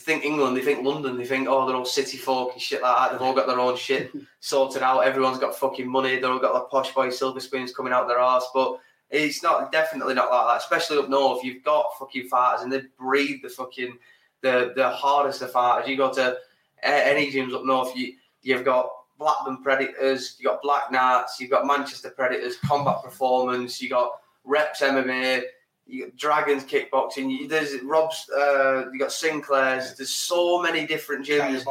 think 0.00 0.24
England, 0.24 0.56
they 0.56 0.62
think 0.62 0.84
London, 0.84 1.16
they 1.16 1.24
think 1.24 1.48
oh 1.48 1.66
they're 1.66 1.76
all 1.76 1.84
city 1.84 2.16
folk 2.16 2.52
and 2.52 2.60
shit 2.60 2.82
like 2.82 2.96
that. 2.96 3.12
They've 3.12 3.22
all 3.26 3.34
got 3.34 3.46
their 3.46 3.60
own 3.60 3.76
shit 3.76 4.10
sorted 4.40 4.82
out. 4.82 5.04
Everyone's 5.04 5.38
got 5.38 5.56
fucking 5.56 5.88
money. 5.88 6.16
They've 6.16 6.24
all 6.24 6.38
got 6.38 6.54
the 6.54 6.60
posh 6.60 6.92
boy 6.92 7.10
silver 7.10 7.40
spoons 7.40 7.74
coming 7.74 7.92
out 7.92 8.08
their 8.08 8.20
arse, 8.20 8.46
but. 8.54 8.78
It's 9.10 9.44
not 9.44 9.70
definitely 9.70 10.14
not 10.14 10.30
like 10.30 10.46
that, 10.48 10.62
especially 10.62 10.96
up 10.98 11.08
north. 11.08 11.44
You've 11.44 11.62
got 11.62 11.96
fucking 12.00 12.26
fighters, 12.26 12.62
and 12.62 12.72
they 12.72 12.82
breed 12.98 13.42
the 13.44 13.48
fucking 13.48 13.96
the 14.40 14.72
the 14.74 14.88
hardest 14.88 15.42
of 15.42 15.52
fighters. 15.52 15.88
You 15.88 15.96
go 15.96 16.12
to 16.14 16.36
any 16.82 17.30
gyms 17.30 17.54
up 17.54 17.64
north, 17.64 17.94
you 17.94 18.14
You've 18.44 18.64
got 18.64 18.90
Blackburn 19.18 19.62
Predators, 19.62 20.36
you've 20.38 20.52
got 20.52 20.62
Black 20.62 20.92
Knights, 20.92 21.40
you've 21.40 21.50
got 21.50 21.66
Manchester 21.66 22.10
Predators, 22.10 22.58
Combat 22.58 23.02
Performance, 23.02 23.80
you've 23.80 23.92
got 23.92 24.20
Reps 24.44 24.82
MMA, 24.82 25.42
you 25.86 26.04
got 26.04 26.16
Dragons 26.16 26.64
Kickboxing. 26.64 27.30
You, 27.30 27.48
there's 27.48 27.80
Rob's, 27.82 28.28
uh, 28.30 28.84
you 28.92 28.98
got 28.98 29.12
Sinclair's. 29.12 29.96
There's 29.96 30.10
so 30.10 30.60
many 30.62 30.86
different 30.86 31.26
gyms. 31.26 31.64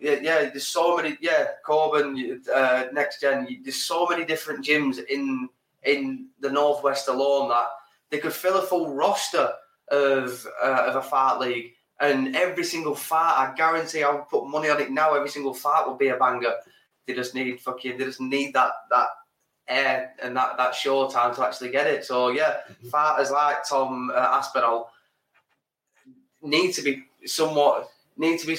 Yeah, 0.00 0.18
yeah. 0.20 0.50
There's 0.50 0.66
so 0.66 0.96
many. 0.96 1.16
Yeah, 1.20 1.46
Kaobon, 1.66 2.48
uh, 2.48 2.86
Next 2.92 3.20
Gen. 3.20 3.46
There's 3.62 3.82
so 3.82 4.06
many 4.06 4.24
different 4.24 4.64
gyms 4.64 5.04
in 5.04 5.48
in 5.84 6.28
the 6.40 6.50
northwest 6.50 7.08
alone 7.08 7.48
that 7.50 7.68
they 8.10 8.18
could 8.18 8.32
fill 8.32 8.58
a 8.58 8.62
full 8.62 8.92
roster 8.94 9.50
of 9.88 10.46
uh, 10.62 10.84
of 10.88 10.96
a 10.96 11.02
fight 11.02 11.38
league. 11.38 11.72
And 12.00 12.34
every 12.34 12.64
single 12.64 12.96
fight, 12.96 13.34
I 13.36 13.54
guarantee 13.54 14.02
I'll 14.02 14.22
put 14.22 14.48
money 14.48 14.68
on 14.68 14.80
it 14.80 14.90
now. 14.90 15.14
Every 15.14 15.28
single 15.28 15.54
fight 15.54 15.86
will 15.86 15.94
be 15.96 16.08
a 16.08 16.16
banger. 16.16 16.54
They 17.06 17.14
just 17.14 17.34
need 17.34 17.60
fucking, 17.60 17.98
they 17.98 18.04
just 18.04 18.20
need 18.20 18.52
that 18.54 18.72
that 18.90 19.08
air 19.68 20.12
and 20.22 20.36
that 20.36 20.56
that 20.56 20.74
show 20.74 21.08
time 21.08 21.34
to 21.34 21.42
actually 21.44 21.70
get 21.70 21.86
it. 21.86 22.04
So 22.04 22.28
yeah, 22.28 22.58
mm-hmm. 22.70 22.88
fighters 22.88 23.30
like 23.30 23.68
Tom 23.68 24.10
uh, 24.14 24.18
Aspinall 24.18 24.90
need 26.42 26.72
to 26.72 26.82
be 26.82 27.04
somewhat 27.24 27.88
need 28.16 28.38
to 28.40 28.46
be 28.46 28.56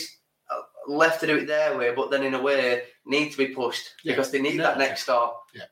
uh, 0.49 0.61
left 0.87 1.21
to 1.21 1.27
do 1.27 1.37
it 1.37 1.47
their 1.47 1.77
way, 1.77 1.93
but 1.95 2.11
then 2.11 2.23
in 2.23 2.33
a 2.33 2.41
way 2.41 2.83
need 3.05 3.31
to 3.31 3.37
be 3.37 3.47
pushed 3.47 3.93
yeah. 4.03 4.13
because 4.13 4.31
they 4.31 4.41
need 4.41 4.59
that 4.59 4.77
next 4.77 5.03
star. 5.03 5.33
Yeah, 5.53 5.63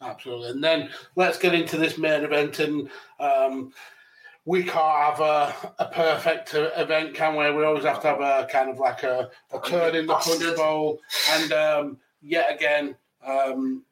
absolutely. 0.00 0.50
And 0.50 0.64
then 0.64 0.90
let's 1.16 1.38
get 1.38 1.54
into 1.54 1.76
this 1.76 1.98
main 1.98 2.24
event 2.24 2.58
and. 2.58 2.90
Um, 3.20 3.72
we 4.44 4.64
can't 4.64 4.74
have 4.74 5.20
a, 5.20 5.54
a 5.78 5.86
perfect 5.86 6.54
event, 6.54 7.14
can 7.14 7.36
we? 7.36 7.48
We 7.52 7.64
always 7.64 7.84
have 7.84 8.02
to 8.02 8.08
have 8.08 8.20
a 8.20 8.46
kind 8.50 8.70
of 8.70 8.78
like 8.78 9.04
a, 9.04 9.30
a 9.52 9.60
turn 9.60 9.94
in 9.94 10.06
the 10.06 10.14
punch 10.14 10.56
bowl. 10.56 10.98
And 11.30 11.52
um, 11.52 11.98
yet 12.20 12.52
again, 12.52 12.96
um, 13.24 13.84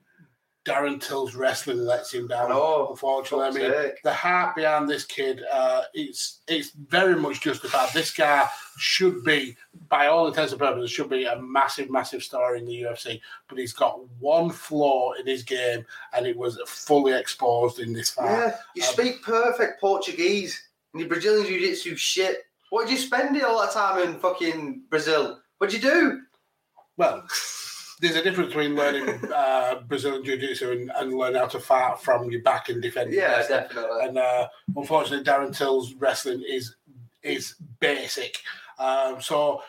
Darren 0.66 1.02
Till's 1.02 1.34
wrestling 1.34 1.78
lets 1.78 2.12
him 2.12 2.26
down. 2.26 2.50
Oh, 2.52 2.88
unfortunately, 2.90 3.46
I 3.46 3.50
mean 3.50 3.82
sake. 3.82 4.02
the 4.02 4.12
heart 4.12 4.54
behind 4.54 4.88
this 4.88 5.04
kid, 5.04 5.42
uh, 5.50 5.82
it's 5.94 6.40
it's 6.48 6.70
very 6.70 7.16
much 7.16 7.40
justified. 7.40 7.88
This 7.94 8.12
guy 8.12 8.46
should 8.76 9.24
be, 9.24 9.56
by 9.88 10.08
all 10.08 10.26
intents 10.26 10.52
and 10.52 10.60
purposes, 10.60 10.90
should 10.90 11.08
be 11.08 11.24
a 11.24 11.40
massive, 11.40 11.90
massive 11.90 12.22
star 12.22 12.56
in 12.56 12.66
the 12.66 12.82
UFC. 12.82 13.20
But 13.48 13.58
he's 13.58 13.72
got 13.72 14.00
one 14.18 14.50
flaw 14.50 15.12
in 15.12 15.26
his 15.26 15.42
game, 15.42 15.86
and 16.12 16.26
it 16.26 16.36
was 16.36 16.60
fully 16.66 17.12
exposed 17.14 17.78
in 17.78 17.94
this 17.94 18.10
fight. 18.10 18.30
Yeah, 18.30 18.56
you 18.76 18.82
um, 18.82 18.92
speak 18.92 19.22
perfect 19.22 19.80
Portuguese, 19.80 20.62
and 20.92 21.00
your 21.00 21.08
Brazilian 21.08 21.46
jiu-jitsu 21.46 21.96
shit. 21.96 22.44
What 22.68 22.86
did 22.86 22.92
you 22.92 22.98
spend 22.98 23.40
all 23.42 23.60
that 23.62 23.72
time 23.72 24.06
in 24.06 24.18
fucking 24.18 24.82
Brazil? 24.90 25.40
What'd 25.56 25.74
you 25.74 25.90
do? 25.90 26.20
Well 26.98 27.24
there's 28.00 28.16
a 28.16 28.22
difference 28.22 28.48
between 28.48 28.74
learning 28.74 29.20
uh, 29.34 29.80
Brazilian 29.86 30.24
Jiu-Jitsu 30.24 30.70
and, 30.70 30.92
and 30.96 31.14
learning 31.14 31.40
how 31.40 31.46
to 31.48 31.60
fight 31.60 32.00
from 32.00 32.30
your 32.30 32.42
back 32.42 32.68
and 32.68 32.80
defend. 32.80 33.12
Yeah, 33.12 33.36
wrestling. 33.36 33.60
definitely. 33.60 34.06
And 34.06 34.18
uh, 34.18 34.48
unfortunately, 34.76 35.24
Darren 35.24 35.56
Till's 35.56 35.94
wrestling 35.94 36.42
is 36.48 36.76
is 37.22 37.54
basic. 37.78 38.38
Um, 38.78 39.20
so 39.20 39.62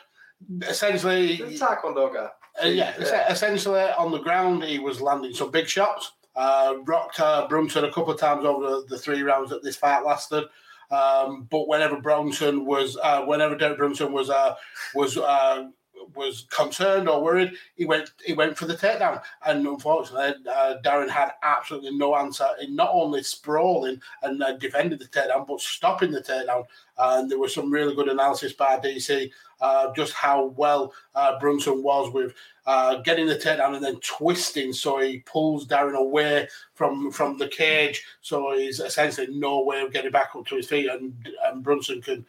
essentially, 0.62 1.38
taekwondo 1.38 2.14
guy. 2.14 2.30
Uh, 2.62 2.68
yeah, 2.68 2.94
yeah, 3.00 3.32
essentially 3.32 3.82
on 3.82 4.12
the 4.12 4.20
ground, 4.20 4.64
he 4.64 4.80
was 4.80 5.02
landing 5.02 5.34
some 5.34 5.52
big 5.52 5.68
shots. 5.68 6.14
Uh, 6.36 6.76
rocked 6.86 7.20
uh, 7.20 7.46
Brunson 7.48 7.84
a 7.84 7.92
couple 7.92 8.14
of 8.14 8.20
times 8.20 8.46
over 8.46 8.66
the, 8.66 8.86
the 8.88 8.98
three 8.98 9.22
rounds 9.22 9.50
that 9.50 9.64
this 9.64 9.76
fight 9.76 10.06
lasted. 10.06 10.46
Um, 10.90 11.48
but 11.50 11.68
whenever 11.68 12.00
Brunson 12.00 12.66
was, 12.66 12.98
uh, 13.02 13.24
whenever 13.24 13.56
Derek 13.56 13.78
Brunson 13.78 14.12
was 14.12 14.30
uh, 14.30 14.56
was 14.94 15.18
uh, 15.18 15.70
was 16.16 16.48
concerned 16.50 17.08
or 17.10 17.22
worried, 17.22 17.54
he 17.76 17.86
went 17.86 18.12
he 18.26 18.34
went 18.34 18.58
for 18.58 18.66
the 18.66 18.76
takedown, 18.76 19.22
and 19.46 19.66
unfortunately, 19.66 20.34
uh, 20.50 20.76
Darren 20.84 21.10
had 21.10 21.32
absolutely 21.44 21.96
no 21.98 22.16
answer 22.16 22.48
in 22.62 22.76
not 22.76 22.92
only 22.94 23.24
sprawling 23.24 24.02
and 24.24 24.42
uh, 24.42 24.54
the 25.00 25.08
takedown, 25.08 25.48
but 25.48 25.62
stopping 25.62 26.12
the 26.12 26.22
takedown. 26.22 26.66
and 26.98 27.30
there 27.30 27.40
was 27.40 27.54
some 27.54 27.72
really 27.72 27.96
good 27.96 28.10
analysis 28.10 28.54
by 28.54 28.78
DC 28.78 29.32
uh, 29.62 29.94
just 29.94 30.14
how 30.14 30.46
well 30.58 30.94
uh, 31.16 31.40
Brunson 31.40 31.84
was 31.84 32.12
with 32.14 32.34
uh, 32.66 32.98
getting 33.02 33.26
the 33.26 33.36
takedown 33.36 33.76
and 33.76 33.84
then 33.84 34.00
twisting, 34.02 34.74
so 34.74 35.00
he 35.00 35.20
pulls 35.20 35.68
Darren 35.68 35.96
away 35.96 36.48
from 36.76 37.12
from 37.12 37.38
the 37.38 37.48
cage, 37.48 38.04
so 38.22 38.56
he's 38.56 38.80
essentially 38.80 39.28
no 39.30 39.64
way 39.64 39.82
of 39.82 39.94
getting 39.94 40.12
back 40.12 40.30
up 40.36 40.46
to 40.48 40.56
his 40.56 40.68
feet, 40.68 40.90
and, 40.90 41.14
and 41.46 41.64
Brunson 41.64 42.02
can 42.02 42.26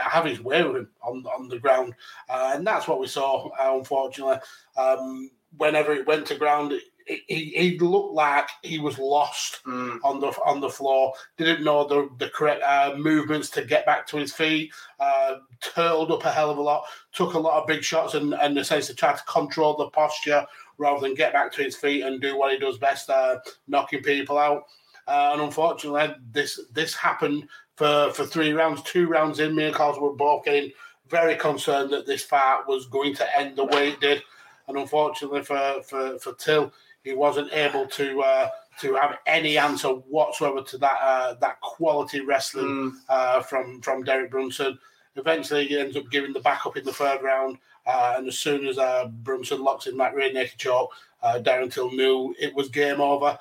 have 0.00 0.24
his 0.24 0.40
way 0.40 0.62
with 0.62 0.76
him 0.76 0.88
on 1.02 1.24
on 1.26 1.48
the 1.48 1.58
ground, 1.58 1.94
uh, 2.28 2.52
and 2.54 2.66
that's 2.66 2.86
what 2.86 3.00
we 3.00 3.06
saw. 3.06 3.48
Uh, 3.48 3.76
unfortunately, 3.78 4.38
um, 4.76 5.30
whenever 5.56 5.92
it 5.92 6.06
went 6.06 6.26
to 6.26 6.36
ground, 6.36 6.72
he, 7.06 7.52
he 7.56 7.78
looked 7.78 8.14
like 8.14 8.48
he 8.62 8.78
was 8.78 8.98
lost 8.98 9.60
mm. 9.66 9.98
on 10.02 10.20
the 10.20 10.28
on 10.44 10.60
the 10.60 10.70
floor. 10.70 11.12
Didn't 11.36 11.64
know 11.64 11.86
the 11.86 12.08
the 12.18 12.30
correct 12.30 12.62
uh, 12.62 12.94
movements 12.96 13.50
to 13.50 13.64
get 13.64 13.84
back 13.86 14.06
to 14.08 14.16
his 14.16 14.32
feet. 14.32 14.72
Uh, 14.98 15.36
turtled 15.60 16.10
up 16.12 16.24
a 16.24 16.30
hell 16.30 16.50
of 16.50 16.58
a 16.58 16.62
lot. 16.62 16.84
Took 17.12 17.34
a 17.34 17.38
lot 17.38 17.60
of 17.60 17.66
big 17.66 17.82
shots 17.82 18.14
and 18.14 18.34
and 18.34 18.58
essentially 18.58 18.96
tried 18.96 19.18
to 19.18 19.24
control 19.24 19.76
the 19.76 19.88
posture 19.90 20.46
rather 20.78 21.00
than 21.00 21.14
get 21.14 21.32
back 21.32 21.52
to 21.52 21.62
his 21.62 21.76
feet 21.76 22.02
and 22.02 22.20
do 22.20 22.36
what 22.36 22.52
he 22.52 22.58
does 22.58 22.78
best, 22.78 23.08
uh, 23.10 23.38
knocking 23.68 24.02
people 24.02 24.38
out. 24.38 24.64
Uh, 25.06 25.30
and 25.32 25.42
unfortunately, 25.42 26.14
this 26.32 26.60
this 26.72 26.94
happened 26.94 27.46
for 27.76 28.10
for 28.12 28.24
three 28.24 28.52
rounds. 28.52 28.82
Two 28.82 29.06
rounds 29.08 29.40
in, 29.40 29.54
me 29.54 29.64
and 29.64 29.74
Carlos 29.74 30.00
were 30.00 30.14
both 30.14 30.44
getting 30.44 30.70
very 31.08 31.36
concerned 31.36 31.90
that 31.90 32.06
this 32.06 32.24
fight 32.24 32.62
was 32.66 32.86
going 32.86 33.14
to 33.14 33.38
end 33.38 33.56
the 33.56 33.64
way 33.64 33.90
it 33.90 34.00
did. 34.00 34.22
And 34.68 34.78
unfortunately 34.78 35.42
for 35.42 35.82
for 35.86 36.18
for 36.18 36.34
Till, 36.34 36.72
he 37.04 37.12
wasn't 37.12 37.52
able 37.52 37.86
to 37.86 38.22
uh, 38.22 38.48
to 38.80 38.94
have 38.94 39.18
any 39.26 39.56
answer 39.56 39.88
whatsoever 39.88 40.62
to 40.62 40.78
that 40.78 40.98
uh, 41.00 41.34
that 41.34 41.60
quality 41.60 42.20
wrestling 42.20 42.66
mm. 42.66 42.92
uh, 43.08 43.40
from 43.42 43.80
from 43.82 44.02
Derek 44.02 44.30
Brunson. 44.30 44.78
Eventually, 45.16 45.68
he 45.68 45.78
ends 45.78 45.96
up 45.96 46.10
giving 46.10 46.32
the 46.32 46.40
backup 46.40 46.76
in 46.76 46.84
the 46.84 46.92
third 46.92 47.22
round, 47.22 47.58
uh, 47.86 48.14
and 48.16 48.26
as 48.26 48.36
soon 48.36 48.66
as 48.66 48.78
uh, 48.78 49.06
Brunson 49.22 49.62
locks 49.62 49.86
in 49.86 49.96
that 49.98 50.14
rear 50.14 50.32
naked 50.32 50.58
choke, 50.58 50.90
uh, 51.22 51.38
Darren 51.40 51.72
Till 51.72 51.92
knew 51.92 52.34
it 52.40 52.52
was 52.52 52.68
game 52.68 53.00
over, 53.00 53.38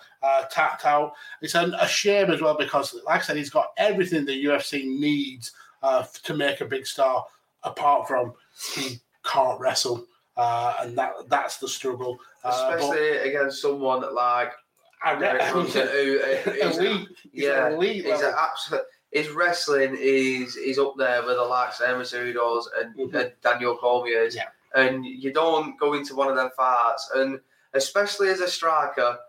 tapped 0.51 0.86
out. 0.86 1.14
It's 1.41 1.55
an, 1.55 1.74
a 1.80 1.88
shame 1.88 2.30
as 2.30 2.41
well 2.41 2.55
because, 2.55 2.93
like 3.07 3.22
I 3.22 3.24
said, 3.24 3.38
he's 3.38 3.49
got 3.49 3.70
everything 3.78 4.24
the 4.24 4.45
UFC 4.45 4.86
needs 4.86 5.51
to 5.82 6.34
make 6.36 6.61
a 6.61 6.66
big 6.66 6.86
star. 6.86 7.26
Apart 7.64 8.09
from 8.09 8.34
he 8.76 8.99
can't 9.24 9.59
wrestle. 9.59 10.05
Uh, 10.36 10.73
and 10.81 10.97
that 10.97 11.13
that's 11.27 11.57
the 11.57 11.67
struggle. 11.67 12.17
Uh, 12.43 12.49
Especially 12.49 13.17
but, 13.17 13.27
against 13.27 13.61
someone 13.61 14.01
like 14.13 14.51
Derek 15.19 15.51
Brunson, 15.51 15.88
who, 15.88 16.19
elite. 16.61 17.07
yeah, 17.31 17.69
elite 17.69 18.05
he's 18.05 18.21
an 18.21 18.34
absolute. 18.38 18.84
His 19.11 19.29
wrestling 19.29 19.95
is 19.99 20.55
is 20.55 20.79
up 20.79 20.95
there 20.97 21.21
with 21.23 21.36
the 21.36 21.43
likes 21.43 21.79
of 21.79 21.88
Henry 21.88 22.03
Cejudos 22.03 22.63
and, 22.79 22.97
mm-hmm. 22.97 23.15
and 23.15 23.31
Daniel 23.43 23.77
Cormier's. 23.77 24.36
Yeah. 24.36 24.47
And 24.75 25.05
you 25.05 25.31
don't 25.31 25.79
go 25.79 25.93
into 25.93 26.15
one 26.15 26.29
of 26.29 26.36
them 26.36 26.49
fights, 26.57 27.11
and 27.15 27.39
especially 27.73 28.29
as 28.29 28.39
a 28.39 28.47
striker, 28.47 29.19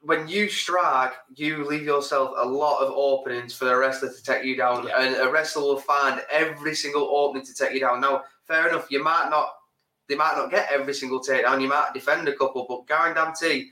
when 0.00 0.26
you 0.26 0.48
strike, 0.48 1.12
you 1.34 1.66
leave 1.66 1.82
yourself 1.82 2.32
a 2.38 2.48
lot 2.48 2.80
of 2.80 2.92
openings 2.96 3.52
for 3.52 3.66
the 3.66 3.76
wrestler 3.76 4.10
to 4.10 4.22
take 4.22 4.44
you 4.44 4.56
down, 4.56 4.86
yeah. 4.86 5.02
and 5.02 5.16
a 5.16 5.30
wrestler 5.30 5.62
will 5.62 5.80
find 5.80 6.22
every 6.30 6.74
single 6.74 7.02
opening 7.02 7.44
to 7.44 7.52
take 7.52 7.74
you 7.74 7.80
down. 7.80 8.00
Now, 8.00 8.22
fair 8.46 8.68
enough, 8.68 8.86
you 8.90 9.02
might 9.02 9.28
not 9.28 9.50
they 10.08 10.14
might 10.14 10.36
not 10.36 10.50
get 10.50 10.68
every 10.70 10.94
single 10.94 11.20
takedown. 11.20 11.60
You 11.60 11.68
might 11.68 11.90
defend 11.94 12.28
a 12.28 12.36
couple, 12.36 12.66
but 12.68 12.86
guarantee 12.86 13.70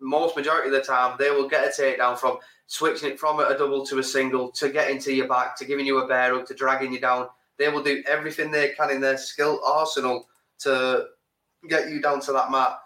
most 0.00 0.36
majority 0.36 0.68
of 0.68 0.74
the 0.74 0.80
time 0.80 1.16
they 1.18 1.30
will 1.30 1.48
get 1.48 1.66
a 1.66 1.82
takedown 1.82 2.18
from 2.18 2.38
switching 2.66 3.10
it 3.10 3.20
from 3.20 3.40
a 3.40 3.56
double 3.56 3.84
to 3.86 3.98
a 3.98 4.02
single 4.02 4.50
to 4.50 4.70
getting 4.70 4.98
to 4.98 5.12
your 5.12 5.28
back 5.28 5.56
to 5.56 5.64
giving 5.64 5.86
you 5.86 5.98
a 5.98 6.06
bear 6.06 6.34
hug 6.34 6.46
to 6.46 6.54
dragging 6.54 6.92
you 6.92 7.00
down. 7.00 7.28
They 7.56 7.68
will 7.68 7.82
do 7.82 8.02
everything 8.06 8.50
they 8.50 8.70
can 8.70 8.90
in 8.90 9.00
their 9.00 9.16
skill 9.16 9.60
arsenal 9.64 10.28
to 10.60 11.06
get 11.68 11.90
you 11.90 12.00
down 12.00 12.20
to 12.20 12.32
that 12.32 12.50
mat. 12.50 12.78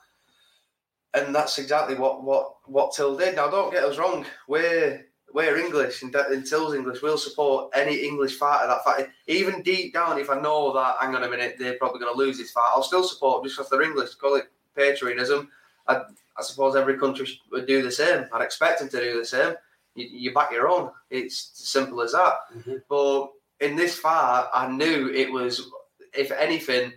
And 1.14 1.34
that's 1.34 1.59
exactly 1.59 1.95
what 1.95 2.22
what 2.22 2.57
what 2.66 2.93
Till 2.95 3.16
did. 3.16 3.36
Now, 3.36 3.49
don't 3.49 3.72
get 3.72 3.84
us 3.84 3.99
wrong. 3.99 4.26
We're 4.47 5.07
we're 5.33 5.59
English 5.59 6.03
and, 6.03 6.14
and 6.14 6.47
Till's 6.47 6.74
English. 6.74 7.03
We'll 7.03 7.18
support 7.18 7.70
any 7.74 7.97
English 7.97 8.37
fighter 8.37 8.66
that 8.66 8.85
fight. 8.85 9.09
Even 9.26 9.62
deep 9.62 9.93
down, 9.93 10.18
if 10.18 10.31
I 10.31 10.41
know 10.41 10.72
that, 10.72 10.97
hang 11.01 11.14
on 11.14 11.24
a 11.24 11.29
minute, 11.29 11.57
they're 11.59 11.79
probably 11.79 12.01
going 12.01 12.12
to 12.12 12.18
lose 12.18 12.39
this 12.39 12.51
fight, 12.51 12.70
I'll 12.74 12.83
still 12.83 13.05
support 13.05 13.45
just 13.45 13.57
because 13.57 13.70
they're 13.70 13.83
English. 13.83 14.14
Call 14.14 14.37
it 14.37 14.51
patriotism. 14.74 15.51
I, 15.87 15.97
I 16.37 16.43
suppose 16.43 16.76
every 16.76 16.99
country 16.99 17.29
would 17.51 17.66
do 17.66 17.83
the 17.83 17.91
same. 17.91 18.26
I'd 18.33 18.43
expect 18.43 18.81
them 18.81 18.89
to 18.89 19.01
do 19.01 19.18
the 19.18 19.24
same. 19.24 19.55
You, 19.95 20.07
you 20.11 20.35
back 20.35 20.53
your 20.53 20.68
own. 20.68 20.91
It's 21.11 21.51
simple 21.55 22.01
as 22.01 22.12
that. 22.12 22.35
Mm-hmm. 22.57 22.74
But 22.89 23.31
in 23.61 23.76
this 23.76 23.99
fight, 23.99 24.49
I 24.55 24.68
knew 24.68 25.11
it 25.11 25.31
was, 25.31 25.70
if 26.14 26.31
anything, 26.31 26.93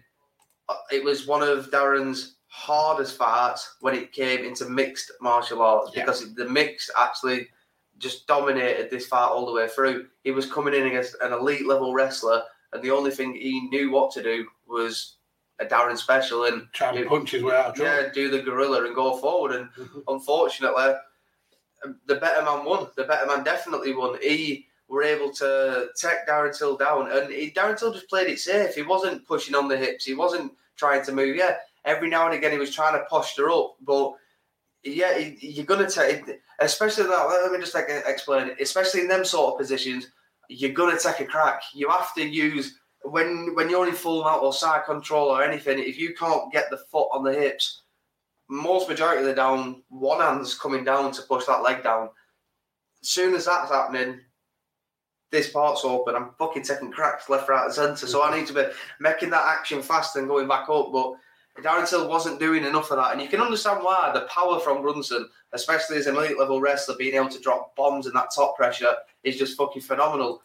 it 0.91 1.03
was 1.03 1.27
one 1.27 1.43
of 1.43 1.71
Darren's 1.71 2.35
hardest 2.47 3.17
fights 3.17 3.77
when 3.79 3.95
it 3.95 4.11
came 4.11 4.43
into 4.43 4.69
mixed 4.69 5.11
martial 5.21 5.61
arts 5.61 5.91
yeah. 5.93 6.03
because 6.03 6.33
the 6.35 6.47
mixed 6.49 6.91
actually 6.97 7.47
just 8.01 8.27
dominated 8.27 8.89
this 8.89 9.07
fight 9.07 9.27
all 9.27 9.45
the 9.45 9.53
way 9.53 9.67
through. 9.67 10.07
He 10.23 10.31
was 10.31 10.51
coming 10.51 10.73
in 10.73 10.87
against 10.87 11.15
an 11.21 11.33
elite 11.33 11.67
level 11.67 11.93
wrestler, 11.93 12.43
and 12.73 12.81
the 12.81 12.91
only 12.91 13.11
thing 13.11 13.33
he 13.33 13.67
knew 13.69 13.91
what 13.91 14.11
to 14.13 14.23
do 14.23 14.47
was 14.67 15.15
a 15.59 15.65
Darren 15.65 15.97
special 15.97 16.45
and 16.45 16.67
try 16.73 16.95
to 16.95 17.05
punch 17.07 17.31
his 17.31 17.43
way 17.43 17.55
out. 17.55 17.77
Yeah, 17.77 18.09
do 18.13 18.29
the 18.29 18.41
gorilla 18.41 18.83
and 18.85 18.95
go 18.95 19.17
forward. 19.17 19.53
And 19.53 19.69
mm-hmm. 19.71 19.99
unfortunately, 20.07 20.93
the 22.07 22.15
better 22.15 22.43
man 22.43 22.65
won. 22.65 22.87
The 22.95 23.03
better 23.03 23.27
man 23.27 23.43
definitely 23.43 23.93
won. 23.93 24.17
He 24.21 24.67
were 24.87 25.03
able 25.03 25.31
to 25.31 25.87
take 25.95 26.27
Darren 26.27 26.57
Till 26.57 26.77
down, 26.77 27.11
and 27.11 27.31
he, 27.31 27.51
Darren 27.51 27.77
Till 27.77 27.93
just 27.93 28.09
played 28.09 28.29
it 28.29 28.39
safe. 28.39 28.75
He 28.75 28.81
wasn't 28.81 29.25
pushing 29.27 29.55
on 29.55 29.67
the 29.67 29.77
hips. 29.77 30.05
He 30.05 30.13
wasn't 30.13 30.51
trying 30.75 31.05
to 31.05 31.11
move. 31.11 31.35
Yeah, 31.35 31.57
every 31.85 32.09
now 32.09 32.25
and 32.25 32.35
again 32.35 32.51
he 32.51 32.57
was 32.57 32.73
trying 32.73 32.97
to 32.97 33.05
posture 33.05 33.49
up, 33.51 33.75
but 33.81 34.13
yeah, 34.83 35.17
you're 35.17 35.65
gonna 35.65 35.89
take, 35.89 36.23
especially 36.59 37.03
that. 37.03 37.25
Let 37.43 37.51
me 37.51 37.59
just 37.59 37.75
like 37.75 37.87
explain 37.89 38.49
it. 38.49 38.57
Especially 38.59 39.01
in 39.01 39.07
them 39.07 39.23
sort 39.23 39.53
of 39.53 39.59
positions, 39.59 40.07
you're 40.49 40.71
gonna 40.71 40.99
take 40.99 41.19
a 41.19 41.25
crack. 41.25 41.61
You 41.73 41.89
have 41.89 42.13
to 42.15 42.27
use 42.27 42.79
when 43.03 43.53
when 43.55 43.69
you're 43.69 43.87
in 43.87 43.93
full 43.93 44.23
mount 44.23 44.43
or 44.43 44.53
side 44.53 44.85
control 44.85 45.29
or 45.29 45.43
anything. 45.43 45.79
If 45.79 45.99
you 45.99 46.13
can't 46.15 46.51
get 46.51 46.69
the 46.69 46.77
foot 46.77 47.09
on 47.11 47.23
the 47.23 47.33
hips, 47.33 47.83
most 48.49 48.89
majority 48.89 49.21
of 49.21 49.25
the 49.25 49.33
down, 49.33 49.83
one 49.89 50.19
hand's 50.19 50.57
coming 50.57 50.83
down 50.83 51.11
to 51.11 51.21
push 51.23 51.45
that 51.45 51.63
leg 51.63 51.83
down. 51.83 52.09
As 53.01 53.09
soon 53.09 53.35
as 53.35 53.45
that's 53.45 53.71
happening, 53.71 54.19
this 55.31 55.49
part's 55.49 55.85
open. 55.85 56.15
I'm 56.15 56.31
fucking 56.37 56.63
taking 56.63 56.91
cracks 56.91 57.29
left, 57.29 57.49
right, 57.49 57.65
and 57.65 57.73
centre. 57.73 58.07
So 58.07 58.21
I 58.21 58.27
mm-hmm. 58.27 58.39
need 58.39 58.47
to 58.47 58.53
be 58.53 58.65
making 58.99 59.29
that 59.29 59.45
action 59.45 59.81
fast 59.81 60.15
and 60.15 60.27
going 60.27 60.47
back 60.47 60.69
up, 60.69 60.91
but 60.91 61.13
Darren 61.59 61.87
Till 61.87 62.07
wasn't 62.07 62.39
doing 62.39 62.63
enough 62.63 62.91
of 62.91 62.97
that, 62.97 63.11
and 63.11 63.21
you 63.21 63.27
can 63.27 63.41
understand 63.41 63.83
why. 63.83 64.11
The 64.13 64.21
power 64.21 64.59
from 64.59 64.81
Brunson, 64.81 65.27
especially 65.51 65.97
as 65.97 66.07
an 66.07 66.15
elite 66.15 66.39
level 66.39 66.61
wrestler, 66.61 66.95
being 66.97 67.15
able 67.15 67.29
to 67.29 67.39
drop 67.39 67.75
bombs 67.75 68.07
in 68.07 68.13
that 68.13 68.29
top 68.33 68.55
pressure 68.55 68.93
is 69.23 69.37
just 69.37 69.57
fucking 69.57 69.81
phenomenal. 69.81 70.41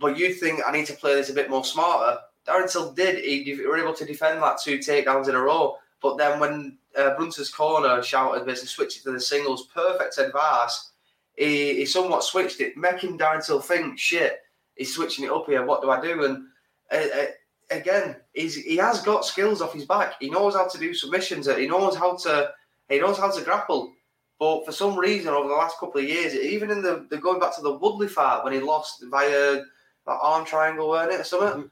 But 0.00 0.16
you 0.16 0.32
think 0.32 0.60
I 0.66 0.72
need 0.72 0.86
to 0.86 0.94
play 0.94 1.14
this 1.14 1.30
a 1.30 1.34
bit 1.34 1.50
more 1.50 1.64
smarter? 1.64 2.18
Darren 2.48 2.70
Till 2.70 2.92
did. 2.92 3.22
He 3.22 3.60
were 3.66 3.78
able 3.78 3.92
to 3.94 4.04
defend 4.04 4.42
that 4.42 4.58
two 4.62 4.78
takedowns 4.78 5.28
in 5.28 5.34
a 5.34 5.40
row. 5.40 5.76
But 6.00 6.16
then 6.16 6.40
when 6.40 6.78
uh, 6.96 7.14
Brunson's 7.16 7.50
corner 7.50 8.02
shouted, 8.02 8.46
basically 8.46 8.68
switch 8.68 8.96
it 8.96 9.02
to 9.02 9.12
the 9.12 9.20
singles, 9.20 9.66
perfect 9.74 10.16
advice. 10.18 10.92
He, 11.36 11.76
he 11.76 11.86
somewhat 11.86 12.24
switched 12.24 12.60
it, 12.60 12.76
making 12.76 13.18
Darren 13.18 13.44
Till 13.44 13.60
think, 13.60 13.98
shit, 13.98 14.40
he's 14.74 14.94
switching 14.94 15.26
it 15.26 15.30
up 15.30 15.46
here. 15.46 15.64
What 15.64 15.82
do 15.82 15.90
I 15.90 16.00
do? 16.00 16.24
And 16.24 16.46
uh, 16.90 17.18
uh 17.18 17.26
again, 17.70 18.16
he's 18.32 18.56
he 18.56 18.76
has 18.76 19.02
got 19.02 19.24
skills 19.24 19.62
off 19.62 19.74
his 19.74 19.86
back. 19.86 20.14
He 20.20 20.30
knows 20.30 20.54
how 20.54 20.68
to 20.68 20.78
do 20.78 20.94
submissions. 20.94 21.46
He 21.46 21.66
knows 21.66 21.96
how 21.96 22.16
to 22.16 22.52
he 22.88 22.98
knows 22.98 23.18
how 23.18 23.30
to 23.30 23.44
grapple. 23.44 23.92
But 24.38 24.64
for 24.64 24.72
some 24.72 24.98
reason, 24.98 25.34
over 25.34 25.48
the 25.48 25.54
last 25.54 25.78
couple 25.78 26.00
of 26.00 26.08
years, 26.08 26.34
even 26.34 26.70
in 26.70 26.80
the, 26.80 27.06
the 27.10 27.18
going 27.18 27.40
back 27.40 27.54
to 27.56 27.62
the 27.62 27.76
Woodley 27.76 28.08
fight 28.08 28.42
when 28.42 28.54
he 28.54 28.60
lost 28.60 29.04
via 29.10 29.62
that 30.06 30.18
arm 30.22 30.46
triangle, 30.46 30.88
weren't 30.88 31.12
it, 31.12 31.20
or 31.20 31.24
something? 31.24 31.64
Mm-hmm. 31.64 31.66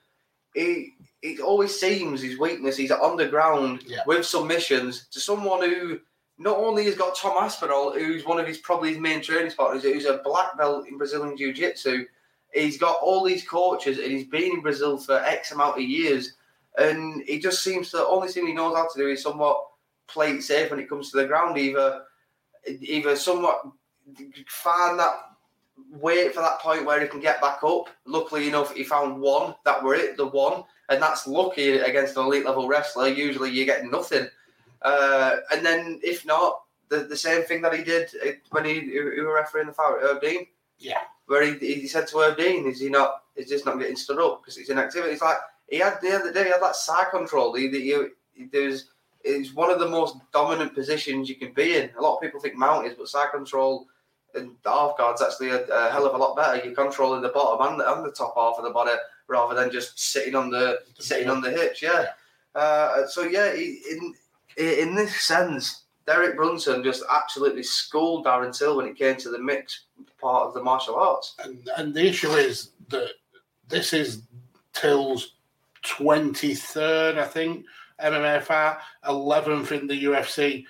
He 0.54 0.94
it 1.22 1.40
always 1.40 1.78
seems 1.78 2.22
his 2.22 2.38
weakness. 2.38 2.76
He's 2.76 2.90
on 2.90 3.16
the 3.16 3.26
ground 3.26 3.84
yeah. 3.86 4.02
with 4.06 4.24
submissions 4.24 5.06
to 5.08 5.20
someone 5.20 5.62
who 5.68 6.00
not 6.38 6.58
only 6.58 6.84
has 6.84 6.94
got 6.94 7.16
Tom 7.16 7.36
Aspinall, 7.42 7.92
who's 7.92 8.24
one 8.24 8.38
of 8.38 8.46
his 8.46 8.58
probably 8.58 8.90
his 8.90 8.98
main 8.98 9.20
training 9.20 9.52
partners, 9.52 9.82
who's 9.82 10.04
a 10.04 10.20
black 10.24 10.56
belt 10.56 10.86
in 10.86 10.96
Brazilian 10.96 11.36
Jiu 11.36 11.52
Jitsu, 11.52 12.06
he's 12.52 12.78
got 12.78 12.98
all 13.02 13.24
these 13.24 13.46
coaches 13.46 13.98
and 13.98 14.10
he's 14.10 14.26
been 14.26 14.52
in 14.52 14.60
Brazil 14.60 14.98
for 14.98 15.18
X 15.20 15.52
amount 15.52 15.76
of 15.76 15.82
years. 15.82 16.34
And 16.76 17.22
he 17.22 17.38
just 17.38 17.62
seems 17.62 17.90
to, 17.90 17.98
the 17.98 18.06
only 18.06 18.28
thing 18.28 18.46
he 18.46 18.52
knows 18.52 18.76
how 18.76 18.88
to 18.88 18.98
do 18.98 19.08
is 19.08 19.22
somewhat 19.22 19.60
play 20.06 20.32
it 20.32 20.42
safe 20.42 20.70
when 20.70 20.80
it 20.80 20.88
comes 20.88 21.10
to 21.10 21.18
the 21.18 21.26
ground. 21.26 21.58
Either, 21.58 22.02
either 22.66 23.16
somewhat 23.16 23.62
find 24.46 24.98
that 24.98 25.14
wait 25.90 26.34
for 26.34 26.40
that 26.40 26.60
point 26.60 26.84
where 26.84 27.00
he 27.00 27.08
can 27.08 27.20
get 27.20 27.40
back 27.40 27.62
up. 27.62 27.88
Luckily 28.04 28.48
enough, 28.48 28.74
he 28.74 28.84
found 28.84 29.20
one. 29.20 29.54
That 29.64 29.82
were 29.82 29.94
it, 29.94 30.16
the 30.16 30.26
one, 30.26 30.64
and 30.88 31.02
that's 31.02 31.26
lucky 31.26 31.78
against 31.78 32.16
an 32.16 32.26
elite 32.26 32.44
level 32.44 32.68
wrestler. 32.68 33.08
Usually, 33.08 33.50
you 33.50 33.64
get 33.64 33.84
nothing, 33.84 34.28
uh, 34.82 35.36
and 35.52 35.64
then 35.64 36.00
if 36.02 36.24
not, 36.24 36.62
the, 36.88 37.00
the 37.00 37.16
same 37.16 37.42
thing 37.42 37.62
that 37.62 37.74
he 37.74 37.84
did 37.84 38.10
uh, 38.26 38.30
when 38.50 38.64
he, 38.64 38.80
he 38.80 39.00
were 39.00 39.34
refereeing 39.34 39.66
the 39.66 39.72
foul, 39.72 39.98
Herb 40.00 40.20
Dean, 40.20 40.46
Yeah. 40.78 41.02
Where 41.28 41.44
he, 41.44 41.58
he 41.58 41.86
said 41.86 42.08
to 42.08 42.18
Herb 42.18 42.36
Dean, 42.36 42.66
"Is 42.66 42.80
he 42.80 42.88
not? 42.88 43.22
Is 43.36 43.48
this 43.48 43.64
not 43.64 43.78
getting 43.78 43.96
stood 43.96 44.18
up 44.18 44.42
because 44.42 44.58
it's 44.58 44.70
inactivity?" 44.70 45.12
It's 45.12 45.22
like 45.22 45.38
he 45.68 45.78
had 45.78 45.98
the 46.02 46.16
other 46.16 46.32
day. 46.32 46.44
He 46.44 46.50
had 46.50 46.62
that 46.62 46.76
side 46.76 47.10
control. 47.10 47.54
He, 47.54 47.68
he, 47.68 48.06
he, 48.34 48.46
there's 48.50 48.88
it's 49.22 49.54
one 49.54 49.70
of 49.70 49.78
the 49.78 49.88
most 49.88 50.16
dominant 50.32 50.74
positions 50.74 51.28
you 51.28 51.36
can 51.36 51.52
be 51.52 51.76
in. 51.76 51.90
A 51.96 52.02
lot 52.02 52.16
of 52.16 52.22
people 52.22 52.40
think 52.40 52.56
mount 52.56 52.86
is, 52.86 52.94
but 52.94 53.08
side 53.08 53.30
control 53.32 53.86
and 54.34 54.54
the 54.62 54.70
half 54.70 54.96
guard's 54.96 55.22
actually 55.22 55.50
a, 55.50 55.64
a 55.66 55.90
hell 55.90 56.06
of 56.06 56.14
a 56.14 56.18
lot 56.18 56.36
better. 56.36 56.64
You're 56.64 56.74
controlling 56.74 57.22
the 57.22 57.28
bottom 57.28 57.66
and 57.66 57.80
the, 57.80 57.92
and 57.92 58.04
the 58.04 58.12
top 58.12 58.34
half 58.36 58.56
of 58.58 58.64
the 58.64 58.70
body 58.70 58.92
rather 59.26 59.54
than 59.54 59.70
just 59.70 59.98
sitting 59.98 60.34
on 60.34 60.50
the 60.50 60.80
sitting 60.98 61.28
on 61.28 61.40
the 61.40 61.50
hips. 61.50 61.82
Yeah. 61.82 62.06
Uh, 62.54 63.06
so 63.06 63.22
yeah, 63.22 63.54
he, 63.54 63.82
in 63.90 64.14
in 64.56 64.94
this 64.94 65.14
sense, 65.20 65.84
Derek 66.06 66.36
Brunson 66.36 66.82
just 66.82 67.04
absolutely 67.10 67.62
schooled 67.62 68.26
Darren 68.26 68.56
Till 68.56 68.76
when 68.76 68.86
it 68.86 68.96
came 68.96 69.16
to 69.16 69.30
the 69.30 69.38
mix 69.38 69.84
part 70.20 70.46
of 70.46 70.54
the 70.54 70.62
martial 70.62 70.96
arts. 70.96 71.34
And, 71.44 71.68
and 71.76 71.94
the 71.94 72.06
issue 72.06 72.30
is 72.30 72.70
that 72.88 73.10
this 73.68 73.92
is 73.92 74.22
Till's 74.72 75.34
23rd, 75.84 77.18
I 77.18 77.24
think, 77.24 77.64
MMA 78.02 78.42
fight, 78.42 78.78
11th 79.04 79.72
in 79.72 79.86
the 79.86 80.04
UFC. 80.04 80.64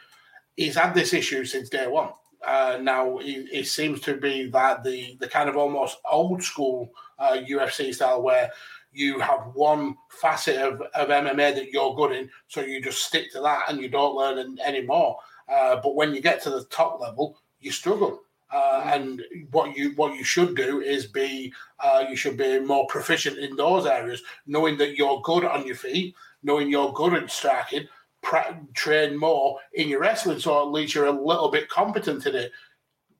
He's 0.56 0.76
had 0.76 0.94
this 0.94 1.12
issue 1.12 1.44
since 1.44 1.68
day 1.68 1.86
one. 1.86 2.10
Uh, 2.46 2.78
now, 2.80 3.18
it, 3.18 3.48
he 3.50 3.62
seems 3.62 4.00
to 4.00 4.16
be 4.16 4.48
that 4.50 4.82
the, 4.84 5.16
the 5.20 5.28
kind 5.28 5.48
of 5.48 5.56
almost 5.56 5.98
old 6.10 6.42
school 6.42 6.90
uh, 7.18 7.38
UFC 7.48 7.94
style 7.94 8.22
where 8.22 8.50
you 8.92 9.18
have 9.20 9.50
one 9.54 9.96
facet 10.08 10.56
of, 10.56 10.80
of 10.94 11.08
MMA 11.08 11.54
that 11.54 11.70
you're 11.72 11.94
good 11.94 12.12
in, 12.12 12.30
so 12.46 12.60
you 12.60 12.80
just 12.80 13.04
stick 13.04 13.30
to 13.32 13.40
that 13.40 13.64
and 13.68 13.80
you 13.80 13.88
don't 13.88 14.16
learn 14.16 14.38
an- 14.38 14.58
any 14.64 14.82
more. 14.82 15.18
Uh, 15.48 15.76
but 15.82 15.94
when 15.94 16.14
you 16.14 16.20
get 16.20 16.42
to 16.42 16.50
the 16.50 16.64
top 16.64 17.00
level, 17.00 17.38
you 17.60 17.70
struggle. 17.70 18.22
Uh, 18.50 18.82
and 18.94 19.22
what 19.50 19.76
you 19.76 19.90
what 19.96 20.14
you 20.14 20.24
should 20.24 20.56
do 20.56 20.80
is 20.80 21.06
be 21.06 21.52
uh, 21.80 22.04
you 22.08 22.16
should 22.16 22.36
be 22.36 22.58
more 22.60 22.86
proficient 22.86 23.38
in 23.38 23.54
those 23.56 23.84
areas, 23.86 24.22
knowing 24.46 24.76
that 24.78 24.96
you're 24.96 25.20
good 25.22 25.44
on 25.44 25.66
your 25.66 25.76
feet, 25.76 26.14
knowing 26.42 26.70
you're 26.70 26.92
good 26.94 27.12
at 27.14 27.30
striking, 27.30 27.86
pra- 28.22 28.58
train 28.74 29.16
more 29.16 29.58
in 29.74 29.88
your 29.88 30.00
wrestling, 30.00 30.38
so 30.38 30.62
at 30.62 30.72
least 30.72 30.94
you're 30.94 31.06
a 31.06 31.10
little 31.12 31.50
bit 31.50 31.68
competent 31.68 32.24
in 32.26 32.34
it. 32.34 32.52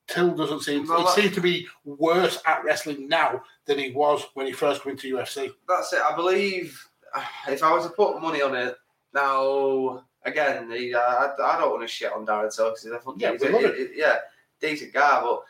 Till 0.07 0.35
doesn't 0.35 0.61
seem 0.63 0.87
Well, 0.89 1.07
he 1.15 1.21
seems 1.21 1.35
to 1.35 1.43
be 1.43 1.69
worse 1.85 2.41
at 2.47 2.65
wrestling 2.65 3.09
now 3.09 3.43
than 3.67 3.79
he 3.79 3.91
was 3.91 4.23
when 4.33 4.47
he 4.47 4.53
first 4.53 4.87
went 4.87 4.99
to 5.01 5.15
UFC. 5.15 5.51
That's 5.69 5.93
it. 5.93 6.01
I 6.01 6.17
believe 6.17 6.83
if 7.49 7.63
I 7.63 7.71
was 7.75 7.85
to 7.85 7.91
put 7.93 8.23
money 8.23 8.41
on 8.41 8.55
it 8.55 8.75
now, 9.13 10.05
again, 10.25 10.71
he, 10.71 10.95
uh, 10.95 10.99
I, 11.01 11.35
I 11.43 11.59
don't 11.59 11.71
want 11.71 11.83
to 11.83 11.89
shit 11.89 12.11
on 12.13 12.25
Darren 12.25 12.55
Till 12.55 12.71
because 12.71 12.87
a 12.87 12.99
fucking 12.99 13.21
Yeah, 13.21 13.33
he's 13.33 13.43
we 13.43 13.49
a- 13.49 13.53
love 13.53 13.65
it. 13.65 13.75
it- 13.79 13.91
yeah, 13.97 14.17
decent 14.61 14.93
guy, 14.93 15.21
but 15.21 15.43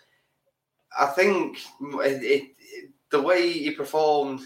I 0.98 1.06
think 1.06 1.58
it, 1.80 2.22
it, 2.22 2.42
it- 2.60 2.90
the 3.10 3.22
way 3.22 3.50
he 3.50 3.70
performed 3.70 4.40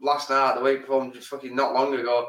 last 0.00 0.30
night, 0.30 0.54
the 0.54 0.60
way 0.60 0.72
he 0.76 0.78
performed 0.82 1.14
just 1.14 1.26
fucking 1.28 1.54
not 1.56 1.74
long 1.74 1.92
ago. 1.98 2.28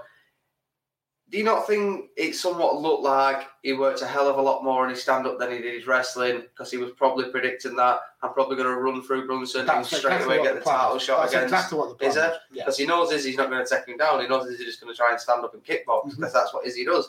Do 1.30 1.38
you 1.38 1.44
not 1.44 1.68
think 1.68 2.06
it 2.18 2.34
somewhat 2.36 2.82
looked 2.82 3.04
like 3.04 3.46
he 3.62 3.74
worked 3.74 4.02
a 4.02 4.08
hell 4.08 4.28
of 4.28 4.38
a 4.40 4.42
lot 4.42 4.64
more 4.64 4.84
on 4.84 4.90
his 4.90 5.00
stand 5.04 5.28
up 5.28 5.38
than 5.38 5.52
he 5.52 5.60
did 5.60 5.76
his 5.76 5.86
wrestling? 5.86 6.42
Because 6.42 6.72
he 6.72 6.78
was 6.78 6.90
probably 6.94 7.30
predicting 7.30 7.76
that 7.76 8.00
I'm 8.24 8.34
probably 8.34 8.56
going 8.56 8.68
to 8.68 8.78
run 8.82 9.04
through 9.04 9.28
Brunson 9.28 9.70
and 9.70 9.86
straight 9.86 10.24
away 10.24 10.42
get 10.42 10.56
the 10.56 10.60
the 10.62 10.66
title 10.66 10.96
is. 10.96 11.04
shot 11.04 11.20
That's 11.22 11.34
against. 11.34 11.54
exactly 11.54 11.78
what 11.78 12.00
the 12.00 12.06
Is 12.08 12.16
plan 12.16 12.32
yeah. 12.52 12.64
Because 12.64 12.78
he 12.80 12.88
knows 12.88 13.12
Izzy's 13.12 13.38
not 13.38 13.52
going 13.52 13.64
to 13.64 13.70
take 13.76 13.88
him 13.88 13.98
down. 13.98 14.22
He 14.22 14.28
knows 14.28 14.48
Izzy's 14.50 14.66
just 14.66 14.82
going 14.82 14.92
to 14.92 14.98
try 14.98 15.12
and 15.12 15.20
stand 15.22 15.46
up 15.46 15.54
and 15.54 15.64
kickbox 15.64 15.86
Mm-hmm. 15.86 16.10
because 16.16 16.34
that's 16.34 16.52
what 16.52 16.66
Izzy 16.66 16.84
does. 16.84 17.08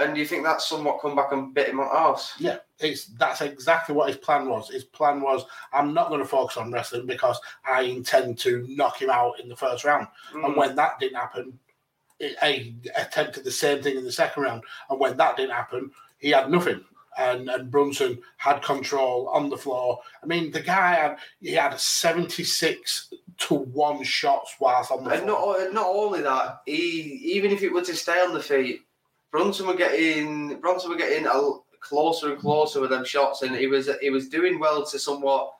And 0.00 0.14
do 0.14 0.20
you 0.20 0.26
think 0.26 0.44
that's 0.44 0.68
somewhat 0.68 1.00
come 1.00 1.14
back 1.14 1.32
and 1.32 1.52
bit 1.52 1.68
him 1.68 1.80
on 1.80 1.86
the 1.86 1.92
arse? 1.92 2.32
Yeah, 2.38 2.56
it's 2.78 3.06
that's 3.06 3.40
exactly 3.42 3.94
what 3.94 4.08
his 4.08 4.16
plan 4.16 4.48
was. 4.48 4.70
His 4.70 4.84
plan 4.84 5.20
was, 5.20 5.44
I'm 5.72 5.92
not 5.92 6.08
going 6.08 6.20
to 6.20 6.26
focus 6.26 6.56
on 6.56 6.72
wrestling 6.72 7.06
because 7.06 7.38
I 7.68 7.82
intend 7.82 8.38
to 8.40 8.66
knock 8.68 9.00
him 9.00 9.10
out 9.10 9.38
in 9.40 9.48
the 9.48 9.56
first 9.56 9.84
round. 9.84 10.08
Mm. 10.32 10.46
And 10.46 10.56
when 10.56 10.74
that 10.76 10.98
didn't 10.98 11.18
happen, 11.18 11.58
it, 12.18 12.36
he 12.42 12.76
attempted 12.96 13.44
the 13.44 13.50
same 13.50 13.82
thing 13.82 13.96
in 13.96 14.04
the 14.04 14.12
second 14.12 14.42
round. 14.42 14.62
And 14.88 14.98
when 14.98 15.16
that 15.18 15.36
didn't 15.36 15.54
happen, 15.54 15.90
he 16.18 16.30
had 16.30 16.50
nothing. 16.50 16.84
And 17.18 17.50
and 17.50 17.70
Brunson 17.70 18.20
had 18.38 18.62
control 18.62 19.28
on 19.28 19.50
the 19.50 19.58
floor. 19.58 20.00
I 20.22 20.26
mean, 20.26 20.50
the 20.50 20.60
guy 20.60 20.94
had 20.94 21.16
he 21.40 21.52
had 21.52 21.78
76 21.78 23.12
to 23.38 23.54
one 23.54 24.02
shots 24.04 24.54
whilst 24.60 24.92
on 24.92 25.04
the 25.04 25.10
And 25.10 25.22
floor. 25.24 25.58
not 25.58 25.74
not 25.74 25.86
only 25.86 26.22
that, 26.22 26.62
he 26.64 27.20
even 27.34 27.50
if 27.50 27.62
it 27.62 27.72
were 27.72 27.82
to 27.82 27.96
stay 27.96 28.20
on 28.20 28.32
the 28.32 28.42
feet, 28.42 28.82
Brunson 29.30 29.66
were 29.66 29.74
getting 29.74 30.60
Brunson 30.60 30.90
were 30.90 30.96
getting 30.96 31.26
closer 31.80 32.32
and 32.32 32.40
closer 32.40 32.80
with 32.80 32.90
them 32.90 33.04
shots, 33.04 33.42
and 33.42 33.56
he 33.56 33.66
was 33.66 33.88
he 34.00 34.10
was 34.10 34.28
doing 34.28 34.58
well 34.58 34.84
to 34.84 34.98
somewhat. 34.98 35.52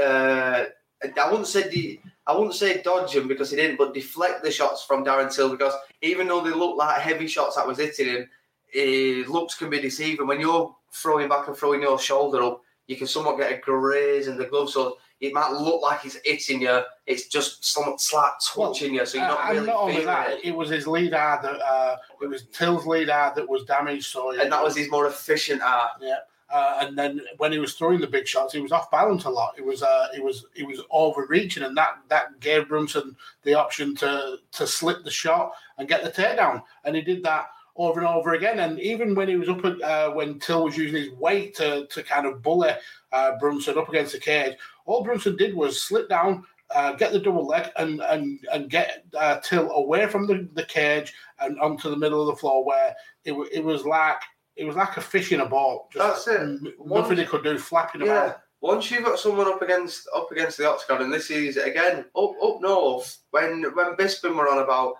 Uh, 0.00 0.64
I 1.02 1.30
wouldn't 1.30 1.46
say 1.46 2.00
I 2.26 2.34
wouldn't 2.34 2.54
say 2.54 2.82
dodge 2.82 3.14
him 3.14 3.28
because 3.28 3.50
he 3.50 3.56
didn't, 3.56 3.78
but 3.78 3.94
deflect 3.94 4.42
the 4.42 4.50
shots 4.50 4.84
from 4.84 5.04
Darren 5.04 5.34
Till 5.34 5.50
because 5.50 5.74
even 6.02 6.26
though 6.26 6.42
they 6.42 6.50
looked 6.50 6.78
like 6.78 7.00
heavy 7.00 7.26
shots 7.26 7.56
that 7.56 7.66
was 7.66 7.78
hitting 7.78 8.06
him, 8.06 8.28
eh, 8.74 9.24
looks 9.28 9.54
can 9.54 9.70
be 9.70 9.80
deceiving. 9.80 10.26
When 10.26 10.40
you're 10.40 10.74
throwing 10.92 11.28
back 11.28 11.48
and 11.48 11.56
throwing 11.56 11.82
your 11.82 11.98
shoulder 11.98 12.42
up, 12.42 12.62
you 12.86 12.96
can 12.96 13.06
somewhat 13.06 13.38
get 13.38 13.52
a 13.52 13.58
graze 13.58 14.28
in 14.28 14.36
the 14.36 14.46
glove, 14.46 14.70
so 14.70 14.98
it 15.20 15.32
might 15.32 15.50
look 15.50 15.80
like 15.82 16.00
he's 16.02 16.18
hitting 16.24 16.60
you. 16.60 16.82
It's 17.06 17.26
just 17.28 17.64
somewhat 17.64 18.00
slight 18.00 18.32
touching 18.54 18.94
you, 18.94 19.06
so 19.06 19.18
you're 19.18 19.26
not 19.26 19.38
Uh, 19.38 19.42
and 19.48 19.54
really 19.54 19.66
not 19.66 19.80
only 19.80 20.04
that, 20.04 20.30
it. 20.30 20.44
it 20.44 20.54
was 20.54 20.68
his 20.68 20.86
lead 20.86 21.14
eye 21.14 21.38
that 21.42 21.60
uh, 21.60 21.96
it 22.20 22.28
was 22.28 22.44
Till's 22.52 22.86
lead 22.86 23.08
eye 23.08 23.32
that 23.34 23.48
was 23.48 23.64
damaged. 23.64 24.06
So 24.06 24.38
And 24.38 24.52
that 24.52 24.62
was 24.62 24.76
his 24.76 24.90
more 24.90 25.06
efficient 25.06 25.62
eye. 25.62 25.88
Yeah. 26.00 26.16
Uh, 26.48 26.78
and 26.82 26.96
then 26.96 27.20
when 27.38 27.50
he 27.50 27.58
was 27.58 27.74
throwing 27.74 28.00
the 28.00 28.06
big 28.06 28.26
shots, 28.26 28.52
he 28.52 28.60
was 28.60 28.70
off 28.70 28.90
balance 28.90 29.24
a 29.24 29.30
lot. 29.30 29.54
It 29.58 29.64
was 29.64 29.82
uh, 29.82 30.08
it 30.14 30.22
was 30.22 30.46
he 30.54 30.62
was 30.62 30.80
overreaching, 30.90 31.64
and 31.64 31.76
that 31.76 31.98
that 32.08 32.38
gave 32.38 32.68
Brunson 32.68 33.16
the 33.42 33.54
option 33.54 33.96
to 33.96 34.36
to 34.52 34.66
slip 34.66 35.02
the 35.02 35.10
shot 35.10 35.52
and 35.78 35.88
get 35.88 36.04
the 36.04 36.10
takedown, 36.10 36.62
and 36.84 36.94
he 36.94 37.02
did 37.02 37.24
that 37.24 37.46
over 37.74 37.98
and 37.98 38.08
over 38.08 38.34
again. 38.34 38.60
And 38.60 38.78
even 38.78 39.14
when 39.14 39.28
he 39.28 39.36
was 39.36 39.48
up, 39.48 39.64
at, 39.64 39.82
uh, 39.82 40.10
when 40.12 40.38
Till 40.38 40.64
was 40.64 40.76
using 40.76 41.02
his 41.02 41.10
weight 41.14 41.56
to 41.56 41.86
to 41.86 42.02
kind 42.04 42.26
of 42.26 42.42
bully 42.42 42.70
uh, 43.10 43.32
Brunson 43.40 43.76
up 43.76 43.88
against 43.88 44.12
the 44.12 44.20
cage, 44.20 44.56
all 44.86 45.04
Brunson 45.04 45.36
did 45.36 45.54
was 45.54 45.82
slip 45.82 46.08
down. 46.08 46.44
Uh, 46.74 46.92
get 46.94 47.12
the 47.12 47.20
double 47.20 47.46
leg 47.46 47.70
and 47.76 48.00
and 48.00 48.40
and 48.52 48.68
get 48.68 49.04
uh, 49.16 49.38
Till 49.38 49.70
away 49.70 50.08
from 50.08 50.26
the, 50.26 50.48
the 50.54 50.64
cage 50.64 51.14
and 51.38 51.60
onto 51.60 51.88
the 51.90 51.96
middle 51.96 52.20
of 52.20 52.26
the 52.26 52.40
floor 52.40 52.64
where 52.64 52.92
it, 53.24 53.30
wa- 53.30 53.46
it 53.52 53.62
was 53.62 53.84
like 53.84 54.16
it 54.56 54.64
was 54.64 54.74
like 54.74 54.96
a 54.96 55.00
fish 55.00 55.30
in 55.30 55.40
a 55.42 55.46
ball. 55.46 55.88
Just 55.92 56.26
That's 56.26 56.40
it. 56.42 56.74
One- 56.78 57.02
Nothing 57.02 57.18
he 57.18 57.24
could 57.24 57.44
do, 57.44 57.56
flapping 57.56 58.00
Yeah. 58.00 58.06
about. 58.24 58.40
Once 58.62 58.90
you've 58.90 59.04
got 59.04 59.18
someone 59.20 59.46
up 59.46 59.62
against 59.62 60.08
up 60.12 60.32
against 60.32 60.56
the 60.58 60.68
octagon, 60.68 61.02
and 61.02 61.12
this 61.12 61.30
is 61.30 61.56
again 61.56 62.04
up 62.16 62.32
up 62.42 62.60
north 62.60 63.16
when 63.30 63.62
when 63.74 63.94
Bisping 63.96 64.34
were 64.34 64.48
on 64.48 64.58
about 64.58 64.94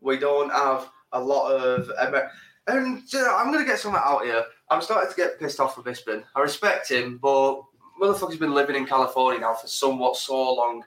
we 0.00 0.18
don't 0.18 0.50
have 0.50 0.88
a 1.12 1.20
lot 1.20 1.52
of 1.52 1.88
Amer- 2.00 2.30
and 2.66 3.02
you 3.12 3.18
know, 3.20 3.36
I'm 3.36 3.52
gonna 3.52 3.64
get 3.64 3.78
something 3.78 4.00
out 4.04 4.24
here. 4.24 4.44
I'm 4.70 4.82
starting 4.82 5.10
to 5.10 5.16
get 5.16 5.38
pissed 5.38 5.60
off 5.60 5.76
with 5.76 5.86
Bisping. 5.86 6.24
I 6.34 6.40
respect 6.40 6.90
him, 6.90 7.18
but 7.22 7.62
motherfucker's 8.02 8.36
been 8.36 8.54
living 8.54 8.76
in 8.76 8.86
California 8.86 9.40
now 9.40 9.54
for 9.54 9.68
somewhat 9.68 10.16
so 10.16 10.54
long. 10.54 10.84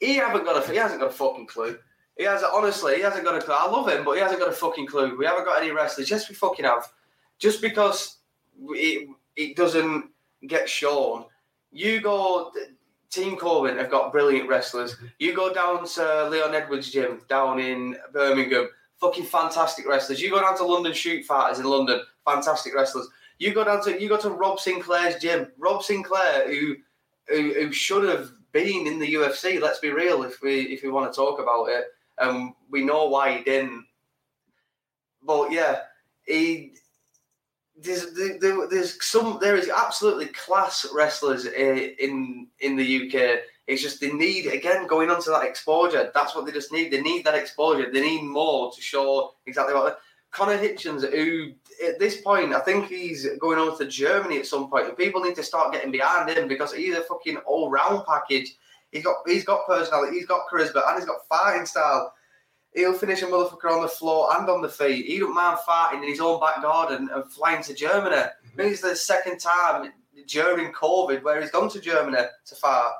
He 0.00 0.16
haven't 0.16 0.44
got 0.44 0.62
a 0.62 0.70
he 0.70 0.76
hasn't 0.76 1.00
got 1.00 1.10
a 1.10 1.14
fucking 1.14 1.46
clue. 1.46 1.78
He 2.16 2.24
has 2.24 2.42
honestly 2.42 2.96
he 2.96 3.02
hasn't 3.02 3.24
got 3.24 3.36
a 3.36 3.40
clue. 3.40 3.54
I 3.58 3.70
love 3.70 3.88
him, 3.88 4.04
but 4.04 4.12
he 4.12 4.20
hasn't 4.20 4.40
got 4.40 4.48
a 4.48 4.52
fucking 4.52 4.86
clue. 4.86 5.16
We 5.16 5.24
haven't 5.24 5.44
got 5.44 5.60
any 5.60 5.70
wrestlers. 5.70 6.10
Yes, 6.10 6.28
we 6.28 6.34
fucking 6.34 6.64
have. 6.64 6.86
Just 7.38 7.62
because 7.62 8.18
it 8.70 9.08
it 9.36 9.56
doesn't 9.56 10.10
get 10.46 10.68
shown. 10.68 11.24
You 11.72 12.00
go, 12.00 12.52
Team 13.10 13.36
Kaobon 13.36 13.78
have 13.78 13.90
got 13.90 14.12
brilliant 14.12 14.48
wrestlers. 14.48 14.96
You 15.18 15.34
go 15.34 15.52
down 15.52 15.86
to 15.86 16.28
Leon 16.28 16.54
Edwards' 16.54 16.90
gym 16.90 17.20
down 17.28 17.58
in 17.58 17.96
Birmingham, 18.12 18.68
fucking 18.98 19.24
fantastic 19.24 19.86
wrestlers. 19.86 20.20
You 20.20 20.30
go 20.30 20.40
down 20.40 20.56
to 20.58 20.64
London 20.64 20.92
Shoot 20.92 21.24
Fighters 21.24 21.58
in 21.58 21.66
London, 21.66 22.00
fantastic 22.24 22.74
wrestlers. 22.74 23.08
You 23.38 23.52
go 23.52 23.64
down 23.64 23.82
to 23.84 24.00
you 24.00 24.08
go 24.08 24.16
to 24.18 24.30
Rob 24.30 24.58
Sinclair's 24.58 25.20
gym. 25.20 25.48
Rob 25.58 25.82
Sinclair, 25.82 26.48
who 26.48 26.76
who, 27.28 27.52
who 27.54 27.72
should 27.72 28.08
have 28.08 28.30
been 28.52 28.86
in 28.86 28.98
the 28.98 29.14
UFC. 29.14 29.60
Let's 29.60 29.80
be 29.80 29.90
real, 29.90 30.22
if 30.22 30.40
we 30.42 30.62
if 30.62 30.82
we 30.82 30.90
want 30.90 31.12
to 31.12 31.16
talk 31.16 31.40
about 31.40 31.66
it, 31.66 31.86
and 32.18 32.52
we 32.70 32.84
know 32.84 33.06
why 33.06 33.38
he 33.38 33.44
didn't. 33.44 33.84
But 35.22 35.50
yeah, 35.52 35.80
he 36.24 36.72
there's 37.76 38.14
there, 38.14 38.66
there's 38.68 39.04
some 39.04 39.38
there 39.40 39.56
is 39.56 39.68
absolutely 39.68 40.26
class 40.26 40.86
wrestlers 40.94 41.46
uh, 41.46 41.50
in 41.50 42.48
in 42.60 42.76
the 42.76 43.06
UK. 43.06 43.40
It's 43.66 43.82
just 43.82 44.00
they 44.00 44.12
need 44.12 44.46
again 44.46 44.86
going 44.86 45.10
on 45.10 45.22
to 45.22 45.30
that 45.30 45.44
exposure. 45.44 46.10
That's 46.14 46.34
what 46.34 46.46
they 46.46 46.52
just 46.52 46.72
need. 46.72 46.90
They 46.92 47.02
need 47.02 47.24
that 47.26 47.34
exposure. 47.34 47.90
They 47.92 48.00
need 48.00 48.22
more 48.22 48.72
to 48.72 48.80
show 48.80 49.34
exactly 49.46 49.74
what. 49.74 49.98
Connor 50.32 50.58
Hitchens, 50.58 51.08
who 51.10 51.52
at 51.84 51.98
this 51.98 52.20
point, 52.20 52.54
I 52.54 52.60
think 52.60 52.88
he's 52.88 53.26
going 53.38 53.58
over 53.58 53.76
to 53.76 53.90
Germany 53.90 54.38
at 54.38 54.46
some 54.46 54.68
point, 54.70 54.88
and 54.88 54.96
people 54.96 55.20
need 55.20 55.36
to 55.36 55.42
start 55.42 55.72
getting 55.72 55.90
behind 55.90 56.30
him 56.30 56.48
because 56.48 56.72
he's 56.72 56.94
a 56.94 57.02
fucking 57.02 57.38
all 57.38 57.70
round 57.70 58.04
package. 58.06 58.54
He's 58.92 59.04
got 59.04 59.16
he's 59.26 59.44
got 59.44 59.66
personality, 59.66 60.16
he's 60.16 60.26
got 60.26 60.46
charisma, 60.52 60.86
and 60.88 60.98
he's 60.98 61.08
got 61.08 61.26
fighting 61.28 61.66
style. 61.66 62.12
He'll 62.74 62.92
finish 62.92 63.22
a 63.22 63.26
motherfucker 63.26 63.70
on 63.70 63.82
the 63.82 63.88
floor 63.88 64.28
and 64.36 64.48
on 64.50 64.60
the 64.60 64.68
feet. 64.68 65.06
He 65.06 65.18
don't 65.18 65.34
mind 65.34 65.58
fighting 65.60 66.02
in 66.02 66.10
his 66.10 66.20
own 66.20 66.38
back 66.40 66.60
garden 66.60 67.08
and 67.12 67.30
flying 67.32 67.62
to 67.64 67.74
Germany. 67.74 68.16
I 68.16 68.30
mean, 68.54 68.68
it's 68.68 68.82
the 68.82 68.94
second 68.94 69.38
time 69.38 69.92
during 70.26 70.72
COVID 70.72 71.22
where 71.22 71.40
he's 71.40 71.50
gone 71.50 71.70
to 71.70 71.80
Germany 71.80 72.22
to 72.46 72.54
fight. 72.54 72.92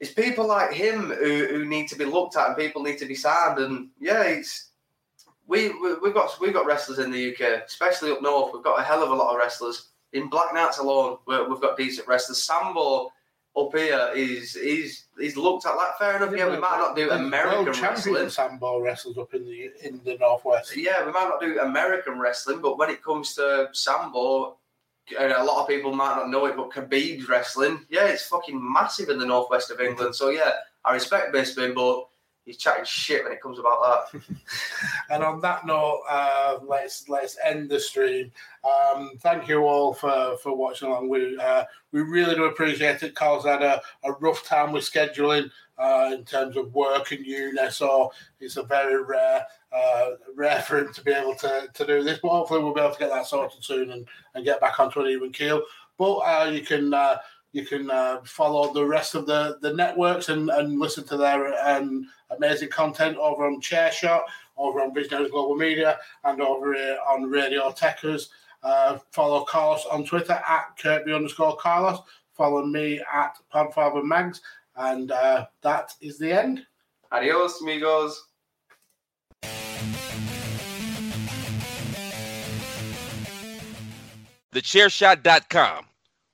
It's 0.00 0.12
people 0.12 0.46
like 0.46 0.72
him 0.72 1.08
who, 1.10 1.46
who 1.46 1.64
need 1.64 1.88
to 1.88 1.96
be 1.96 2.04
looked 2.04 2.36
at 2.36 2.48
and 2.48 2.56
people 2.56 2.82
need 2.82 2.98
to 2.98 3.06
be 3.06 3.14
signed. 3.14 3.58
And 3.58 3.88
yeah, 3.98 4.22
it's 4.22 4.70
we, 5.48 5.70
we 5.80 5.94
we've 6.02 6.14
got 6.14 6.38
we've 6.40 6.52
got 6.52 6.66
wrestlers 6.66 6.98
in 6.98 7.10
the 7.10 7.32
UK, 7.32 7.64
especially 7.66 8.12
up 8.12 8.22
north. 8.22 8.52
We've 8.54 8.62
got 8.62 8.78
a 8.78 8.82
hell 8.82 9.02
of 9.02 9.10
a 9.10 9.14
lot 9.14 9.32
of 9.32 9.38
wrestlers 9.38 9.88
in 10.12 10.28
Black 10.28 10.54
Knights 10.54 10.78
alone. 10.78 11.18
We've 11.26 11.60
got 11.60 11.76
decent 11.76 12.06
wrestlers. 12.06 12.42
Sambo 12.42 13.10
up 13.56 13.74
here 13.74 14.10
is 14.14 14.56
is 14.56 15.04
is 15.18 15.36
looked 15.36 15.66
at 15.66 15.74
like 15.74 15.96
fair 15.98 16.16
enough. 16.16 16.36
Yeah, 16.36 16.50
we 16.50 16.58
might 16.58 16.78
not 16.78 16.94
do 16.94 17.10
American 17.10 17.64
World 17.64 17.80
wrestling. 17.80 18.28
sambo 18.28 18.80
wrestlers 18.80 19.18
up 19.18 19.32
in 19.34 19.44
the 19.44 19.70
in 19.82 20.00
the 20.04 20.16
northwest. 20.18 20.76
Yeah, 20.76 21.04
we 21.04 21.12
might 21.12 21.28
not 21.28 21.40
do 21.40 21.58
American 21.60 22.18
wrestling, 22.18 22.60
but 22.60 22.78
when 22.78 22.90
it 22.90 23.02
comes 23.02 23.34
to 23.34 23.68
Sambo, 23.72 24.58
a 25.18 25.44
lot 25.44 25.62
of 25.62 25.68
people 25.68 25.94
might 25.94 26.16
not 26.16 26.30
know 26.30 26.44
it, 26.44 26.56
but 26.56 26.70
Khabib's 26.70 27.28
wrestling, 27.28 27.86
yeah, 27.88 28.06
it's 28.06 28.26
fucking 28.26 28.60
massive 28.72 29.08
in 29.08 29.18
the 29.18 29.26
northwest 29.26 29.70
of 29.70 29.80
England. 29.80 30.14
So 30.14 30.28
yeah, 30.28 30.52
I 30.84 30.92
respect 30.92 31.34
Bisping, 31.34 31.74
but 31.74 32.06
he's 32.48 32.56
chatting 32.56 32.84
shit 32.84 33.22
when 33.22 33.32
it 33.32 33.42
comes 33.42 33.58
about 33.58 34.10
that. 34.12 34.22
And 35.10 35.22
on 35.22 35.40
that 35.40 35.66
note, 35.66 36.02
uh, 36.08 36.58
let's 36.66 37.08
let's 37.08 37.38
end 37.44 37.70
the 37.70 37.80
stream. 37.80 38.30
Um, 38.64 39.12
thank 39.20 39.48
you 39.48 39.60
all 39.62 39.94
for, 39.94 40.36
for 40.42 40.54
watching 40.54 40.88
along. 40.88 41.08
We 41.08 41.38
uh, 41.38 41.64
we 41.92 42.02
really 42.02 42.34
do 42.34 42.44
appreciate 42.44 43.02
it. 43.02 43.14
Carl's 43.14 43.46
had 43.46 43.62
a, 43.62 43.80
a 44.04 44.12
rough 44.12 44.44
time 44.44 44.72
with 44.72 44.84
scheduling 44.84 45.50
uh, 45.78 46.10
in 46.12 46.24
terms 46.24 46.56
of 46.56 46.74
work 46.74 47.12
and 47.12 47.24
uni, 47.24 47.70
so 47.70 48.12
it's 48.40 48.58
a 48.58 48.62
very 48.62 49.02
rare 49.02 49.46
uh, 49.72 50.10
rare 50.34 50.60
for 50.60 50.78
him 50.78 50.92
to 50.92 51.02
be 51.02 51.12
able 51.12 51.34
to, 51.36 51.68
to 51.72 51.86
do 51.86 52.02
this. 52.02 52.18
But 52.22 52.30
hopefully, 52.30 52.62
we'll 52.62 52.74
be 52.74 52.80
able 52.80 52.92
to 52.92 52.98
get 52.98 53.10
that 53.10 53.26
sorted 53.26 53.64
soon 53.64 53.90
and, 53.92 54.06
and 54.34 54.44
get 54.44 54.60
back 54.60 54.78
onto 54.78 55.00
an 55.00 55.06
even 55.06 55.32
keel. 55.32 55.62
But 55.96 56.16
uh, 56.16 56.50
you 56.50 56.62
can. 56.62 56.92
You 57.52 57.64
can 57.64 57.90
uh, 57.90 58.20
follow 58.24 58.72
the 58.72 58.84
rest 58.84 59.14
of 59.14 59.26
the, 59.26 59.58
the 59.62 59.72
networks 59.72 60.28
and, 60.28 60.50
and 60.50 60.78
listen 60.78 61.04
to 61.04 61.16
their 61.16 61.54
um, 61.66 62.08
amazing 62.30 62.68
content 62.68 63.16
over 63.16 63.46
on 63.46 63.60
Chairshot, 63.60 64.22
over 64.56 64.80
on 64.80 64.94
Visionaries 64.94 65.30
Global 65.30 65.56
Media, 65.56 65.98
and 66.24 66.40
over 66.42 66.74
here 66.74 66.98
on 67.10 67.24
Radio 67.24 67.70
Techers. 67.70 68.28
Uh, 68.62 68.98
follow 69.12 69.44
Carlos 69.44 69.86
on 69.90 70.04
Twitter 70.04 70.40
at 70.48 70.76
Kirby 70.78 71.12
underscore 71.12 71.56
Carlos. 71.56 72.00
Follow 72.36 72.64
me 72.66 73.00
at 73.12 73.36
Podfather 73.52 74.04
Mags. 74.04 74.40
And 74.76 75.10
uh, 75.10 75.46
that 75.62 75.92
is 76.00 76.18
the 76.18 76.32
end. 76.32 76.66
Adios, 77.10 77.60
amigos. 77.62 78.24
TheChairShot.com. 84.52 85.84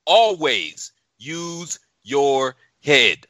Always 0.07 0.93
use 1.19 1.79
your 2.03 2.57
head. 2.83 3.27